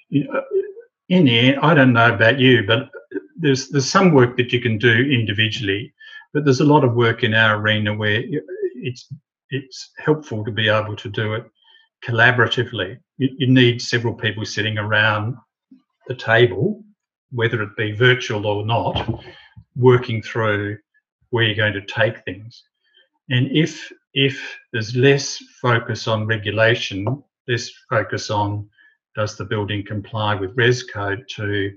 you 0.09 0.25
know, 0.25 0.43
in 1.09 1.25
the 1.25 1.39
end, 1.39 1.61
I 1.63 1.75
don't 1.75 1.93
know 1.93 2.13
about 2.13 2.39
you, 2.39 2.65
but 2.67 2.91
there's 3.37 3.69
there's 3.71 3.89
some 3.89 4.13
work 4.13 4.37
that 4.37 4.53
you 4.53 4.61
can 4.61 4.79
do 4.79 4.93
individually, 4.93 5.95
but 6.39 6.45
there's 6.45 6.61
a 6.61 6.65
lot 6.65 6.85
of 6.85 6.95
work 6.95 7.25
in 7.25 7.35
our 7.35 7.57
arena 7.57 7.93
where 7.93 8.23
it's 8.77 9.09
it's 9.51 9.91
helpful 9.99 10.45
to 10.45 10.53
be 10.53 10.69
able 10.69 10.95
to 10.95 11.09
do 11.09 11.35
it 11.35 11.45
collaboratively. 12.07 12.97
You, 13.17 13.31
you 13.39 13.49
need 13.49 13.83
several 13.83 14.15
people 14.15 14.45
sitting 14.45 14.79
around 14.79 15.35
the 16.07 16.15
table, 16.15 16.85
whether 17.33 17.61
it 17.61 17.77
be 17.77 17.91
virtual 17.91 18.47
or 18.47 18.65
not, 18.65 19.21
working 19.75 20.23
through 20.23 20.79
where 21.31 21.43
you're 21.43 21.57
going 21.57 21.73
to 21.73 21.93
take 21.93 22.25
things. 22.25 22.63
And 23.31 23.51
if 23.51 23.93
if 24.15 24.41
there's 24.73 24.95
less 24.95 25.39
focus 25.61 26.07
on 26.07 26.29
regulation, 26.29 27.21
less 27.49 27.69
focus 27.91 28.31
on 28.31 28.69
does 29.17 29.37
the 29.37 29.45
building 29.45 29.85
comply 29.85 30.37
with 30.37 30.55
ResCode 30.55 31.27
to 31.35 31.73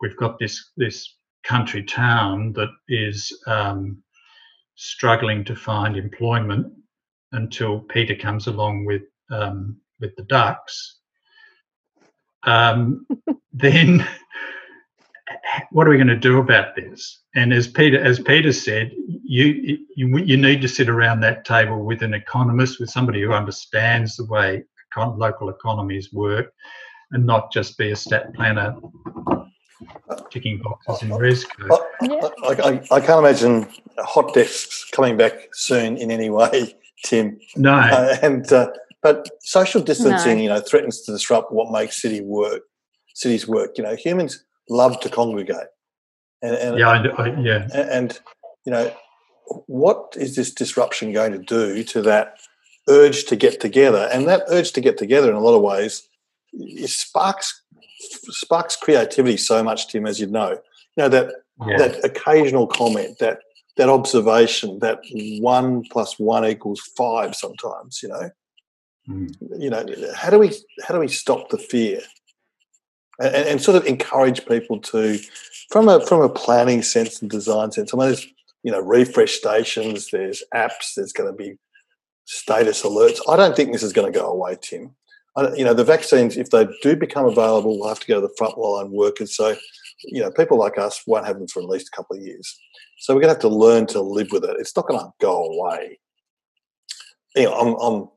we've 0.00 0.16
got 0.16 0.38
this 0.38 0.70
this 0.78 1.17
country 1.44 1.82
town 1.82 2.52
that 2.54 2.68
is 2.88 3.32
um, 3.46 4.02
struggling 4.74 5.44
to 5.44 5.56
find 5.56 5.96
employment 5.96 6.72
until 7.32 7.80
Peter 7.80 8.14
comes 8.14 8.46
along 8.46 8.84
with 8.84 9.02
um, 9.30 9.76
with 10.00 10.14
the 10.16 10.22
ducks, 10.24 10.98
um, 12.44 13.06
then 13.52 14.06
what 15.70 15.86
are 15.86 15.90
we 15.90 15.96
going 15.96 16.06
to 16.06 16.16
do 16.16 16.38
about 16.38 16.74
this? 16.76 17.22
And 17.34 17.52
as 17.52 17.66
Peter 17.66 18.02
as 18.02 18.20
Peter 18.20 18.52
said, 18.52 18.92
you 19.06 19.78
you 19.96 20.18
you 20.18 20.36
need 20.36 20.62
to 20.62 20.68
sit 20.68 20.88
around 20.88 21.20
that 21.20 21.44
table 21.44 21.84
with 21.84 22.02
an 22.02 22.14
economist, 22.14 22.80
with 22.80 22.90
somebody 22.90 23.22
who 23.22 23.32
understands 23.32 24.16
the 24.16 24.24
way 24.26 24.64
local 24.96 25.48
economies 25.48 26.12
work, 26.12 26.52
and 27.12 27.24
not 27.24 27.52
just 27.52 27.78
be 27.78 27.90
a 27.90 27.96
stat 27.96 28.34
planner 28.34 28.74
ticking 30.30 30.60
boxes 30.62 31.02
in 31.02 31.08
ResCode. 31.10 31.78
I, 32.02 32.46
I, 32.46 32.70
I, 32.70 32.96
I 32.96 33.00
can't 33.00 33.18
imagine 33.18 33.66
hot 33.98 34.34
desks 34.34 34.84
coming 34.90 35.16
back 35.16 35.34
soon 35.52 35.96
in 35.96 36.10
any 36.10 36.30
way, 36.30 36.76
Tim. 37.04 37.38
No, 37.56 37.74
Uh, 37.74 38.16
and 38.22 38.52
uh, 38.52 38.70
but 39.02 39.28
social 39.40 39.80
distancing, 39.80 40.36
No. 40.38 40.42
you 40.42 40.48
know, 40.48 40.60
threatens 40.60 41.02
to 41.02 41.12
disrupt 41.12 41.52
what 41.52 41.70
makes 41.70 42.00
city 42.00 42.20
work. 42.20 42.62
Cities 43.14 43.46
work. 43.48 43.78
You 43.78 43.84
know, 43.84 43.96
humans 43.96 44.44
love 44.68 45.00
to 45.00 45.08
congregate, 45.08 45.68
and 46.42 46.54
and, 46.56 46.78
yeah, 46.78 46.88
I, 46.88 47.06
I, 47.22 47.40
yeah, 47.40 47.68
and, 47.74 47.90
and 47.90 48.20
you 48.64 48.72
know, 48.72 48.92
what 49.66 50.14
is 50.16 50.36
this 50.36 50.52
disruption 50.52 51.12
going 51.12 51.32
to 51.32 51.38
do 51.38 51.82
to 51.84 52.02
that 52.02 52.34
urge 52.88 53.24
to 53.26 53.36
get 53.36 53.60
together? 53.60 54.08
And 54.12 54.28
that 54.28 54.42
urge 54.48 54.72
to 54.72 54.80
get 54.80 54.98
together, 54.98 55.30
in 55.30 55.36
a 55.36 55.40
lot 55.40 55.56
of 55.56 55.62
ways, 55.62 56.08
it 56.52 56.90
sparks 56.90 57.62
sparks 57.98 58.76
creativity 58.76 59.36
so 59.36 59.62
much, 59.62 59.88
Tim, 59.88 60.06
as 60.06 60.20
you 60.20 60.26
know. 60.26 60.50
You 60.50 61.04
know 61.04 61.08
that 61.08 61.32
yeah. 61.66 61.78
that 61.78 62.04
occasional 62.04 62.66
comment, 62.66 63.18
that 63.18 63.40
that 63.76 63.88
observation, 63.88 64.78
that 64.80 65.00
one 65.40 65.84
plus 65.90 66.18
one 66.18 66.44
equals 66.44 66.80
five. 66.96 67.34
Sometimes, 67.34 68.00
you 68.02 68.08
know, 68.08 68.30
Mm. 69.08 69.34
you 69.58 69.70
know, 69.70 69.84
how 70.14 70.28
do 70.28 70.38
we 70.38 70.52
how 70.86 70.92
do 70.92 71.00
we 71.00 71.08
stop 71.08 71.48
the 71.48 71.56
fear 71.56 72.00
and, 73.18 73.34
and 73.34 73.62
sort 73.62 73.76
of 73.76 73.86
encourage 73.86 74.46
people 74.46 74.80
to, 74.80 75.18
from 75.70 75.88
a 75.88 76.04
from 76.06 76.20
a 76.20 76.28
planning 76.28 76.82
sense 76.82 77.22
and 77.22 77.30
design 77.30 77.72
sense. 77.72 77.92
I 77.92 77.96
mean, 77.96 78.08
there's 78.08 78.26
you 78.62 78.72
know 78.72 78.80
refresh 78.80 79.32
stations, 79.32 80.10
there's 80.10 80.42
apps, 80.54 80.94
there's 80.96 81.12
going 81.12 81.30
to 81.30 81.36
be 81.36 81.56
status 82.26 82.82
alerts. 82.82 83.20
I 83.28 83.36
don't 83.36 83.56
think 83.56 83.72
this 83.72 83.82
is 83.82 83.94
going 83.94 84.12
to 84.12 84.18
go 84.18 84.26
away, 84.26 84.56
Tim. 84.60 84.94
You 85.56 85.64
know, 85.64 85.74
the 85.74 85.84
vaccines, 85.84 86.36
if 86.36 86.50
they 86.50 86.66
do 86.82 86.96
become 86.96 87.26
available, 87.26 87.78
will 87.78 87.88
have 87.88 88.00
to 88.00 88.06
go 88.06 88.20
to 88.20 88.26
the 88.26 88.34
frontline 88.40 88.90
workers. 88.90 89.36
So, 89.36 89.54
you 90.04 90.20
know, 90.20 90.32
people 90.32 90.58
like 90.58 90.78
us 90.78 91.02
won't 91.06 91.26
have 91.26 91.38
them 91.38 91.46
for 91.46 91.62
at 91.62 91.68
least 91.68 91.90
a 91.92 91.96
couple 91.96 92.16
of 92.16 92.22
years. 92.22 92.58
So 92.98 93.14
we're 93.14 93.20
going 93.20 93.34
to 93.34 93.34
have 93.34 93.50
to 93.50 93.56
learn 93.56 93.86
to 93.88 94.00
live 94.00 94.28
with 94.32 94.44
it. 94.44 94.56
It's 94.58 94.74
not 94.74 94.88
going 94.88 94.98
to 94.98 95.12
go 95.20 95.44
away. 95.44 96.00
You 97.36 97.44
know, 97.44 97.54
I'm, 97.54 97.76
I'm 97.80 98.08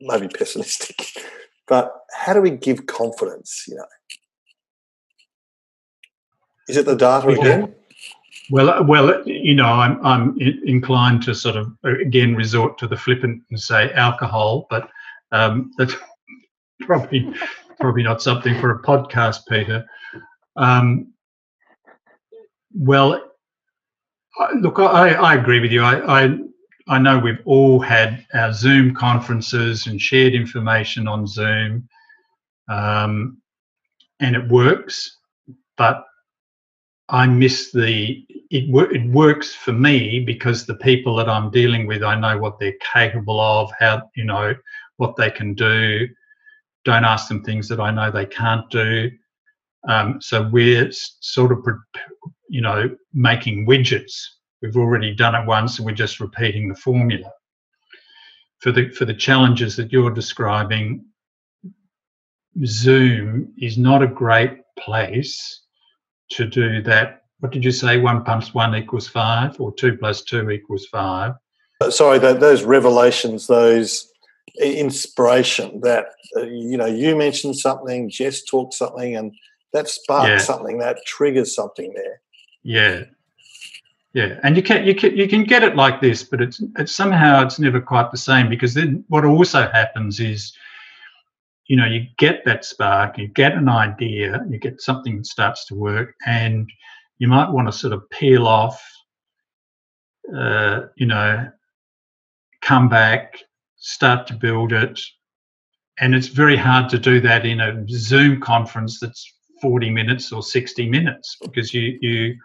maybe 0.00 0.28
pessimistic, 0.28 1.12
but 1.68 1.92
how 2.12 2.34
do 2.34 2.42
we 2.42 2.50
give 2.50 2.86
confidence? 2.86 3.64
You 3.66 3.76
know, 3.76 3.86
Is 6.68 6.76
it 6.76 6.86
the 6.86 6.96
data 6.96 7.28
again? 7.28 7.74
Well, 8.50 8.84
well, 8.84 9.26
you 9.26 9.54
know, 9.54 9.66
I'm 9.66 10.04
I'm 10.04 10.38
inclined 10.38 11.22
to 11.22 11.34
sort 11.34 11.56
of 11.56 11.72
again 11.84 12.36
resort 12.36 12.78
to 12.78 12.86
the 12.86 12.96
flippant 12.96 13.42
and 13.50 13.60
say 13.60 13.92
alcohol, 13.92 14.66
but 14.70 14.88
um, 15.32 15.72
that's 15.78 15.94
probably 16.82 17.32
probably 17.80 18.02
not 18.02 18.22
something 18.22 18.58
for 18.60 18.70
a 18.70 18.82
podcast, 18.82 19.40
Peter. 19.48 19.84
Um, 20.56 21.12
well, 22.74 23.22
I- 24.38 24.52
look, 24.54 24.78
I, 24.78 25.14
I 25.14 25.34
agree 25.34 25.60
with 25.60 25.72
you. 25.72 25.82
I, 25.82 26.24
I 26.24 26.38
I 26.88 26.98
know 26.98 27.18
we've 27.18 27.40
all 27.44 27.80
had 27.80 28.24
our 28.34 28.52
Zoom 28.52 28.94
conferences 28.94 29.86
and 29.86 30.00
shared 30.00 30.34
information 30.34 31.08
on 31.08 31.26
Zoom, 31.26 31.88
um, 32.68 33.38
and 34.20 34.36
it 34.36 34.48
works, 34.48 35.18
but 35.76 36.04
I 37.08 37.26
miss 37.26 37.72
the 37.72 38.24
it. 38.50 38.64
It 38.94 39.10
works 39.10 39.54
for 39.54 39.72
me 39.72 40.20
because 40.20 40.66
the 40.66 40.76
people 40.76 41.16
that 41.16 41.28
I'm 41.28 41.50
dealing 41.50 41.86
with, 41.86 42.02
I 42.04 42.18
know 42.18 42.38
what 42.38 42.58
they're 42.58 42.74
capable 42.94 43.40
of, 43.40 43.70
how 43.78 44.08
you 44.14 44.24
know 44.24 44.54
what 44.98 45.16
they 45.16 45.30
can 45.30 45.54
do. 45.54 46.08
Don't 46.86 47.04
ask 47.04 47.26
them 47.26 47.42
things 47.42 47.68
that 47.68 47.80
I 47.80 47.90
know 47.90 48.12
they 48.12 48.26
can't 48.26 48.70
do. 48.70 49.10
Um, 49.88 50.20
so 50.20 50.48
we're 50.52 50.88
sort 50.92 51.50
of, 51.50 51.58
you 52.48 52.60
know, 52.60 52.88
making 53.12 53.66
widgets. 53.66 54.14
We've 54.62 54.76
already 54.76 55.12
done 55.12 55.34
it 55.34 55.46
once, 55.46 55.78
and 55.78 55.84
we're 55.84 55.96
just 56.04 56.20
repeating 56.20 56.68
the 56.68 56.76
formula. 56.76 57.28
For 58.60 58.70
the 58.70 58.88
for 58.90 59.04
the 59.04 59.14
challenges 59.14 59.74
that 59.76 59.92
you're 59.92 60.12
describing, 60.12 61.04
Zoom 62.64 63.52
is 63.58 63.76
not 63.76 64.02
a 64.02 64.06
great 64.06 64.60
place 64.78 65.62
to 66.30 66.46
do 66.46 66.82
that. 66.82 67.22
What 67.40 67.50
did 67.50 67.64
you 67.64 67.72
say? 67.72 67.98
One 67.98 68.22
plus 68.22 68.54
one 68.54 68.76
equals 68.76 69.08
five, 69.08 69.60
or 69.60 69.74
two 69.74 69.96
plus 69.96 70.22
two 70.22 70.50
equals 70.50 70.86
five? 70.86 71.32
Sorry, 71.90 72.18
those 72.20 72.62
revelations, 72.62 73.48
those 73.48 74.08
inspiration 74.60 75.80
that 75.82 76.06
uh, 76.36 76.42
you 76.42 76.76
know 76.76 76.86
you 76.86 77.16
mentioned 77.16 77.56
something, 77.56 78.10
Jess 78.10 78.42
talked 78.44 78.74
something, 78.74 79.16
and 79.16 79.32
that 79.72 79.88
sparks 79.88 80.28
Yeah. 80.28 80.38
something, 80.38 80.78
that 80.78 80.98
triggers 81.06 81.54
something 81.54 81.92
there. 81.94 82.20
Yeah, 82.62 83.04
yeah, 84.12 84.40
and 84.42 84.56
you 84.56 84.62
can 84.62 84.86
you 84.86 84.94
can 84.94 85.16
you 85.16 85.28
can 85.28 85.44
get 85.44 85.62
it 85.62 85.76
like 85.76 86.00
this, 86.00 86.22
but 86.22 86.40
it's 86.40 86.62
it's 86.78 86.94
somehow 86.94 87.42
it's 87.42 87.58
never 87.58 87.80
quite 87.80 88.10
the 88.10 88.16
same 88.16 88.48
because 88.48 88.72
then 88.74 89.04
what 89.08 89.24
also 89.24 89.68
happens 89.70 90.20
is, 90.20 90.52
you 91.66 91.76
know, 91.76 91.86
you 91.86 92.06
get 92.16 92.44
that 92.46 92.64
spark, 92.64 93.18
you 93.18 93.28
get 93.28 93.52
an 93.52 93.68
idea, 93.68 94.40
you 94.48 94.58
get 94.58 94.80
something 94.80 95.18
that 95.18 95.26
starts 95.26 95.66
to 95.66 95.74
work, 95.74 96.14
and 96.24 96.70
you 97.18 97.28
might 97.28 97.50
want 97.50 97.68
to 97.68 97.72
sort 97.72 97.92
of 97.92 98.08
peel 98.10 98.46
off, 98.46 98.82
uh, 100.34 100.82
you 100.96 101.06
know, 101.06 101.50
come 102.62 102.88
back, 102.88 103.38
start 103.86 104.26
to 104.26 104.34
build 104.34 104.72
it, 104.72 105.00
and 106.00 106.14
it's 106.14 106.26
very 106.26 106.56
hard 106.56 106.88
to 106.90 106.98
do 106.98 107.20
that 107.20 107.46
in 107.46 107.60
a 107.60 107.84
Zoom 107.88 108.40
conference 108.40 108.98
that's 109.00 109.32
40 109.62 109.90
minutes 109.90 110.32
or 110.32 110.42
60 110.42 110.88
minutes 110.90 111.36
because 111.42 111.72
you 111.72 111.98
you 112.00 112.36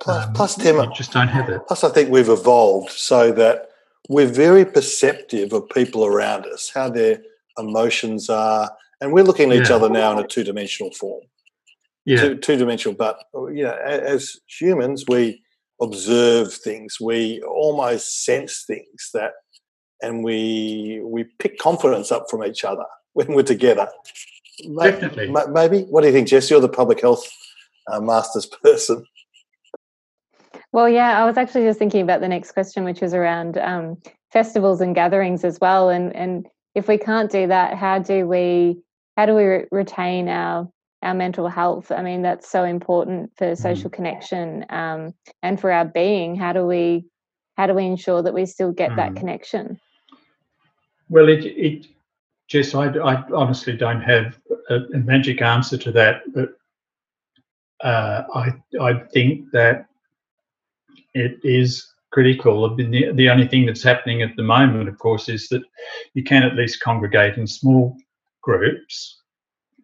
Plus, 0.00 0.26
um, 0.26 0.32
plus 0.32 0.54
Tim, 0.54 0.76
you 0.76 0.90
just 0.94 1.12
don't 1.12 1.28
have 1.28 1.50
it. 1.50 1.60
plus 1.66 1.84
I 1.84 1.90
think 1.90 2.08
we've 2.08 2.30
evolved 2.30 2.90
so 2.90 3.32
that 3.32 3.68
we're 4.08 4.26
very 4.26 4.64
perceptive 4.64 5.52
of 5.52 5.68
people 5.68 6.06
around 6.06 6.46
us, 6.46 6.70
how 6.74 6.88
their 6.88 7.18
emotions 7.58 8.30
are, 8.30 8.70
and 9.02 9.12
we're 9.12 9.24
looking 9.24 9.52
at 9.52 9.60
each 9.60 9.70
other 9.70 9.90
now 9.90 10.12
in 10.12 10.24
a 10.24 10.26
two-dimensional 10.26 10.90
form. 10.92 11.22
Yeah, 12.06 12.20
two, 12.20 12.36
two-dimensional 12.38 12.96
but 12.96 13.18
you 13.34 13.64
know 13.64 13.76
as 13.84 14.36
humans 14.46 15.04
we 15.06 15.42
observe 15.80 16.52
things 16.52 16.98
we 17.00 17.42
almost 17.42 18.24
sense 18.24 18.64
things 18.66 19.10
that 19.12 19.32
and 20.02 20.24
we 20.24 21.00
we 21.04 21.24
pick 21.38 21.58
confidence 21.58 22.10
up 22.12 22.26
from 22.30 22.44
each 22.44 22.64
other 22.64 22.84
when 23.12 23.28
we're 23.34 23.42
together 23.42 23.88
Definitely. 24.80 25.28
ma- 25.28 25.46
maybe 25.46 25.82
what 25.84 26.02
do 26.02 26.06
you 26.08 26.12
think 26.12 26.28
jess 26.28 26.50
you're 26.50 26.60
the 26.60 26.68
public 26.68 27.00
health 27.00 27.24
uh, 27.92 28.00
masters 28.00 28.46
person 28.46 29.04
Well, 30.72 30.88
yeah, 30.88 31.22
I 31.22 31.24
was 31.24 31.36
actually 31.36 31.64
just 31.64 31.78
thinking 31.78 32.02
about 32.02 32.20
the 32.20 32.28
next 32.28 32.50
question, 32.50 32.82
which 32.82 33.00
was 33.00 33.14
around 33.14 33.58
um, 33.58 33.96
festivals 34.32 34.80
and 34.80 34.92
gatherings 34.94 35.44
as 35.44 35.60
well. 35.60 35.88
And 35.88 36.14
and 36.16 36.48
if 36.74 36.88
we 36.88 36.98
can't 36.98 37.30
do 37.30 37.46
that, 37.46 37.76
how 37.76 38.00
do 38.00 38.26
we 38.26 38.78
how 39.16 39.26
do 39.26 39.34
we 39.36 39.44
re- 39.44 39.66
retain 39.70 40.28
our 40.28 40.68
our 41.02 41.14
mental 41.14 41.48
health? 41.48 41.92
I 41.92 42.02
mean, 42.02 42.22
that's 42.22 42.50
so 42.50 42.64
important 42.64 43.30
for 43.36 43.54
social 43.54 43.88
connection 43.88 44.66
um, 44.68 45.14
and 45.42 45.60
for 45.60 45.70
our 45.70 45.84
being. 45.84 46.34
How 46.34 46.52
do 46.52 46.66
we 46.66 47.06
how 47.56 47.68
do 47.68 47.74
we 47.74 47.86
ensure 47.86 48.22
that 48.22 48.34
we 48.34 48.44
still 48.46 48.72
get 48.72 48.96
that 48.96 49.12
Mm. 49.12 49.16
connection? 49.16 49.80
Well, 51.08 51.28
it, 51.28 51.44
it 51.44 51.86
Jess, 52.48 52.74
I, 52.74 52.86
I 52.88 53.24
honestly 53.32 53.76
don't 53.76 54.02
have 54.02 54.38
a, 54.70 54.76
a 54.94 54.98
magic 54.98 55.42
answer 55.42 55.78
to 55.78 55.92
that, 55.92 56.22
but 56.34 56.50
uh, 57.82 58.24
I 58.34 58.52
I 58.80 58.94
think 59.12 59.50
that 59.52 59.86
it 61.14 61.38
is 61.42 61.86
critical. 62.12 62.64
i 62.72 62.76
The, 62.76 63.12
the 63.12 63.30
only 63.30 63.48
thing 63.48 63.66
that's 63.66 63.82
happening 63.82 64.22
at 64.22 64.36
the 64.36 64.42
moment, 64.42 64.88
of 64.88 64.98
course, 64.98 65.28
is 65.28 65.48
that 65.48 65.62
you 66.14 66.22
can 66.24 66.42
at 66.42 66.56
least 66.56 66.80
congregate 66.82 67.36
in 67.36 67.46
small 67.46 67.96
groups, 68.42 69.22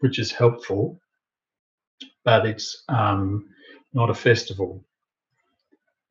which 0.01 0.19
is 0.19 0.33
helpful, 0.33 1.01
but 2.25 2.47
it's 2.47 2.85
um, 2.89 3.49
not 3.95 4.11
a 4.11 4.15
festival. 4.15 4.85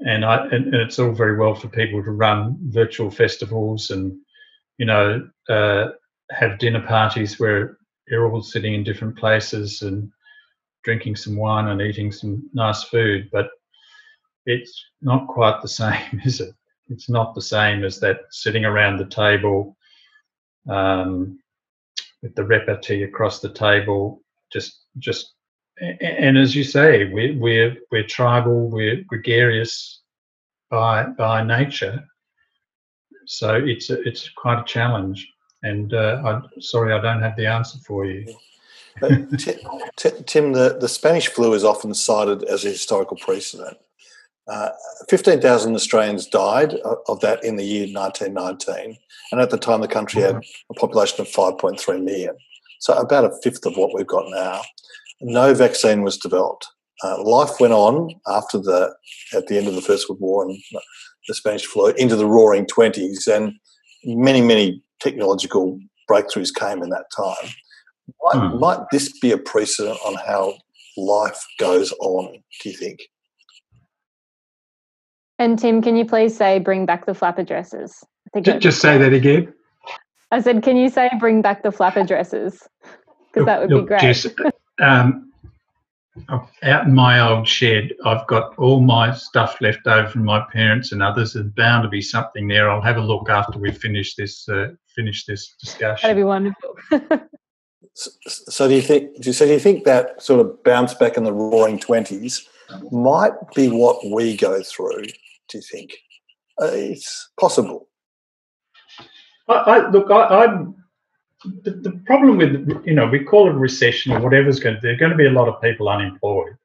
And 0.01 0.25
I 0.25 0.45
and, 0.47 0.65
and 0.73 0.75
it's 0.75 0.99
all 0.99 1.11
very 1.11 1.37
well 1.37 1.55
for 1.55 1.67
people 1.67 2.03
to 2.03 2.11
run 2.11 2.57
virtual 2.69 3.11
festivals 3.11 3.89
and 3.89 4.17
you 4.79 4.85
know 4.85 5.29
uh, 5.49 5.89
have 6.31 6.57
dinner 6.57 6.81
parties 6.81 7.39
where 7.39 7.77
you're 8.07 8.31
all 8.31 8.41
sitting 8.41 8.73
in 8.73 8.83
different 8.83 9.15
places 9.15 9.83
and 9.83 10.11
drinking 10.83 11.15
some 11.15 11.35
wine 11.35 11.67
and 11.67 11.81
eating 11.81 12.11
some 12.11 12.49
nice 12.53 12.83
food, 12.85 13.29
but 13.31 13.49
it's 14.45 14.83
not 15.01 15.27
quite 15.27 15.61
the 15.61 15.67
same, 15.81 16.21
is 16.25 16.39
it? 16.39 16.55
It's 16.87 17.09
not 17.09 17.35
the 17.35 17.41
same 17.41 17.83
as 17.83 17.99
that 17.99 18.21
sitting 18.31 18.65
around 18.65 18.97
the 18.97 19.05
table 19.05 19.77
um, 20.67 21.39
with 22.23 22.33
the 22.33 22.43
repartee 22.43 23.03
across 23.03 23.39
the 23.39 23.53
table, 23.53 24.23
just 24.51 24.85
just 24.97 25.33
and 25.79 26.37
as 26.37 26.55
you 26.55 26.63
say, 26.63 27.05
we're 27.05 27.37
we're 27.37 27.77
we're 27.91 28.07
tribal, 28.07 28.69
we're 28.69 29.03
gregarious 29.07 30.01
by 30.71 31.03
by 31.05 31.43
nature, 31.43 32.03
so 33.29 33.53
it's 33.53 33.91
a, 33.91 34.01
it's 34.07 34.27
quite 34.29 34.59
a 34.59 34.63
challenge. 34.63 35.31
And 35.61 35.93
uh, 35.93 36.21
I'm 36.25 36.61
sorry, 36.61 36.93
I 36.93 36.99
don't 36.99 37.21
have 37.21 37.35
the 37.35 37.45
answer 37.45 37.77
for 37.85 38.05
you. 38.05 38.25
Tim, 40.25 40.53
the, 40.53 40.77
the 40.81 40.89
Spanish 40.89 41.27
flu 41.27 41.53
is 41.53 41.63
often 41.63 41.93
cited 41.93 42.43
as 42.45 42.65
a 42.65 42.69
historical 42.69 43.17
precedent. 43.17 43.77
Uh, 44.47 44.69
15,000 45.09 45.75
Australians 45.75 46.25
died 46.25 46.73
of 47.07 47.19
that 47.19 47.43
in 47.43 47.55
the 47.55 47.63
year 47.63 47.87
1919, 47.93 48.97
and 49.31 49.39
at 49.39 49.51
the 49.51 49.57
time 49.59 49.81
the 49.81 49.87
country 49.87 50.23
had 50.23 50.41
a 50.71 50.73
population 50.73 51.21
of 51.21 51.27
5.3 51.27 52.03
million, 52.03 52.35
so 52.79 52.97
about 52.97 53.25
a 53.25 53.37
fifth 53.43 53.63
of 53.67 53.77
what 53.77 53.93
we've 53.93 54.07
got 54.07 54.25
now. 54.29 54.61
No 55.21 55.53
vaccine 55.53 56.01
was 56.01 56.17
developed. 56.17 56.67
Uh, 57.03 57.21
life 57.23 57.59
went 57.59 57.73
on 57.73 58.09
after 58.27 58.57
the 58.57 58.91
at 59.35 59.45
the 59.47 59.57
end 59.57 59.67
of 59.67 59.75
the 59.75 59.81
First 59.81 60.09
World 60.09 60.19
War 60.19 60.49
and 60.49 60.59
the 61.29 61.35
Spanish 61.35 61.65
flu 61.65 61.89
into 61.91 62.17
the 62.17 62.25
Roaring 62.25 62.65
Twenties, 62.65 63.27
and 63.27 63.53
many 64.03 64.41
many 64.41 64.83
technological 64.99 65.79
breakthroughs 66.11 66.53
came 66.53 66.83
in 66.83 66.89
that 66.89 67.05
time. 67.15 67.49
Might, 68.23 68.49
Hmm. 68.49 68.59
might 68.59 68.79
this 68.91 69.17
be 69.19 69.31
a 69.31 69.37
precedent 69.37 69.97
on 70.05 70.15
how 70.15 70.55
life 70.97 71.39
goes 71.59 71.93
on? 72.01 72.33
Do 72.61 72.69
you 72.69 72.75
think? 72.75 72.99
And 75.37 75.57
Tim, 75.57 75.81
can 75.81 75.95
you 75.95 76.03
please 76.05 76.35
say 76.35 76.59
bring 76.59 76.85
back 76.85 77.05
the 77.05 77.13
flapper 77.13 77.43
dresses? 77.43 78.03
I 78.27 78.29
think 78.33 78.45
Ju- 78.47 78.59
Just 78.59 78.81
say 78.81 78.97
that 78.97 79.13
again. 79.13 79.53
I 80.31 80.41
said, 80.41 80.63
can 80.63 80.75
you 80.77 80.89
say 80.89 81.09
bring 81.19 81.41
back 81.41 81.63
the 81.63 81.71
flapper 81.71 82.03
dresses? 82.03 82.67
Because 83.31 83.45
that 83.45 83.61
would 83.61 83.69
be 83.69 83.87
great. 83.87 84.01
Jess, 84.01 84.27
um, 84.81 85.28
out 86.63 86.85
in 86.85 86.93
my 86.93 87.19
old 87.19 87.47
shed, 87.47 87.93
I've 88.05 88.25
got 88.27 88.57
all 88.57 88.81
my 88.81 89.13
stuff 89.13 89.59
left 89.61 89.85
over 89.87 90.07
from 90.09 90.25
my 90.25 90.45
parents 90.51 90.91
and 90.91 91.01
others. 91.03 91.33
There's 91.33 91.47
bound 91.47 91.83
to 91.83 91.89
be 91.89 92.01
something 92.01 92.47
there. 92.47 92.69
I'll 92.69 92.81
have 92.81 92.97
a 92.97 93.01
look 93.01 93.29
after 93.29 93.59
we 93.59 93.71
finish 93.71 94.15
this 94.15 94.47
uh, 94.49 94.69
finish 94.95 95.25
this 95.25 95.55
discussion. 95.59 96.07
That'd 96.07 96.17
be 96.17 96.23
wonderful. 96.23 96.75
S- 97.97 98.17
s- 98.27 98.43
So 98.49 98.67
do 98.67 98.75
you 98.75 98.81
think? 98.81 99.19
do 99.21 99.29
you- 99.29 99.33
So 99.33 99.45
do 99.45 99.51
you 99.53 99.59
think 99.59 99.83
that 99.85 100.21
sort 100.21 100.39
of 100.45 100.63
bounce 100.63 100.93
back 100.93 101.17
in 101.17 101.23
the 101.23 101.33
Roaring 101.33 101.79
Twenties 101.79 102.47
might 102.91 103.33
be 103.55 103.67
what 103.69 104.05
we 104.11 104.37
go 104.37 104.61
through? 104.61 105.03
Do 105.03 105.57
you 105.57 105.61
think 105.71 105.97
uh, 106.61 106.69
it's 106.71 107.29
possible? 107.39 107.87
I, 109.47 109.53
I 109.53 109.89
look. 109.89 110.11
I, 110.11 110.45
I'm 110.45 110.75
the, 111.43 111.71
the 111.71 112.01
problem 112.05 112.37
with 112.37 112.83
you 112.85 112.93
know 112.93 113.07
we 113.07 113.23
call 113.23 113.47
it 113.47 113.55
a 113.55 113.57
recession 113.57 114.11
or 114.11 114.19
whatever's 114.19 114.59
going. 114.59 114.75
to 114.75 114.81
There 114.81 114.93
are 114.93 114.97
going 114.97 115.11
to 115.11 115.17
be 115.17 115.27
a 115.27 115.31
lot 115.31 115.47
of 115.47 115.61
people 115.61 115.89
unemployed, 115.89 116.57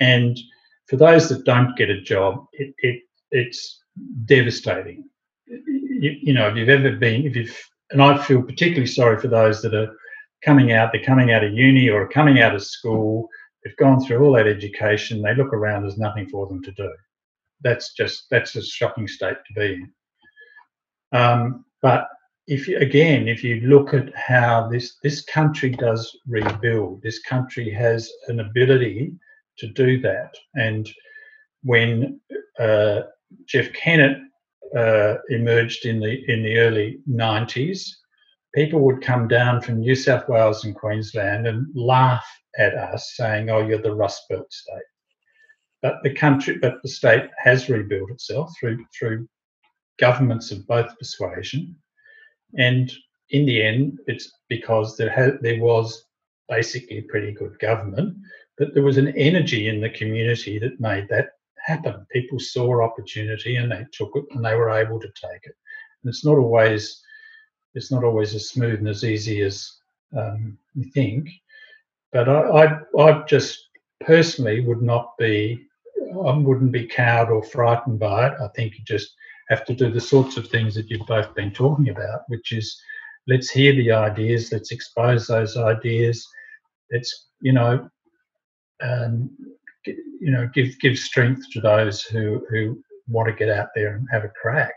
And 0.00 0.38
for 0.86 0.96
those 0.96 1.28
that 1.28 1.44
don't 1.44 1.76
get 1.76 1.90
a 1.90 2.00
job, 2.00 2.46
it, 2.52 2.74
it 2.78 3.02
it's 3.30 3.80
devastating. 4.24 5.04
You, 5.46 6.16
you, 6.20 6.32
know, 6.32 6.48
if 6.48 6.56
you've 6.56 6.68
ever 6.68 6.92
been, 6.92 7.26
if 7.26 7.36
you've, 7.36 7.56
and 7.90 8.02
I 8.02 8.22
feel 8.22 8.42
particularly 8.42 8.86
sorry 8.86 9.20
for 9.20 9.28
those 9.28 9.62
that 9.62 9.74
are 9.74 9.94
coming 10.44 10.72
out, 10.72 10.92
they're 10.92 11.04
coming 11.04 11.32
out 11.32 11.44
of 11.44 11.52
uni 11.52 11.88
or 11.88 12.08
coming 12.08 12.40
out 12.40 12.54
of 12.54 12.64
school, 12.64 13.28
they've 13.64 13.76
gone 13.76 14.02
through 14.02 14.24
all 14.24 14.32
that 14.32 14.46
education, 14.46 15.22
they 15.22 15.34
look 15.34 15.52
around, 15.52 15.82
there's 15.82 15.98
nothing 15.98 16.28
for 16.28 16.46
them 16.46 16.62
to 16.62 16.72
do. 16.72 16.90
That's 17.62 17.92
just, 17.92 18.24
that's 18.30 18.56
a 18.56 18.62
shocking 18.62 19.06
state 19.06 19.36
to 19.46 19.54
be 19.54 19.74
in. 19.74 19.92
Um, 21.12 21.64
but 21.80 22.08
if 22.52 22.68
you, 22.68 22.76
again, 22.78 23.28
if 23.28 23.42
you 23.42 23.60
look 23.62 23.94
at 23.94 24.14
how 24.14 24.68
this 24.68 24.96
this 25.02 25.24
country 25.24 25.70
does 25.70 26.18
rebuild, 26.26 27.02
this 27.02 27.20
country 27.22 27.70
has 27.70 28.10
an 28.28 28.40
ability 28.40 29.14
to 29.58 29.68
do 29.68 30.00
that. 30.02 30.34
And 30.54 30.86
when 31.62 32.20
uh, 32.58 33.02
Jeff 33.46 33.72
Kennett 33.72 34.18
uh, 34.76 35.14
emerged 35.30 35.86
in 35.86 36.00
the 36.00 36.30
in 36.30 36.42
the 36.42 36.58
early 36.58 36.98
90s, 37.08 37.88
people 38.54 38.80
would 38.80 39.00
come 39.00 39.28
down 39.28 39.62
from 39.62 39.80
New 39.80 39.94
South 39.94 40.28
Wales 40.28 40.64
and 40.64 40.74
Queensland 40.74 41.46
and 41.46 41.66
laugh 41.74 42.26
at 42.58 42.74
us, 42.74 43.14
saying, 43.16 43.48
"Oh, 43.48 43.66
you're 43.66 43.80
the 43.80 43.94
Rust 43.94 44.24
Belt 44.28 44.52
state." 44.52 44.90
But 45.80 46.02
the 46.02 46.14
country, 46.14 46.58
but 46.58 46.82
the 46.82 46.88
state 46.88 47.30
has 47.38 47.70
rebuilt 47.70 48.10
itself 48.10 48.52
through 48.60 48.84
through 48.98 49.26
governments 49.98 50.50
of 50.50 50.66
both 50.66 50.98
persuasion, 50.98 51.76
and 52.58 52.92
in 53.30 53.46
the 53.46 53.62
end, 53.62 53.98
it's 54.06 54.30
because 54.48 54.96
there 54.96 55.10
had 55.10 55.38
there 55.40 55.60
was 55.60 56.04
basically 56.48 57.00
pretty 57.02 57.32
good 57.32 57.58
government, 57.58 58.16
but 58.58 58.74
there 58.74 58.82
was 58.82 58.98
an 58.98 59.08
energy 59.16 59.68
in 59.68 59.80
the 59.80 59.90
community 59.90 60.58
that 60.58 60.80
made 60.80 61.08
that 61.08 61.30
happen. 61.64 62.06
People 62.10 62.38
saw 62.38 62.82
opportunity 62.82 63.56
and 63.56 63.70
they 63.70 63.86
took 63.92 64.10
it 64.14 64.24
and 64.32 64.44
they 64.44 64.54
were 64.54 64.70
able 64.70 65.00
to 65.00 65.08
take 65.08 65.44
it. 65.44 65.56
And 66.02 66.10
it's 66.10 66.24
not 66.24 66.36
always 66.36 67.02
it's 67.74 67.90
not 67.90 68.04
always 68.04 68.34
as 68.34 68.50
smooth 68.50 68.80
and 68.80 68.88
as 68.88 69.02
easy 69.02 69.40
as 69.40 69.78
um, 70.16 70.58
you 70.74 70.84
think. 70.90 71.30
But 72.12 72.28
I, 72.28 72.40
I, 72.96 73.02
I 73.02 73.22
just 73.26 73.68
personally 74.00 74.60
would 74.60 74.82
not 74.82 75.16
be 75.16 75.66
I 76.26 76.36
wouldn't 76.36 76.72
be 76.72 76.86
cowed 76.86 77.30
or 77.30 77.42
frightened 77.42 77.98
by 77.98 78.28
it. 78.28 78.34
I 78.40 78.48
think 78.48 78.74
you 78.74 78.84
just 78.84 79.14
have 79.48 79.64
to 79.66 79.74
do 79.74 79.90
the 79.90 80.00
sorts 80.00 80.36
of 80.36 80.48
things 80.48 80.74
that 80.74 80.88
you've 80.88 81.06
both 81.06 81.34
been 81.34 81.52
talking 81.52 81.88
about, 81.88 82.22
which 82.28 82.52
is 82.52 82.80
let's 83.28 83.50
hear 83.50 83.72
the 83.74 83.92
ideas, 83.92 84.52
let's 84.52 84.72
expose 84.72 85.26
those 85.26 85.56
ideas, 85.56 86.26
let's 86.92 87.28
you 87.40 87.52
know, 87.52 87.88
um, 88.82 89.30
you 89.84 90.30
know, 90.30 90.48
give 90.54 90.78
give 90.80 90.98
strength 90.98 91.50
to 91.52 91.60
those 91.60 92.02
who 92.02 92.44
who 92.50 92.82
want 93.08 93.28
to 93.28 93.34
get 93.34 93.48
out 93.48 93.68
there 93.74 93.96
and 93.96 94.06
have 94.10 94.24
a 94.24 94.32
crack. 94.40 94.74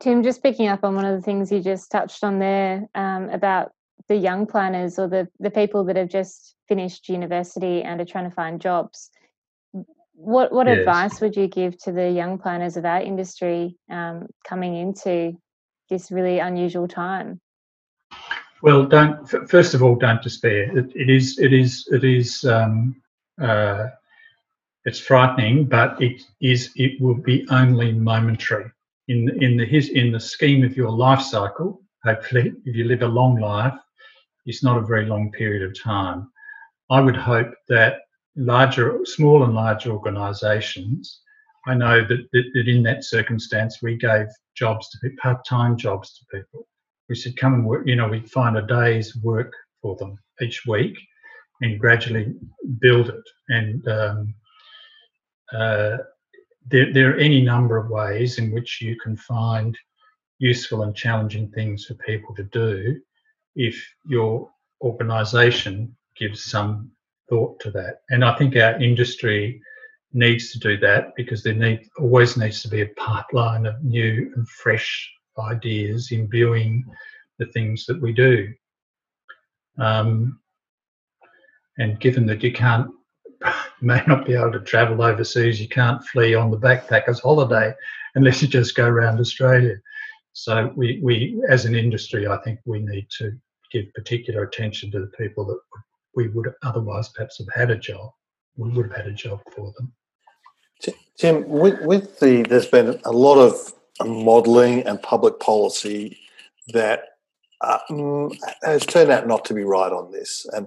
Tim, 0.00 0.22
just 0.22 0.42
picking 0.42 0.66
up 0.66 0.82
on 0.82 0.96
one 0.96 1.04
of 1.04 1.16
the 1.16 1.22
things 1.22 1.52
you 1.52 1.60
just 1.60 1.90
touched 1.90 2.24
on 2.24 2.38
there 2.38 2.88
um, 2.94 3.28
about 3.30 3.72
the 4.08 4.16
young 4.16 4.46
planners 4.46 4.98
or 4.98 5.08
the 5.08 5.28
the 5.38 5.50
people 5.50 5.84
that 5.84 5.96
have 5.96 6.08
just 6.08 6.56
finished 6.68 7.08
university 7.08 7.82
and 7.82 8.00
are 8.00 8.04
trying 8.04 8.28
to 8.28 8.34
find 8.34 8.60
jobs. 8.60 9.10
What 10.24 10.52
what 10.52 10.68
yes. 10.68 10.78
advice 10.78 11.20
would 11.20 11.36
you 11.36 11.48
give 11.48 11.76
to 11.78 11.90
the 11.90 12.08
young 12.08 12.38
planners 12.38 12.76
of 12.76 12.84
our 12.84 13.02
industry 13.02 13.76
um, 13.90 14.28
coming 14.46 14.76
into 14.76 15.32
this 15.90 16.12
really 16.12 16.38
unusual 16.38 16.86
time? 16.86 17.40
Well, 18.62 18.86
don't. 18.86 19.28
First 19.50 19.74
of 19.74 19.82
all, 19.82 19.96
don't 19.96 20.22
despair. 20.22 20.78
it, 20.78 20.92
it 20.94 21.10
is. 21.10 21.40
It 21.40 21.52
is. 21.52 21.88
It 21.90 22.04
is. 22.04 22.44
Um, 22.44 23.02
uh, 23.40 23.88
it's 24.84 25.00
frightening, 25.00 25.64
but 25.64 26.00
it 26.00 26.22
is. 26.40 26.70
It 26.76 27.00
will 27.00 27.16
be 27.16 27.44
only 27.50 27.90
momentary 27.90 28.70
in 29.08 29.28
in 29.42 29.56
the 29.56 29.64
his 29.64 29.88
in 29.88 30.12
the 30.12 30.20
scheme 30.20 30.62
of 30.62 30.76
your 30.76 30.92
life 30.92 31.20
cycle. 31.22 31.82
Hopefully, 32.04 32.52
if 32.64 32.76
you 32.76 32.84
live 32.84 33.02
a 33.02 33.08
long 33.08 33.40
life, 33.40 33.74
it's 34.46 34.62
not 34.62 34.78
a 34.78 34.86
very 34.86 35.06
long 35.06 35.32
period 35.32 35.64
of 35.64 35.76
time. 35.82 36.30
I 36.90 37.00
would 37.00 37.16
hope 37.16 37.52
that 37.68 38.02
larger, 38.36 38.98
small 39.04 39.44
and 39.44 39.54
large 39.54 39.86
organisations. 39.86 41.20
I 41.66 41.74
know 41.74 42.00
that, 42.00 42.26
that, 42.32 42.44
that 42.54 42.68
in 42.68 42.82
that 42.84 43.04
circumstance 43.04 43.82
we 43.82 43.96
gave 43.96 44.26
jobs 44.56 44.88
to 44.90 45.10
part-time 45.22 45.76
jobs 45.76 46.18
to 46.18 46.38
people. 46.38 46.66
We 47.08 47.14
said, 47.14 47.36
come 47.36 47.54
and 47.54 47.66
work. 47.66 47.86
You 47.86 47.96
know, 47.96 48.08
we 48.08 48.20
find 48.20 48.56
a 48.56 48.66
day's 48.66 49.16
work 49.16 49.52
for 49.80 49.96
them 49.96 50.18
each 50.40 50.64
week, 50.66 50.96
and 51.60 51.78
gradually 51.78 52.34
build 52.80 53.10
it. 53.10 53.24
And 53.48 53.86
um, 53.88 54.34
uh, 55.52 55.98
there, 56.68 56.92
there 56.92 57.10
are 57.12 57.18
any 57.18 57.42
number 57.42 57.76
of 57.76 57.90
ways 57.90 58.38
in 58.38 58.50
which 58.52 58.80
you 58.80 58.96
can 58.98 59.16
find 59.16 59.76
useful 60.38 60.82
and 60.82 60.96
challenging 60.96 61.50
things 61.50 61.84
for 61.84 61.94
people 61.94 62.34
to 62.34 62.44
do 62.44 63.00
if 63.54 63.86
your 64.06 64.50
organisation 64.80 65.94
gives 66.16 66.44
some 66.44 66.90
thought 67.28 67.60
to 67.60 67.70
that. 67.72 68.02
And 68.10 68.24
I 68.24 68.36
think 68.36 68.56
our 68.56 68.80
industry 68.80 69.60
needs 70.12 70.50
to 70.52 70.58
do 70.58 70.76
that 70.78 71.14
because 71.16 71.42
there 71.42 71.54
need 71.54 71.88
always 71.98 72.36
needs 72.36 72.62
to 72.62 72.68
be 72.68 72.82
a 72.82 72.88
pipeline 72.96 73.66
of 73.66 73.82
new 73.82 74.30
and 74.36 74.48
fresh 74.48 75.10
ideas 75.38 76.12
imbuing 76.12 76.84
the 77.38 77.46
things 77.46 77.86
that 77.86 78.00
we 78.00 78.12
do. 78.12 78.52
Um, 79.78 80.38
and 81.78 81.98
given 82.00 82.26
that 82.26 82.42
you 82.42 82.52
can't 82.52 82.90
may 83.80 84.02
not 84.06 84.26
be 84.26 84.34
able 84.34 84.52
to 84.52 84.60
travel 84.60 85.02
overseas, 85.02 85.60
you 85.60 85.68
can't 85.68 86.04
flee 86.04 86.34
on 86.34 86.50
the 86.50 86.58
backpackers 86.58 87.20
holiday 87.20 87.72
unless 88.14 88.42
you 88.42 88.48
just 88.48 88.76
go 88.76 88.86
around 88.86 89.18
Australia. 89.18 89.76
So 90.34 90.72
we, 90.76 91.00
we 91.02 91.42
as 91.48 91.64
an 91.64 91.74
industry, 91.74 92.26
I 92.26 92.38
think 92.38 92.60
we 92.64 92.80
need 92.80 93.08
to 93.18 93.32
give 93.70 93.92
particular 93.94 94.44
attention 94.44 94.90
to 94.90 95.00
the 95.00 95.12
people 95.18 95.46
that 95.46 95.58
we 96.14 96.28
would 96.28 96.52
otherwise 96.62 97.08
perhaps 97.08 97.38
have 97.38 97.48
had 97.54 97.70
a 97.70 97.76
job. 97.76 98.12
We 98.56 98.70
would 98.70 98.88
have 98.88 98.96
had 98.96 99.06
a 99.06 99.12
job 99.12 99.40
for 99.54 99.72
them. 99.78 99.92
Tim, 101.16 101.48
with, 101.48 101.80
with 101.82 102.18
the 102.20 102.42
there's 102.42 102.66
been 102.66 103.00
a 103.04 103.12
lot 103.12 103.38
of 103.38 103.72
modelling 104.04 104.86
and 104.86 105.00
public 105.02 105.38
policy 105.40 106.18
that 106.72 107.04
uh, 107.60 107.78
mm, 107.90 108.36
has 108.62 108.84
turned 108.84 109.10
out 109.10 109.26
not 109.26 109.44
to 109.44 109.54
be 109.54 109.62
right 109.62 109.92
on 109.92 110.10
this. 110.10 110.46
And 110.52 110.66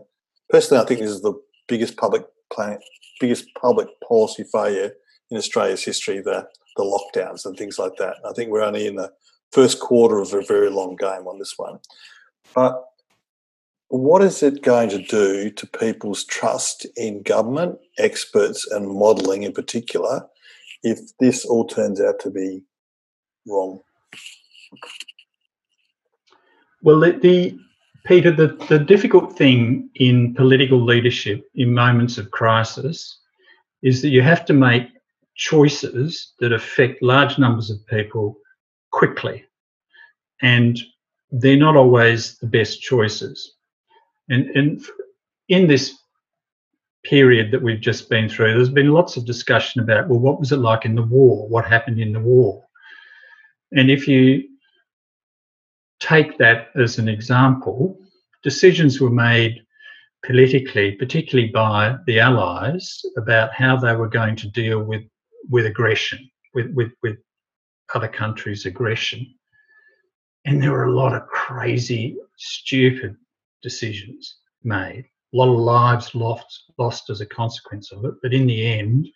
personally, 0.50 0.82
I 0.82 0.88
think 0.88 1.02
this 1.02 1.10
is 1.10 1.22
the 1.22 1.34
biggest 1.68 1.98
public 1.98 2.24
plan, 2.54 2.80
biggest 3.20 3.48
public 3.60 3.88
policy 4.08 4.46
failure 4.52 4.94
in 5.30 5.38
Australia's 5.38 5.84
history. 5.84 6.22
The 6.22 6.48
the 6.78 6.84
lockdowns 6.84 7.46
and 7.46 7.58
things 7.58 7.80
like 7.80 7.96
that. 7.98 8.18
I 8.28 8.34
think 8.34 8.52
we're 8.52 8.64
only 8.64 8.88
in 8.88 8.96
the 8.96 9.12
first 9.52 9.80
quarter 9.80 10.20
of 10.20 10.34
a 10.34 10.42
very 10.42 10.70
long 10.70 10.96
game 10.96 11.28
on 11.28 11.40
this 11.40 11.54
one. 11.58 11.80
But 12.54 12.84
what 13.90 14.22
is 14.22 14.42
it 14.42 14.64
going 14.64 14.90
to 14.90 15.02
do 15.04 15.50
to 15.52 15.68
people's 15.68 16.24
trust 16.26 16.86
in 16.98 17.22
government, 17.22 17.78
experts, 17.98 18.70
and 18.72 18.88
modelling 18.88 19.44
in 19.44 19.54
particular 19.54 20.26
if 20.84 21.00
this 21.20 21.46
all 21.46 21.66
turns 21.66 22.02
out 22.02 22.20
to 22.20 22.30
be 22.30 22.64
wrong? 23.48 23.80
Well, 26.82 27.00
the, 27.00 27.58
Peter, 28.06 28.32
the, 28.32 28.48
the 28.70 28.80
difficult 28.80 29.38
thing 29.38 29.90
in 29.96 30.34
political 30.36 30.84
leadership 30.84 31.44
in 31.56 31.74
moments 31.74 32.18
of 32.18 32.32
crisis 32.32 33.20
is 33.82 34.02
that 34.02 34.10
you 34.10 34.22
have 34.22 34.46
to 34.46 34.54
make 34.54 34.88
choices 35.36 36.34
that 36.40 36.54
affect 36.54 37.02
large 37.02 37.38
numbers 37.38 37.70
of 37.70 37.86
people 37.88 38.38
quickly. 38.92 39.46
And 40.42 40.80
they're 41.32 41.58
not 41.58 41.76
always 41.76 42.38
the 42.38 42.48
best 42.48 42.82
choices. 42.82 43.55
And, 44.30 44.50
and 44.56 44.84
in 45.50 45.68
this 45.68 45.96
period 47.04 47.52
that 47.52 47.62
we've 47.62 47.82
just 47.82 48.10
been 48.10 48.28
through, 48.28 48.56
there's 48.56 48.70
been 48.70 48.92
lots 48.92 49.18
of 49.18 49.26
discussion 49.26 49.82
about, 49.82 50.08
well, 50.10 50.20
what 50.20 50.40
was 50.40 50.52
it 50.52 50.58
like 50.58 50.86
in 50.86 50.96
the 50.96 51.04
war? 51.04 51.48
What 51.48 51.66
happened 51.66 52.00
in 52.00 52.14
the 52.14 52.20
war? 52.20 52.64
And 53.72 53.92
if 53.92 54.08
you 54.08 54.44
take 56.00 56.38
that 56.40 56.70
as 56.76 56.98
an 56.98 57.08
example, 57.08 58.00
decisions 58.44 59.00
were 59.00 59.10
made 59.10 59.62
politically, 60.26 60.94
particularly 60.94 61.52
by 61.52 61.96
the 62.08 62.20
Allies, 62.20 63.02
about 63.18 63.54
how 63.54 63.78
they 63.78 63.96
were 63.96 64.10
going 64.10 64.36
to 64.38 64.50
deal 64.50 64.84
with, 64.84 65.04
with 65.50 65.68
aggression, 65.68 66.28
with, 66.56 66.72
with, 66.74 66.92
with 67.04 67.18
other 67.94 68.08
countries' 68.08 68.66
aggression. 68.66 69.26
And 70.46 70.62
there 70.62 70.72
were 70.72 70.86
a 70.86 70.96
lot 70.96 71.14
of 71.14 71.28
crazy, 71.28 72.18
stupid 72.38 73.16
decisions 73.66 74.38
made. 74.64 75.06
A 75.34 75.38
lot 75.38 75.52
of 75.52 75.60
lives 75.60 76.14
lost 76.14 76.72
lost 76.78 77.10
as 77.10 77.20
a 77.20 77.26
consequence 77.26 77.92
of 77.92 78.06
it. 78.06 78.14
But 78.22 78.34
in 78.34 78.46
the 78.46 78.62
end, 78.80 79.08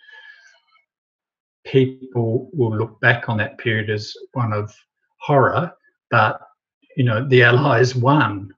people 1.64 2.50
will 2.52 2.76
look 2.76 3.00
back 3.00 3.30
on 3.30 3.38
that 3.38 3.60
period 3.60 3.89
as 3.91 4.12
one 4.34 4.52
of 4.52 4.74
horror. 5.20 5.72
But 6.10 6.41
you 6.97 7.04
know, 7.04 7.28
the 7.28 7.43
Allies 7.50 7.93
won. 7.93 8.50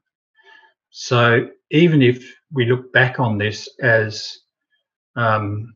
So 0.90 1.48
even 1.70 2.00
if 2.00 2.18
we 2.50 2.64
look 2.64 2.92
back 2.92 3.20
on 3.20 3.38
this 3.38 3.68
as 3.80 4.38
um, 5.16 5.74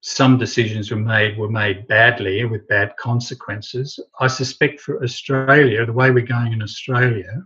some 0.00 0.38
decisions 0.38 0.90
were 0.90 0.96
made 0.96 1.36
were 1.36 1.50
made 1.50 1.86
badly 1.88 2.44
with 2.44 2.68
bad 2.68 2.96
consequences. 2.96 3.98
I 4.20 4.28
suspect 4.28 4.80
for 4.80 5.02
Australia, 5.02 5.84
the 5.84 5.92
way 5.92 6.10
we're 6.10 6.24
going 6.24 6.52
in 6.52 6.62
Australia, 6.62 7.42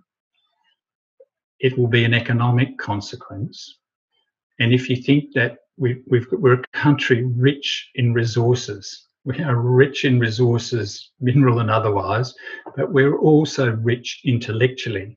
it 1.63 1.79
will 1.79 1.87
be 1.89 2.05
an 2.05 2.13
economic 2.13 2.77
consequence. 2.77 3.79
And 4.61 4.75
if 4.75 4.91
you 4.91 4.97
think 4.97 5.33
that 5.35 5.59
we, 5.79 6.03
we're 6.09 6.61
a 6.61 6.63
country 6.73 7.25
rich 7.25 7.91
in 7.95 8.13
resources, 8.13 9.07
we 9.25 9.41
are 9.41 9.57
rich 9.57 10.05
in 10.05 10.19
resources, 10.19 11.13
mineral 11.21 11.61
and 11.61 11.71
otherwise, 11.71 12.35
but 12.77 12.93
we're 12.93 13.17
also 13.19 13.71
rich 13.77 14.21
intellectually. 14.25 15.17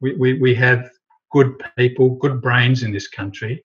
We, 0.00 0.14
we, 0.14 0.38
we 0.40 0.54
have 0.54 0.90
good 1.30 1.62
people, 1.76 2.16
good 2.16 2.40
brains 2.40 2.82
in 2.82 2.92
this 2.92 3.08
country. 3.08 3.62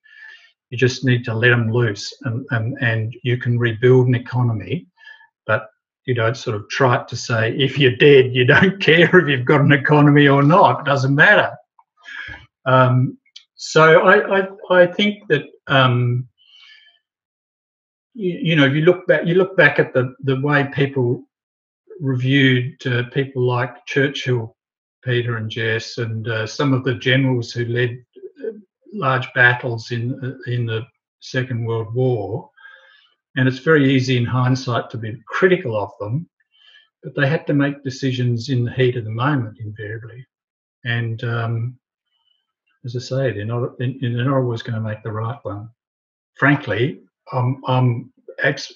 You 0.69 0.77
just 0.77 1.05
need 1.05 1.23
to 1.25 1.33
let 1.33 1.49
them 1.49 1.71
loose 1.71 2.13
and, 2.23 2.45
and, 2.51 2.77
and 2.81 3.15
you 3.23 3.37
can 3.37 3.57
rebuild 3.57 4.07
an 4.07 4.15
economy. 4.15 4.87
But 5.45 5.69
you 6.05 6.21
it's 6.25 6.41
sort 6.41 6.57
of 6.57 6.67
trite 6.69 7.07
to 7.07 7.15
say 7.15 7.55
if 7.57 7.77
you're 7.77 7.95
dead, 7.95 8.33
you 8.33 8.45
don't 8.45 8.79
care 8.81 9.17
if 9.17 9.27
you've 9.29 9.45
got 9.45 9.61
an 9.61 9.71
economy 9.71 10.27
or 10.27 10.43
not, 10.43 10.81
it 10.81 10.85
doesn't 10.85 11.15
matter. 11.15 11.55
Um, 12.67 13.17
so 13.55 14.01
I, 14.01 14.39
I, 14.39 14.47
I, 14.69 14.85
think 14.85 15.27
that 15.29 15.45
um, 15.67 16.27
you, 18.13 18.39
you, 18.43 18.55
know, 18.55 18.65
you 18.65 18.81
look 18.81 19.07
back, 19.07 19.25
you 19.25 19.35
look 19.35 19.55
back 19.55 19.79
at 19.79 19.93
the 19.93 20.13
the 20.19 20.39
way 20.41 20.69
people 20.73 21.23
reviewed 21.99 22.85
uh, 22.85 23.03
people 23.11 23.41
like 23.41 23.85
Churchill 23.87 24.55
Peter 25.03 25.37
and 25.37 25.49
Jess, 25.49 25.97
and 25.97 26.27
uh, 26.27 26.45
some 26.45 26.73
of 26.73 26.83
the 26.83 26.95
generals 26.95 27.51
who 27.51 27.65
led 27.65 27.97
uh, 28.45 28.51
large 28.93 29.27
battles 29.33 29.91
in 29.91 30.13
uh, 30.23 30.51
in 30.51 30.65
the 30.65 30.85
Second 31.21 31.65
World 31.65 31.95
War. 31.95 32.49
And 33.37 33.47
it's 33.47 33.59
very 33.59 33.93
easy 33.93 34.17
in 34.17 34.25
hindsight 34.25 34.89
to 34.89 34.97
be 34.97 35.21
critical 35.27 35.77
of 35.77 35.91
them, 35.99 36.27
but 37.03 37.15
they 37.15 37.29
had 37.29 37.45
to 37.47 37.53
make 37.53 37.83
decisions 37.83 38.49
in 38.49 38.65
the 38.65 38.73
heat 38.73 38.97
of 38.97 39.05
the 39.05 39.11
moment, 39.11 39.59
invariably. 39.59 40.25
And 40.83 41.23
um, 41.23 41.79
as 42.87 42.95
I 42.95 42.99
say, 42.99 43.31
they're 43.33 43.45
not 43.45 43.77
they're 43.77 43.91
not 44.01 44.37
always 44.37 44.61
going 44.61 44.75
to 44.75 44.81
make 44.81 45.03
the 45.03 45.11
right 45.11 45.37
one. 45.43 45.69
Frankly, 46.35 47.01
I'm 47.33 47.61
I'm 47.67 48.13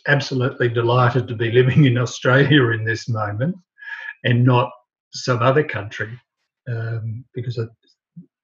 absolutely 0.08 0.70
delighted 0.70 1.28
to 1.28 1.36
be 1.36 1.52
living 1.52 1.86
in 1.86 1.98
Australia 1.98 2.70
in 2.70 2.84
this 2.84 3.08
moment, 3.08 3.56
and 4.24 4.44
not 4.44 4.72
some 5.14 5.42
other 5.42 5.64
country 5.64 6.20
um, 6.70 7.26
because 7.34 7.58
I, 7.58 7.66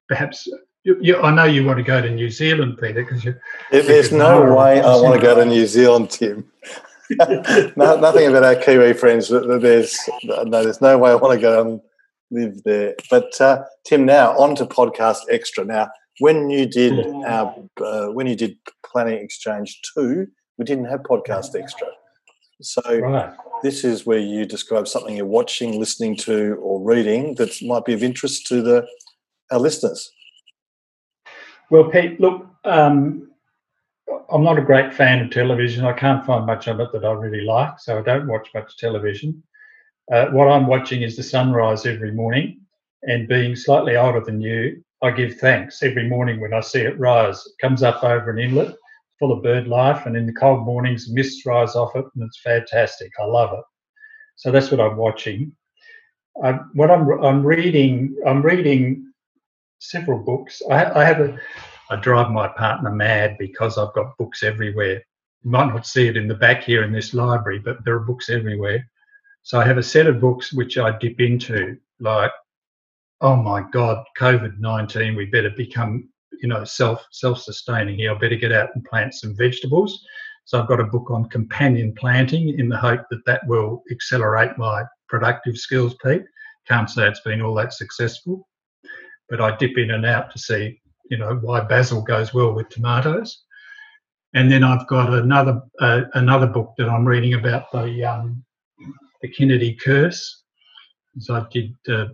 perhaps 0.08 0.46
you, 0.84 0.96
you, 1.00 1.20
I 1.20 1.34
know 1.34 1.44
you 1.44 1.64
want 1.64 1.78
to 1.78 1.82
go 1.82 2.00
to 2.00 2.10
New 2.10 2.30
Zealand, 2.30 2.78
Peter, 2.78 3.04
because 3.04 3.24
you. 3.24 3.34
There's 3.70 4.12
no 4.12 4.54
way 4.54 4.80
I 4.80 4.96
want 4.96 5.14
to 5.14 5.20
go 5.20 5.34
to 5.34 5.44
New 5.44 5.66
Zealand, 5.66 6.10
Tim. 6.10 6.50
no, 7.76 7.98
nothing 7.98 8.28
about 8.28 8.44
our 8.44 8.56
Kiwi 8.56 8.92
friends. 8.94 9.28
There's 9.28 9.98
no, 10.24 10.44
there's 10.44 10.80
no 10.80 10.98
way 10.98 11.10
I 11.10 11.14
want 11.14 11.34
to 11.34 11.40
go 11.40 11.60
and 11.60 11.80
live 12.30 12.62
there. 12.64 12.94
But 13.10 13.40
uh, 13.40 13.64
Tim, 13.86 14.04
now 14.04 14.36
on 14.38 14.54
to 14.56 14.66
podcast 14.66 15.20
extra. 15.30 15.64
Now, 15.64 15.90
when 16.20 16.50
you 16.50 16.66
did 16.66 17.06
our, 17.26 17.54
uh, 17.84 18.06
when 18.08 18.26
you 18.26 18.36
did 18.36 18.56
Planning 18.84 19.18
Exchange 19.18 19.80
two, 19.94 20.26
we 20.56 20.64
didn't 20.64 20.86
have 20.86 21.00
podcast 21.00 21.58
extra. 21.58 21.86
So 22.60 22.82
right. 22.98 23.32
this 23.62 23.84
is 23.84 24.04
where 24.04 24.18
you 24.18 24.44
describe 24.44 24.88
something 24.88 25.16
you're 25.16 25.26
watching, 25.26 25.78
listening 25.78 26.16
to, 26.16 26.58
or 26.60 26.82
reading 26.82 27.36
that 27.36 27.56
might 27.62 27.84
be 27.84 27.94
of 27.94 28.02
interest 28.02 28.46
to 28.48 28.62
the 28.62 28.86
our 29.52 29.60
listeners. 29.60 30.10
Well, 31.70 31.84
Pete, 31.84 32.20
look, 32.20 32.46
um, 32.64 33.30
I'm 34.30 34.42
not 34.42 34.58
a 34.58 34.62
great 34.62 34.92
fan 34.92 35.24
of 35.24 35.30
television. 35.30 35.84
I 35.84 35.92
can't 35.92 36.24
find 36.26 36.46
much 36.46 36.66
of 36.66 36.80
it 36.80 36.88
that 36.92 37.04
I 37.04 37.12
really 37.12 37.44
like, 37.44 37.78
so 37.78 37.98
I 37.98 38.02
don't 38.02 38.26
watch 38.26 38.48
much 38.54 38.76
television. 38.76 39.42
Uh, 40.12 40.26
what 40.28 40.48
I'm 40.48 40.66
watching 40.66 41.02
is 41.02 41.16
the 41.16 41.22
sunrise 41.22 41.84
every 41.84 42.12
morning, 42.12 42.60
and 43.02 43.28
being 43.28 43.54
slightly 43.54 43.96
older 43.96 44.20
than 44.20 44.40
you, 44.40 44.82
I 45.02 45.10
give 45.10 45.38
thanks 45.38 45.82
every 45.82 46.08
morning 46.08 46.40
when 46.40 46.54
I 46.54 46.60
see 46.60 46.80
it 46.80 46.98
rise. 46.98 47.44
It 47.46 47.52
comes 47.60 47.82
up 47.82 48.02
over 48.02 48.30
an 48.30 48.38
inlet 48.38 48.74
full 49.18 49.32
of 49.32 49.42
bird 49.42 49.68
life, 49.68 50.06
and 50.06 50.16
in 50.16 50.26
the 50.26 50.32
cold 50.32 50.64
mornings, 50.64 51.10
mists 51.10 51.44
rise 51.44 51.74
off 51.74 51.94
it, 51.96 52.04
and 52.14 52.24
it's 52.24 52.40
fantastic. 52.40 53.12
I 53.20 53.24
love 53.24 53.52
it. 53.52 53.64
So 54.36 54.50
that's 54.50 54.70
what 54.70 54.80
I'm 54.80 54.96
watching. 54.96 55.52
I, 56.42 56.52
what 56.74 56.90
I'm 56.90 57.08
I'm 57.22 57.44
reading, 57.44 58.16
I'm 58.26 58.42
reading 58.42 59.12
several 59.80 60.20
books. 60.20 60.62
I, 60.70 61.00
I 61.00 61.04
have 61.04 61.20
a, 61.20 61.38
I 61.90 61.96
drive 61.96 62.30
my 62.30 62.48
partner 62.48 62.90
mad 62.90 63.36
because 63.38 63.76
I've 63.76 63.94
got 63.94 64.16
books 64.18 64.42
everywhere. 64.42 65.02
You 65.42 65.50
might 65.50 65.74
not 65.74 65.86
see 65.86 66.06
it 66.06 66.16
in 66.16 66.28
the 66.28 66.34
back 66.34 66.62
here 66.62 66.82
in 66.82 66.92
this 66.92 67.12
library, 67.12 67.58
but 67.58 67.84
there 67.84 67.94
are 67.94 68.00
books 68.00 68.30
everywhere. 68.30 68.88
So 69.48 69.58
I 69.58 69.64
have 69.64 69.78
a 69.78 69.82
set 69.82 70.06
of 70.06 70.20
books 70.20 70.52
which 70.52 70.76
I 70.76 70.98
dip 70.98 71.20
into, 71.20 71.78
like, 72.00 72.32
oh 73.22 73.34
my 73.34 73.64
God, 73.72 74.04
COVID 74.20 74.58
19, 74.58 75.16
we 75.16 75.24
better 75.24 75.48
become 75.48 76.06
you 76.42 76.50
know 76.50 76.64
self 76.64 77.06
self 77.12 77.40
sustaining 77.40 77.96
here. 77.96 78.14
I 78.14 78.18
better 78.18 78.36
get 78.36 78.52
out 78.52 78.68
and 78.74 78.84
plant 78.84 79.14
some 79.14 79.34
vegetables. 79.34 80.04
So 80.44 80.60
I've 80.60 80.68
got 80.68 80.80
a 80.80 80.84
book 80.84 81.10
on 81.10 81.30
companion 81.30 81.94
planting 81.98 82.58
in 82.58 82.68
the 82.68 82.76
hope 82.76 83.00
that 83.10 83.24
that 83.24 83.40
will 83.46 83.82
accelerate 83.90 84.58
my 84.58 84.82
productive 85.08 85.56
skills, 85.56 85.96
Pete. 86.04 86.24
Can't 86.66 86.90
say 86.90 87.08
it's 87.08 87.22
been 87.22 87.40
all 87.40 87.54
that 87.54 87.72
successful, 87.72 88.46
but 89.30 89.40
I 89.40 89.56
dip 89.56 89.78
in 89.78 89.92
and 89.92 90.04
out 90.04 90.30
to 90.32 90.38
see 90.38 90.78
you 91.10 91.16
know 91.16 91.36
why 91.36 91.62
basil 91.62 92.02
goes 92.02 92.34
well 92.34 92.52
with 92.52 92.68
tomatoes. 92.68 93.44
And 94.34 94.52
then 94.52 94.62
I've 94.62 94.86
got 94.88 95.10
another 95.10 95.62
uh, 95.80 96.02
another 96.12 96.48
book 96.48 96.74
that 96.76 96.90
I'm 96.90 97.08
reading 97.08 97.32
about 97.32 97.72
the 97.72 98.04
um, 98.04 98.44
the 99.20 99.28
Kennedy 99.28 99.74
curse. 99.74 100.44
So 101.18 101.34
I 101.34 101.46
did 101.50 101.74
uh, 101.88 102.06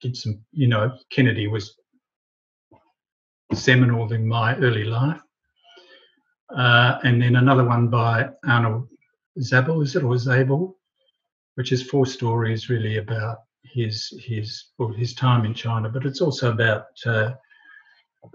did 0.00 0.16
some 0.16 0.40
you 0.52 0.68
know 0.68 0.96
Kennedy 1.10 1.46
was 1.48 1.76
seminal 3.54 4.12
in 4.12 4.26
my 4.26 4.56
early 4.56 4.84
life. 4.84 5.20
Uh, 6.56 6.98
and 7.04 7.22
then 7.22 7.36
another 7.36 7.64
one 7.64 7.88
by 7.88 8.28
Arnold 8.46 8.88
Zable, 9.38 9.82
is 9.82 9.94
it, 9.94 10.02
or 10.02 10.14
Zable, 10.14 10.74
which 11.54 11.72
is 11.72 11.82
four 11.82 12.06
stories 12.06 12.68
really 12.68 12.98
about 12.98 13.38
his 13.62 14.12
his 14.24 14.70
well, 14.78 14.92
his 14.92 15.14
time 15.14 15.44
in 15.44 15.54
China, 15.54 15.88
but 15.88 16.04
it's 16.04 16.20
also 16.20 16.50
about 16.50 16.86
uh, 17.06 17.32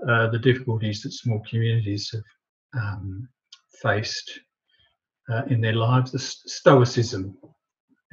uh, 0.08 0.30
the 0.30 0.40
difficulties 0.40 1.02
that 1.02 1.12
small 1.12 1.42
communities 1.50 2.12
have 2.14 2.82
um, 2.82 3.28
faced 3.82 4.40
uh, 5.32 5.44
in 5.50 5.62
their 5.62 5.74
lives. 5.74 6.12
The 6.12 6.20
stoicism. 6.20 7.38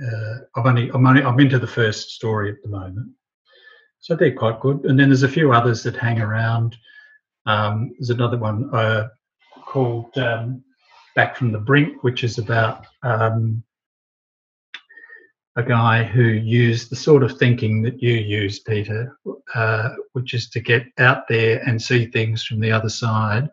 Uh, 0.05 0.39
I've 0.57 0.67
only 0.67 0.91
I'm 0.91 1.07
only 1.07 1.23
I'm 1.23 1.39
into 1.41 1.59
the 1.59 1.67
first 1.67 2.11
story 2.11 2.51
at 2.51 2.63
the 2.63 2.69
moment, 2.69 3.11
so 4.01 4.15
they're 4.15 4.35
quite 4.35 4.61
good. 4.61 4.85
And 4.85 4.99
then 4.99 5.09
there's 5.09 5.23
a 5.23 5.29
few 5.29 5.53
others 5.53 5.83
that 5.83 5.97
hang 5.97 6.21
around. 6.21 6.77
Um, 7.47 7.93
there's 7.99 8.11
another 8.11 8.39
one 8.39 8.73
uh, 8.75 9.09
called 9.65 10.17
um, 10.19 10.63
Back 11.15 11.37
from 11.37 11.53
the 11.53 11.59
Brink, 11.59 12.03
which 12.03 12.25
is 12.25 12.39
about 12.39 12.87
um, 13.03 13.63
a 15.57 15.63
guy 15.63 16.03
who 16.03 16.23
used 16.23 16.91
the 16.91 16.97
sort 16.97 17.23
of 17.23 17.39
thinking 17.39 17.83
that 17.83 18.03
you 18.03 18.15
use, 18.15 18.61
Peter, 18.61 19.19
uh, 19.55 19.91
which 20.13 20.35
is 20.35 20.49
to 20.51 20.61
get 20.61 20.87
out 20.99 21.29
there 21.29 21.61
and 21.67 21.81
see 21.81 22.07
things 22.07 22.43
from 22.45 22.61
the 22.61 22.73
other 22.73 22.89
side, 22.89 23.49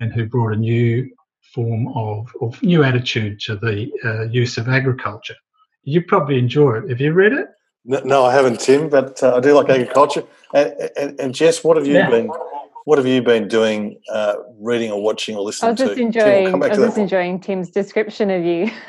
and 0.00 0.12
who 0.12 0.26
brought 0.26 0.54
a 0.54 0.56
new 0.56 1.10
form 1.54 1.88
of, 1.94 2.32
of 2.40 2.60
new 2.62 2.82
attitude 2.82 3.38
to 3.40 3.56
the 3.56 3.90
uh, 4.04 4.22
use 4.30 4.56
of 4.56 4.68
agriculture. 4.68 5.36
You 5.84 6.02
probably 6.02 6.38
enjoy 6.38 6.78
it. 6.78 6.88
Have 6.90 7.00
you 7.00 7.12
read 7.12 7.32
it? 7.32 7.48
No, 7.84 8.00
no 8.00 8.24
I 8.24 8.32
haven't, 8.32 8.60
Tim, 8.60 8.88
but 8.88 9.22
uh, 9.22 9.36
I 9.36 9.40
do 9.40 9.52
like 9.52 9.68
agriculture. 9.68 10.24
And, 10.54 10.74
and, 10.96 11.20
and 11.20 11.34
Jess, 11.34 11.64
what 11.64 11.76
have 11.76 11.86
you 11.86 11.94
yeah. 11.94 12.10
been 12.10 12.30
what 12.84 12.98
have 12.98 13.06
you 13.06 13.22
been 13.22 13.46
doing, 13.46 14.00
uh, 14.12 14.34
reading 14.58 14.90
or 14.90 15.00
watching 15.00 15.36
or 15.36 15.42
listening 15.42 15.76
to? 15.76 15.82
I 15.82 15.86
was 15.86 15.90
just 15.90 15.98
to? 15.98 16.02
enjoying. 16.02 16.50
Tim, 16.50 16.62
I 16.62 16.68
was 16.68 16.78
just 16.78 16.98
enjoying 16.98 17.38
Tim's 17.38 17.70
description 17.70 18.28
of 18.30 18.44
you. 18.44 18.70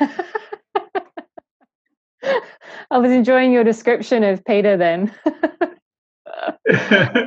I 2.90 2.98
was 2.98 3.12
enjoying 3.12 3.52
your 3.52 3.64
description 3.64 4.24
of 4.24 4.44
Peter 4.44 4.76
then. 4.76 5.14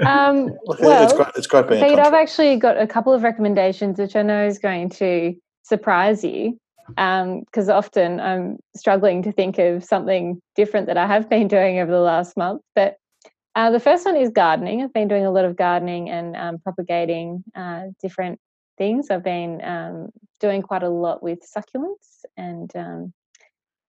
um, 0.05 0.49
well, 0.79 1.03
it's 1.03 1.13
great, 1.13 1.27
it's 1.35 1.47
great 1.47 1.67
being 1.67 1.83
Pete, 1.83 1.99
I've 1.99 2.13
actually 2.13 2.57
got 2.57 2.77
a 2.77 2.87
couple 2.87 3.13
of 3.13 3.23
recommendations 3.23 3.97
which 3.99 4.15
I 4.15 4.21
know 4.21 4.45
is 4.45 4.59
going 4.59 4.89
to 4.91 5.35
surprise 5.63 6.23
you 6.23 6.59
because 6.87 7.69
um, 7.69 7.75
often 7.75 8.19
I'm 8.19 8.57
struggling 8.75 9.21
to 9.23 9.31
think 9.31 9.57
of 9.57 9.83
something 9.83 10.41
different 10.55 10.87
that 10.87 10.97
I 10.97 11.07
have 11.07 11.29
been 11.29 11.47
doing 11.57 11.79
over 11.79 11.91
the 11.91 11.99
last 11.99 12.37
month. 12.37 12.61
But 12.75 12.95
uh, 13.55 13.71
the 13.71 13.79
first 13.79 14.05
one 14.05 14.15
is 14.15 14.29
gardening. 14.29 14.83
I've 14.83 14.93
been 14.93 15.07
doing 15.07 15.25
a 15.25 15.31
lot 15.31 15.45
of 15.45 15.55
gardening 15.55 16.09
and 16.09 16.35
um, 16.35 16.59
propagating 16.59 17.43
uh, 17.55 17.85
different 18.01 18.39
things. 18.77 19.09
I've 19.09 19.23
been 19.23 19.63
um, 19.63 20.09
doing 20.39 20.61
quite 20.61 20.83
a 20.83 20.89
lot 20.89 21.23
with 21.23 21.39
succulents 21.39 22.23
and 22.37 22.71
um, 22.75 23.13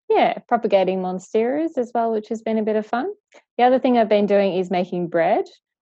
yeah, 0.10 0.38
propagating 0.48 1.02
monsteras 1.02 1.78
as 1.78 1.92
well, 1.94 2.12
which 2.12 2.30
has 2.30 2.42
been 2.42 2.58
a 2.58 2.64
bit 2.64 2.78
of 2.78 2.86
fun. 2.86 3.12
The 3.58 3.66
other 3.66 3.80
thing 3.80 3.98
I've 3.98 4.10
been 4.10 4.26
doing 4.26 4.54
is 4.54 4.72
making 4.72 5.10
bread. 5.10 5.46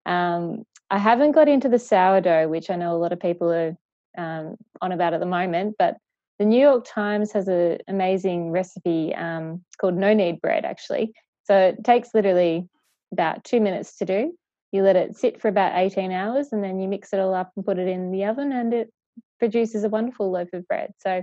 Um, 0.06 0.64
I 0.90 0.98
haven't 0.98 1.32
got 1.32 1.48
into 1.48 1.68
the 1.68 1.78
sourdough, 1.78 2.48
which 2.48 2.70
I 2.70 2.76
know 2.76 2.96
a 2.96 2.98
lot 2.98 3.12
of 3.12 3.20
people 3.20 3.52
are 3.52 3.76
um, 4.16 4.56
on 4.80 4.90
about 4.90 5.14
at 5.14 5.20
the 5.20 5.26
moment, 5.26 5.76
but 5.78 5.96
The 6.38 6.44
New 6.44 6.60
York 6.60 6.84
Times 6.86 7.32
has 7.32 7.48
an 7.48 7.78
amazing 7.88 8.50
recipe 8.50 9.14
um, 9.14 9.64
called 9.80 9.96
no 9.96 10.14
knead 10.14 10.40
bread, 10.40 10.64
actually. 10.64 11.12
So 11.44 11.58
it 11.58 11.82
takes 11.82 12.10
literally 12.14 12.68
about 13.12 13.42
two 13.44 13.60
minutes 13.60 13.96
to 13.98 14.04
do. 14.04 14.32
You 14.70 14.82
let 14.82 14.96
it 14.96 15.16
sit 15.16 15.40
for 15.40 15.48
about 15.48 15.76
18 15.76 16.12
hours 16.12 16.48
and 16.52 16.62
then 16.62 16.78
you 16.78 16.88
mix 16.88 17.12
it 17.12 17.20
all 17.20 17.34
up 17.34 17.50
and 17.56 17.64
put 17.64 17.78
it 17.78 17.88
in 17.88 18.12
the 18.12 18.26
oven 18.26 18.52
and 18.52 18.72
it 18.74 18.92
produces 19.38 19.82
a 19.82 19.88
wonderful 19.88 20.30
loaf 20.30 20.52
of 20.52 20.66
bread. 20.68 20.92
So 20.98 21.22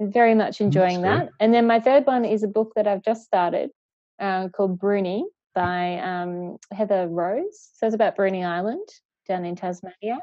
I'm 0.00 0.12
very 0.12 0.34
much 0.34 0.60
enjoying 0.60 1.02
that. 1.02 1.30
And 1.40 1.52
then 1.54 1.66
my 1.66 1.80
third 1.80 2.06
one 2.06 2.24
is 2.24 2.42
a 2.42 2.48
book 2.48 2.72
that 2.76 2.86
I've 2.86 3.02
just 3.02 3.24
started 3.24 3.70
uh, 4.20 4.48
called 4.48 4.78
Bruny 4.78 5.22
by 5.54 5.98
um, 5.98 6.58
Heather 6.72 7.08
Rose. 7.08 7.70
So 7.74 7.86
it's 7.86 7.94
about 7.94 8.16
Bruny 8.16 8.46
Island 8.46 8.86
down 9.26 9.44
in 9.44 9.56
Tasmania. 9.56 10.18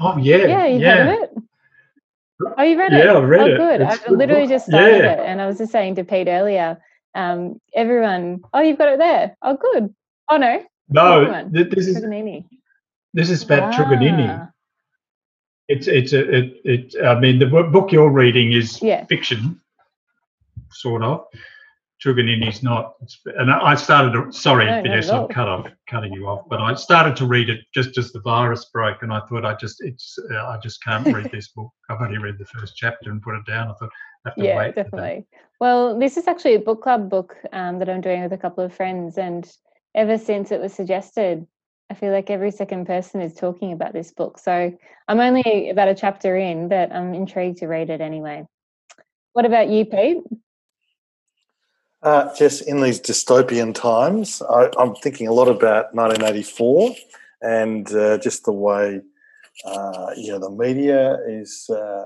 Oh 0.00 0.18
yeah, 0.18 0.36
Yeah, 0.38 0.66
you've 0.66 0.82
yeah. 0.82 1.04
heard 1.04 1.08
of 1.08 1.22
it? 1.22 1.44
Oh, 2.58 2.62
you 2.62 2.78
read 2.78 2.92
it? 2.92 3.04
Yeah, 3.04 3.12
I 3.14 3.20
read 3.20 3.40
oh, 3.40 3.46
it. 3.46 3.56
good. 3.56 3.80
It's 3.80 3.94
I've 3.94 4.04
good 4.06 4.18
literally 4.18 4.42
book. 4.42 4.50
just 4.50 4.66
started 4.66 4.98
Yeah. 4.98 5.12
it, 5.12 5.18
and 5.20 5.40
I 5.40 5.46
was 5.46 5.58
just 5.58 5.72
saying 5.72 5.94
to 5.96 6.04
Pete 6.04 6.28
earlier. 6.28 6.78
Um, 7.14 7.60
everyone, 7.74 8.42
oh, 8.52 8.60
you've 8.60 8.76
got 8.78 8.90
it 8.90 8.98
there. 8.98 9.36
Oh, 9.42 9.56
good. 9.56 9.94
Oh 10.28 10.36
no, 10.36 10.62
No, 10.90 11.48
th- 11.50 11.70
this 11.70 11.86
is 11.86 11.96
Truganini. 11.96 12.44
this 13.14 13.30
is 13.30 13.42
about 13.42 13.72
Truganini. 13.72 14.28
Ah, 14.28 14.50
It's 15.68 15.86
it's 15.86 16.12
a 16.12 16.20
it, 16.38 16.60
it 16.64 16.94
I 17.04 17.18
mean 17.18 17.38
the 17.38 17.46
book 17.46 17.90
you're 17.92 18.10
reading 18.10 18.52
is 18.52 18.82
Yeah. 18.82 19.04
fiction, 19.06 19.60
sort 20.72 21.02
of. 21.04 21.24
Truganini's 22.04 22.62
not, 22.62 22.94
and 23.38 23.50
I 23.50 23.74
started. 23.74 24.12
To, 24.12 24.30
sorry, 24.30 24.66
No, 24.66 24.82
Vanessa, 24.82 25.12
at 25.12 25.14
I'm 25.14 25.20
all. 25.22 25.28
cut 25.28 25.48
off, 25.48 25.66
cutting 25.88 26.12
you 26.12 26.28
off. 26.28 26.46
But 26.48 26.60
I 26.60 26.74
started 26.74 27.16
to 27.16 27.26
read 27.26 27.48
it 27.48 27.60
just 27.72 27.96
as 27.96 28.12
the 28.12 28.20
virus 28.20 28.66
broke, 28.66 29.02
and 29.02 29.12
I 29.12 29.20
thought 29.20 29.46
I 29.46 29.54
just 29.54 29.82
it's 29.82 30.18
uh, 30.30 30.46
I 30.46 30.58
just 30.62 30.84
can't 30.84 31.06
read 31.06 31.30
this 31.30 31.48
book. 31.48 31.70
I've 31.90 32.02
only 32.02 32.18
read 32.18 32.36
the 32.38 32.44
first 32.44 32.76
chapter 32.76 33.10
and 33.10 33.22
put 33.22 33.34
it 33.34 33.46
down. 33.46 33.68
I 33.68 33.74
thought 33.74 33.90
I 34.26 34.28
have 34.28 34.34
to 34.36 34.44
yeah, 34.44 34.56
wait. 34.56 34.74
definitely. 34.74 35.26
Well, 35.58 35.98
this 35.98 36.18
is 36.18 36.28
actually 36.28 36.54
a 36.56 36.60
book 36.60 36.82
club 36.82 37.08
book 37.08 37.34
um, 37.52 37.78
that 37.78 37.88
I'm 37.88 38.02
doing 38.02 38.22
with 38.22 38.32
a 38.32 38.38
couple 38.38 38.62
of 38.62 38.74
friends, 38.74 39.16
and 39.16 39.50
ever 39.94 40.18
since 40.18 40.52
it 40.52 40.60
was 40.60 40.74
suggested, 40.74 41.46
I 41.90 41.94
feel 41.94 42.12
like 42.12 42.28
every 42.28 42.50
second 42.50 42.86
person 42.86 43.22
is 43.22 43.34
talking 43.34 43.72
about 43.72 43.94
this 43.94 44.12
book. 44.12 44.38
So 44.38 44.76
I'm 45.08 45.20
only 45.20 45.70
about 45.70 45.88
a 45.88 45.94
chapter 45.94 46.36
in, 46.36 46.68
but 46.68 46.92
I'm 46.92 47.14
intrigued 47.14 47.58
to 47.58 47.68
read 47.68 47.88
it 47.88 48.02
anyway. 48.02 48.46
What 49.32 49.46
about 49.46 49.70
you, 49.70 49.86
Pete? 49.86 50.18
Uh, 52.06 52.32
just 52.36 52.62
in 52.68 52.80
these 52.80 53.00
dystopian 53.00 53.74
times, 53.74 54.40
I, 54.48 54.70
I'm 54.78 54.94
thinking 54.94 55.26
a 55.26 55.32
lot 55.32 55.48
about 55.48 55.92
1984 55.92 56.94
and 57.42 57.92
uh, 57.92 58.18
just 58.18 58.44
the 58.44 58.52
way 58.52 59.00
uh, 59.64 60.10
you 60.16 60.30
know 60.30 60.38
the 60.38 60.50
media 60.50 61.18
is 61.26 61.68
uh, 61.68 62.04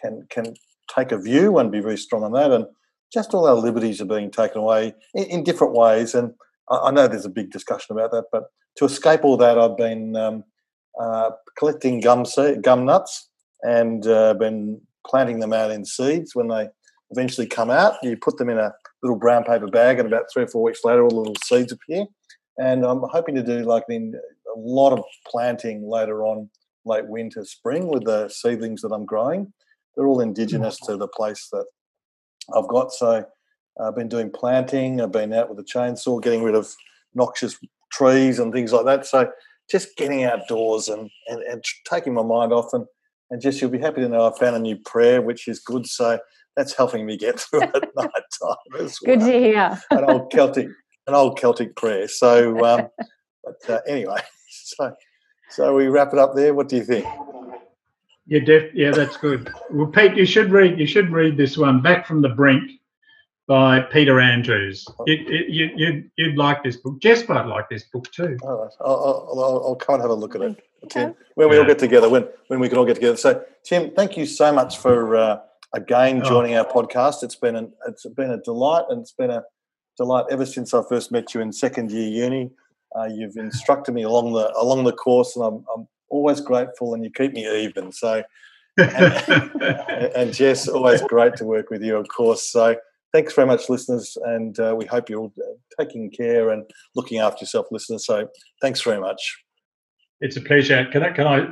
can 0.00 0.26
can 0.30 0.54
take 0.88 1.12
a 1.12 1.18
view 1.18 1.58
and 1.58 1.70
be 1.70 1.80
very 1.80 1.98
strong 1.98 2.24
on 2.24 2.32
that, 2.32 2.50
and 2.50 2.64
just 3.12 3.34
all 3.34 3.46
our 3.46 3.56
liberties 3.56 4.00
are 4.00 4.06
being 4.06 4.30
taken 4.30 4.62
away 4.62 4.94
in, 5.12 5.24
in 5.24 5.44
different 5.44 5.74
ways. 5.74 6.14
And 6.14 6.32
I, 6.70 6.76
I 6.84 6.90
know 6.92 7.08
there's 7.08 7.26
a 7.26 7.40
big 7.40 7.50
discussion 7.50 7.94
about 7.94 8.10
that, 8.12 8.24
but 8.32 8.44
to 8.76 8.86
escape 8.86 9.22
all 9.22 9.36
that, 9.36 9.58
I've 9.58 9.76
been 9.76 10.16
um, 10.16 10.44
uh, 10.98 11.32
collecting 11.58 12.00
gum 12.00 12.24
gum 12.62 12.86
nuts 12.86 13.28
and 13.60 14.06
uh, 14.06 14.32
been 14.32 14.80
planting 15.06 15.40
them 15.40 15.52
out 15.52 15.70
in 15.70 15.84
seeds 15.84 16.34
when 16.34 16.48
they 16.48 16.68
eventually 17.10 17.46
come 17.46 17.70
out. 17.70 17.94
You 18.02 18.16
put 18.16 18.38
them 18.38 18.48
in 18.48 18.58
a 18.58 18.72
little 19.02 19.18
brown 19.18 19.44
paper 19.44 19.68
bag, 19.68 19.98
and 19.98 20.06
about 20.06 20.24
three 20.32 20.44
or 20.44 20.48
four 20.48 20.62
weeks 20.62 20.80
later, 20.84 21.02
all 21.02 21.10
the 21.10 21.16
little 21.16 21.36
seeds 21.44 21.72
appear. 21.72 22.06
And 22.58 22.84
I'm 22.84 23.02
hoping 23.02 23.34
to 23.34 23.42
do 23.42 23.60
like 23.60 23.84
in 23.88 24.14
a 24.14 24.58
lot 24.58 24.92
of 24.92 25.04
planting 25.26 25.88
later 25.88 26.24
on, 26.24 26.48
late 26.84 27.06
winter, 27.06 27.44
spring, 27.44 27.88
with 27.88 28.04
the 28.04 28.28
seedlings 28.28 28.82
that 28.82 28.92
I'm 28.92 29.04
growing. 29.04 29.52
They're 29.94 30.06
all 30.06 30.20
indigenous 30.20 30.78
to 30.80 30.96
the 30.96 31.08
place 31.08 31.48
that 31.52 31.66
I've 32.54 32.68
got. 32.68 32.92
So 32.92 33.26
I've 33.80 33.94
been 33.94 34.08
doing 34.08 34.30
planting. 34.30 35.00
I've 35.00 35.12
been 35.12 35.32
out 35.32 35.50
with 35.50 35.58
a 35.58 35.64
chainsaw, 35.64 36.22
getting 36.22 36.42
rid 36.42 36.54
of 36.54 36.72
noxious 37.14 37.58
trees 37.92 38.38
and 38.38 38.52
things 38.52 38.72
like 38.72 38.84
that. 38.86 39.06
So 39.06 39.30
just 39.70 39.96
getting 39.96 40.24
outdoors 40.24 40.88
and, 40.88 41.10
and, 41.28 41.42
and 41.42 41.64
taking 41.88 42.14
my 42.14 42.22
mind 42.22 42.52
off 42.52 42.72
and 42.72 42.86
and 43.30 43.40
just 43.40 43.60
you'll 43.60 43.70
be 43.70 43.78
happy 43.78 44.00
to 44.00 44.08
know 44.08 44.26
I 44.26 44.38
found 44.38 44.56
a 44.56 44.60
new 44.60 44.76
prayer, 44.76 45.20
which 45.20 45.48
is 45.48 45.58
good. 45.58 45.86
So 45.86 46.18
that's 46.56 46.74
helping 46.74 47.06
me 47.06 47.16
get 47.16 47.38
through 47.38 47.62
at 47.62 47.72
night 47.96 48.10
time 48.40 48.80
as 48.80 48.98
Good 48.98 49.20
to 49.20 49.26
hear. 49.26 49.80
An 49.90 50.04
old 50.04 50.30
Celtic, 50.30 50.68
an 51.06 51.14
old 51.14 51.38
Celtic 51.38 51.76
prayer. 51.76 52.08
So, 52.08 52.64
um, 52.64 52.88
but 53.44 53.70
uh, 53.70 53.80
anyway, 53.86 54.20
so 54.48 54.94
so 55.50 55.74
we 55.74 55.86
wrap 55.86 56.12
it 56.12 56.18
up 56.18 56.34
there. 56.34 56.54
What 56.54 56.68
do 56.68 56.76
you 56.76 56.84
think? 56.84 57.06
Yeah, 58.26 58.40
def- 58.40 58.74
yeah, 58.74 58.90
that's 58.90 59.16
good. 59.16 59.52
Well, 59.70 59.86
Pete, 59.86 60.16
you 60.16 60.26
should 60.26 60.50
read. 60.50 60.78
You 60.78 60.86
should 60.86 61.12
read 61.12 61.36
this 61.36 61.56
one, 61.56 61.80
"Back 61.80 62.06
from 62.06 62.22
the 62.22 62.30
Brink," 62.30 62.72
by 63.46 63.80
Peter 63.80 64.18
Andrews. 64.18 64.84
You, 65.06 65.14
you, 65.14 65.70
you'd, 65.76 66.10
you'd 66.16 66.36
like 66.36 66.64
this 66.64 66.76
book. 66.76 67.00
Jess 67.00 67.28
might 67.28 67.46
like 67.46 67.68
this 67.68 67.84
book 67.84 68.10
too. 68.10 68.36
All 68.42 68.62
right, 68.62 68.72
I'll, 68.80 68.94
I'll, 68.94 69.40
I'll, 69.40 69.64
I'll 69.68 69.76
come 69.76 69.96
and 69.96 70.02
have 70.02 70.10
a 70.10 70.14
look 70.14 70.34
at 70.34 70.42
it, 70.42 70.62
Tim. 70.90 71.10
Okay. 71.10 71.18
When 71.34 71.50
we 71.50 71.58
all 71.58 71.64
get 71.64 71.78
together, 71.78 72.08
when 72.08 72.26
when 72.48 72.58
we 72.58 72.68
can 72.68 72.78
all 72.78 72.84
get 72.84 72.94
together. 72.94 73.16
So, 73.16 73.44
Tim, 73.62 73.92
thank 73.92 74.16
you 74.16 74.26
so 74.26 74.52
much 74.52 74.78
for 74.78 75.16
uh, 75.16 75.38
again 75.76 76.22
Oh. 76.24 76.28
joining 76.28 76.54
our 76.56 76.64
podcast. 76.66 77.22
It's 77.22 77.36
been 77.36 77.56
an 77.56 77.72
it's 77.86 78.06
been 78.16 78.30
a 78.30 78.38
delight, 78.38 78.84
and 78.88 79.00
it's 79.02 79.12
been 79.12 79.30
a 79.30 79.42
delight 79.96 80.24
ever 80.30 80.46
since 80.46 80.74
I 80.74 80.82
first 80.88 81.12
met 81.12 81.34
you 81.34 81.40
in 81.40 81.52
second 81.52 81.90
year 81.92 82.08
uni. 82.24 82.50
Uh, 82.98 83.04
you've 83.04 83.36
instructed 83.36 83.92
me 83.92 84.02
along 84.02 84.32
the 84.32 84.52
along 84.58 84.84
the 84.84 84.92
course, 84.92 85.36
and 85.36 85.44
I'm, 85.44 85.64
I'm 85.74 85.86
always 86.08 86.40
grateful, 86.40 86.94
and 86.94 87.04
you 87.04 87.10
keep 87.10 87.32
me 87.32 87.42
even. 87.64 87.92
So, 87.92 88.22
and, 88.78 89.62
and 90.16 90.32
Jess, 90.32 90.66
always 90.68 91.02
great 91.02 91.36
to 91.36 91.44
work 91.44 91.70
with 91.70 91.82
you, 91.82 91.96
of 91.96 92.08
course. 92.08 92.42
So, 92.50 92.76
thanks 93.12 93.34
very 93.34 93.46
much, 93.46 93.68
listeners, 93.68 94.16
and 94.24 94.58
uh, 94.58 94.74
we 94.78 94.86
hope 94.86 95.10
you're 95.10 95.20
all 95.20 95.32
uh, 95.38 95.82
taking 95.82 96.10
care 96.10 96.50
and 96.50 96.64
looking 96.94 97.18
after 97.18 97.42
yourself, 97.42 97.66
listeners. 97.70 98.06
So, 98.06 98.28
thanks 98.62 98.80
very 98.80 99.00
much. 99.00 99.20
it's 100.20 100.36
a 100.36 100.40
pleasure. 100.40 100.86
Can 100.90 101.02
I? 101.02 101.10
Can 101.12 101.26
I? 101.26 101.46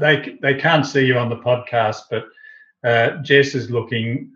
They 0.00 0.36
they 0.42 0.54
can't 0.54 0.84
see 0.86 1.04
you 1.06 1.16
on 1.18 1.30
the 1.30 1.36
podcast, 1.36 2.02
but 2.10 2.24
uh, 2.86 3.16
Jess 3.22 3.54
is 3.54 3.70
looking 3.70 4.32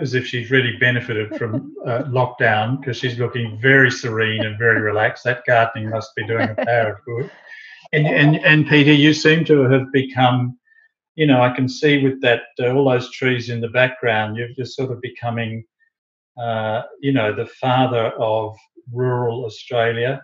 as 0.00 0.14
if 0.14 0.26
she's 0.26 0.50
really 0.50 0.76
benefited 0.78 1.36
from 1.36 1.74
uh, 1.86 2.04
lockdown 2.04 2.80
because 2.80 2.96
she's 2.96 3.18
looking 3.18 3.58
very 3.60 3.90
serene 3.90 4.44
and 4.44 4.58
very 4.58 4.80
relaxed. 4.80 5.24
That 5.24 5.44
gardening 5.46 5.90
must 5.90 6.14
be 6.16 6.26
doing 6.26 6.48
a 6.48 6.54
power 6.54 6.94
of 6.94 7.04
good. 7.04 7.30
And 7.92 8.06
and 8.06 8.36
and 8.44 8.66
Peter, 8.66 8.92
you 8.92 9.12
seem 9.12 9.44
to 9.44 9.62
have 9.70 9.92
become, 9.92 10.58
you 11.14 11.26
know, 11.26 11.42
I 11.42 11.50
can 11.50 11.68
see 11.68 12.02
with 12.02 12.20
that 12.22 12.42
uh, 12.58 12.72
all 12.72 12.90
those 12.90 13.10
trees 13.10 13.50
in 13.50 13.60
the 13.60 13.68
background. 13.68 14.36
You're 14.36 14.48
just 14.48 14.74
sort 14.74 14.90
of 14.90 15.00
becoming, 15.00 15.64
uh, 16.40 16.82
you 17.00 17.12
know, 17.12 17.32
the 17.34 17.46
father 17.46 18.06
of 18.18 18.56
rural 18.92 19.44
Australia 19.44 20.22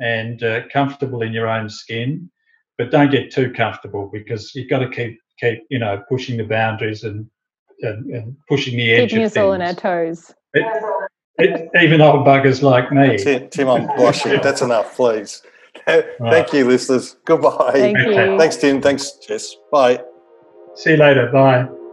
and 0.00 0.42
uh, 0.42 0.62
comfortable 0.72 1.22
in 1.22 1.32
your 1.32 1.48
own 1.48 1.68
skin, 1.68 2.30
but 2.78 2.90
don't 2.90 3.10
get 3.10 3.32
too 3.32 3.52
comfortable 3.52 4.08
because 4.12 4.54
you've 4.54 4.70
got 4.70 4.78
to 4.78 4.88
keep 4.88 5.18
keep 5.38 5.60
you 5.70 5.78
know 5.78 6.02
pushing 6.08 6.36
the 6.36 6.44
boundaries 6.44 7.04
and 7.04 7.28
and, 7.80 8.10
and 8.10 8.36
pushing 8.48 8.76
the 8.76 8.92
edge 8.92 9.10
Keeping 9.10 9.24
of 9.24 9.30
us 9.32 9.36
all 9.36 9.50
on 9.52 9.62
our 9.62 9.74
toes. 9.74 10.32
It- 10.52 10.66
it- 11.38 11.70
even 11.82 12.00
old 12.00 12.24
buggers 12.24 12.62
like 12.62 12.92
me. 12.92 13.18
Tim, 13.18 13.48
Tim, 13.50 13.68
I'm 13.68 13.86
blushing. 13.96 14.40
That's 14.42 14.62
enough, 14.62 14.94
please. 14.94 15.42
Thank 15.86 16.52
you, 16.52 16.64
listeners. 16.66 17.16
Goodbye. 17.24 17.72
Thank 17.72 17.98
Okay. 17.98 18.30
you. 18.32 18.38
Thanks, 18.38 18.56
Tim. 18.56 18.80
Thanks, 18.80 19.10
Jess. 19.26 19.54
Bye. 19.72 20.00
See 20.76 20.92
you 20.92 20.96
later. 20.96 21.30
Bye. 21.32 21.83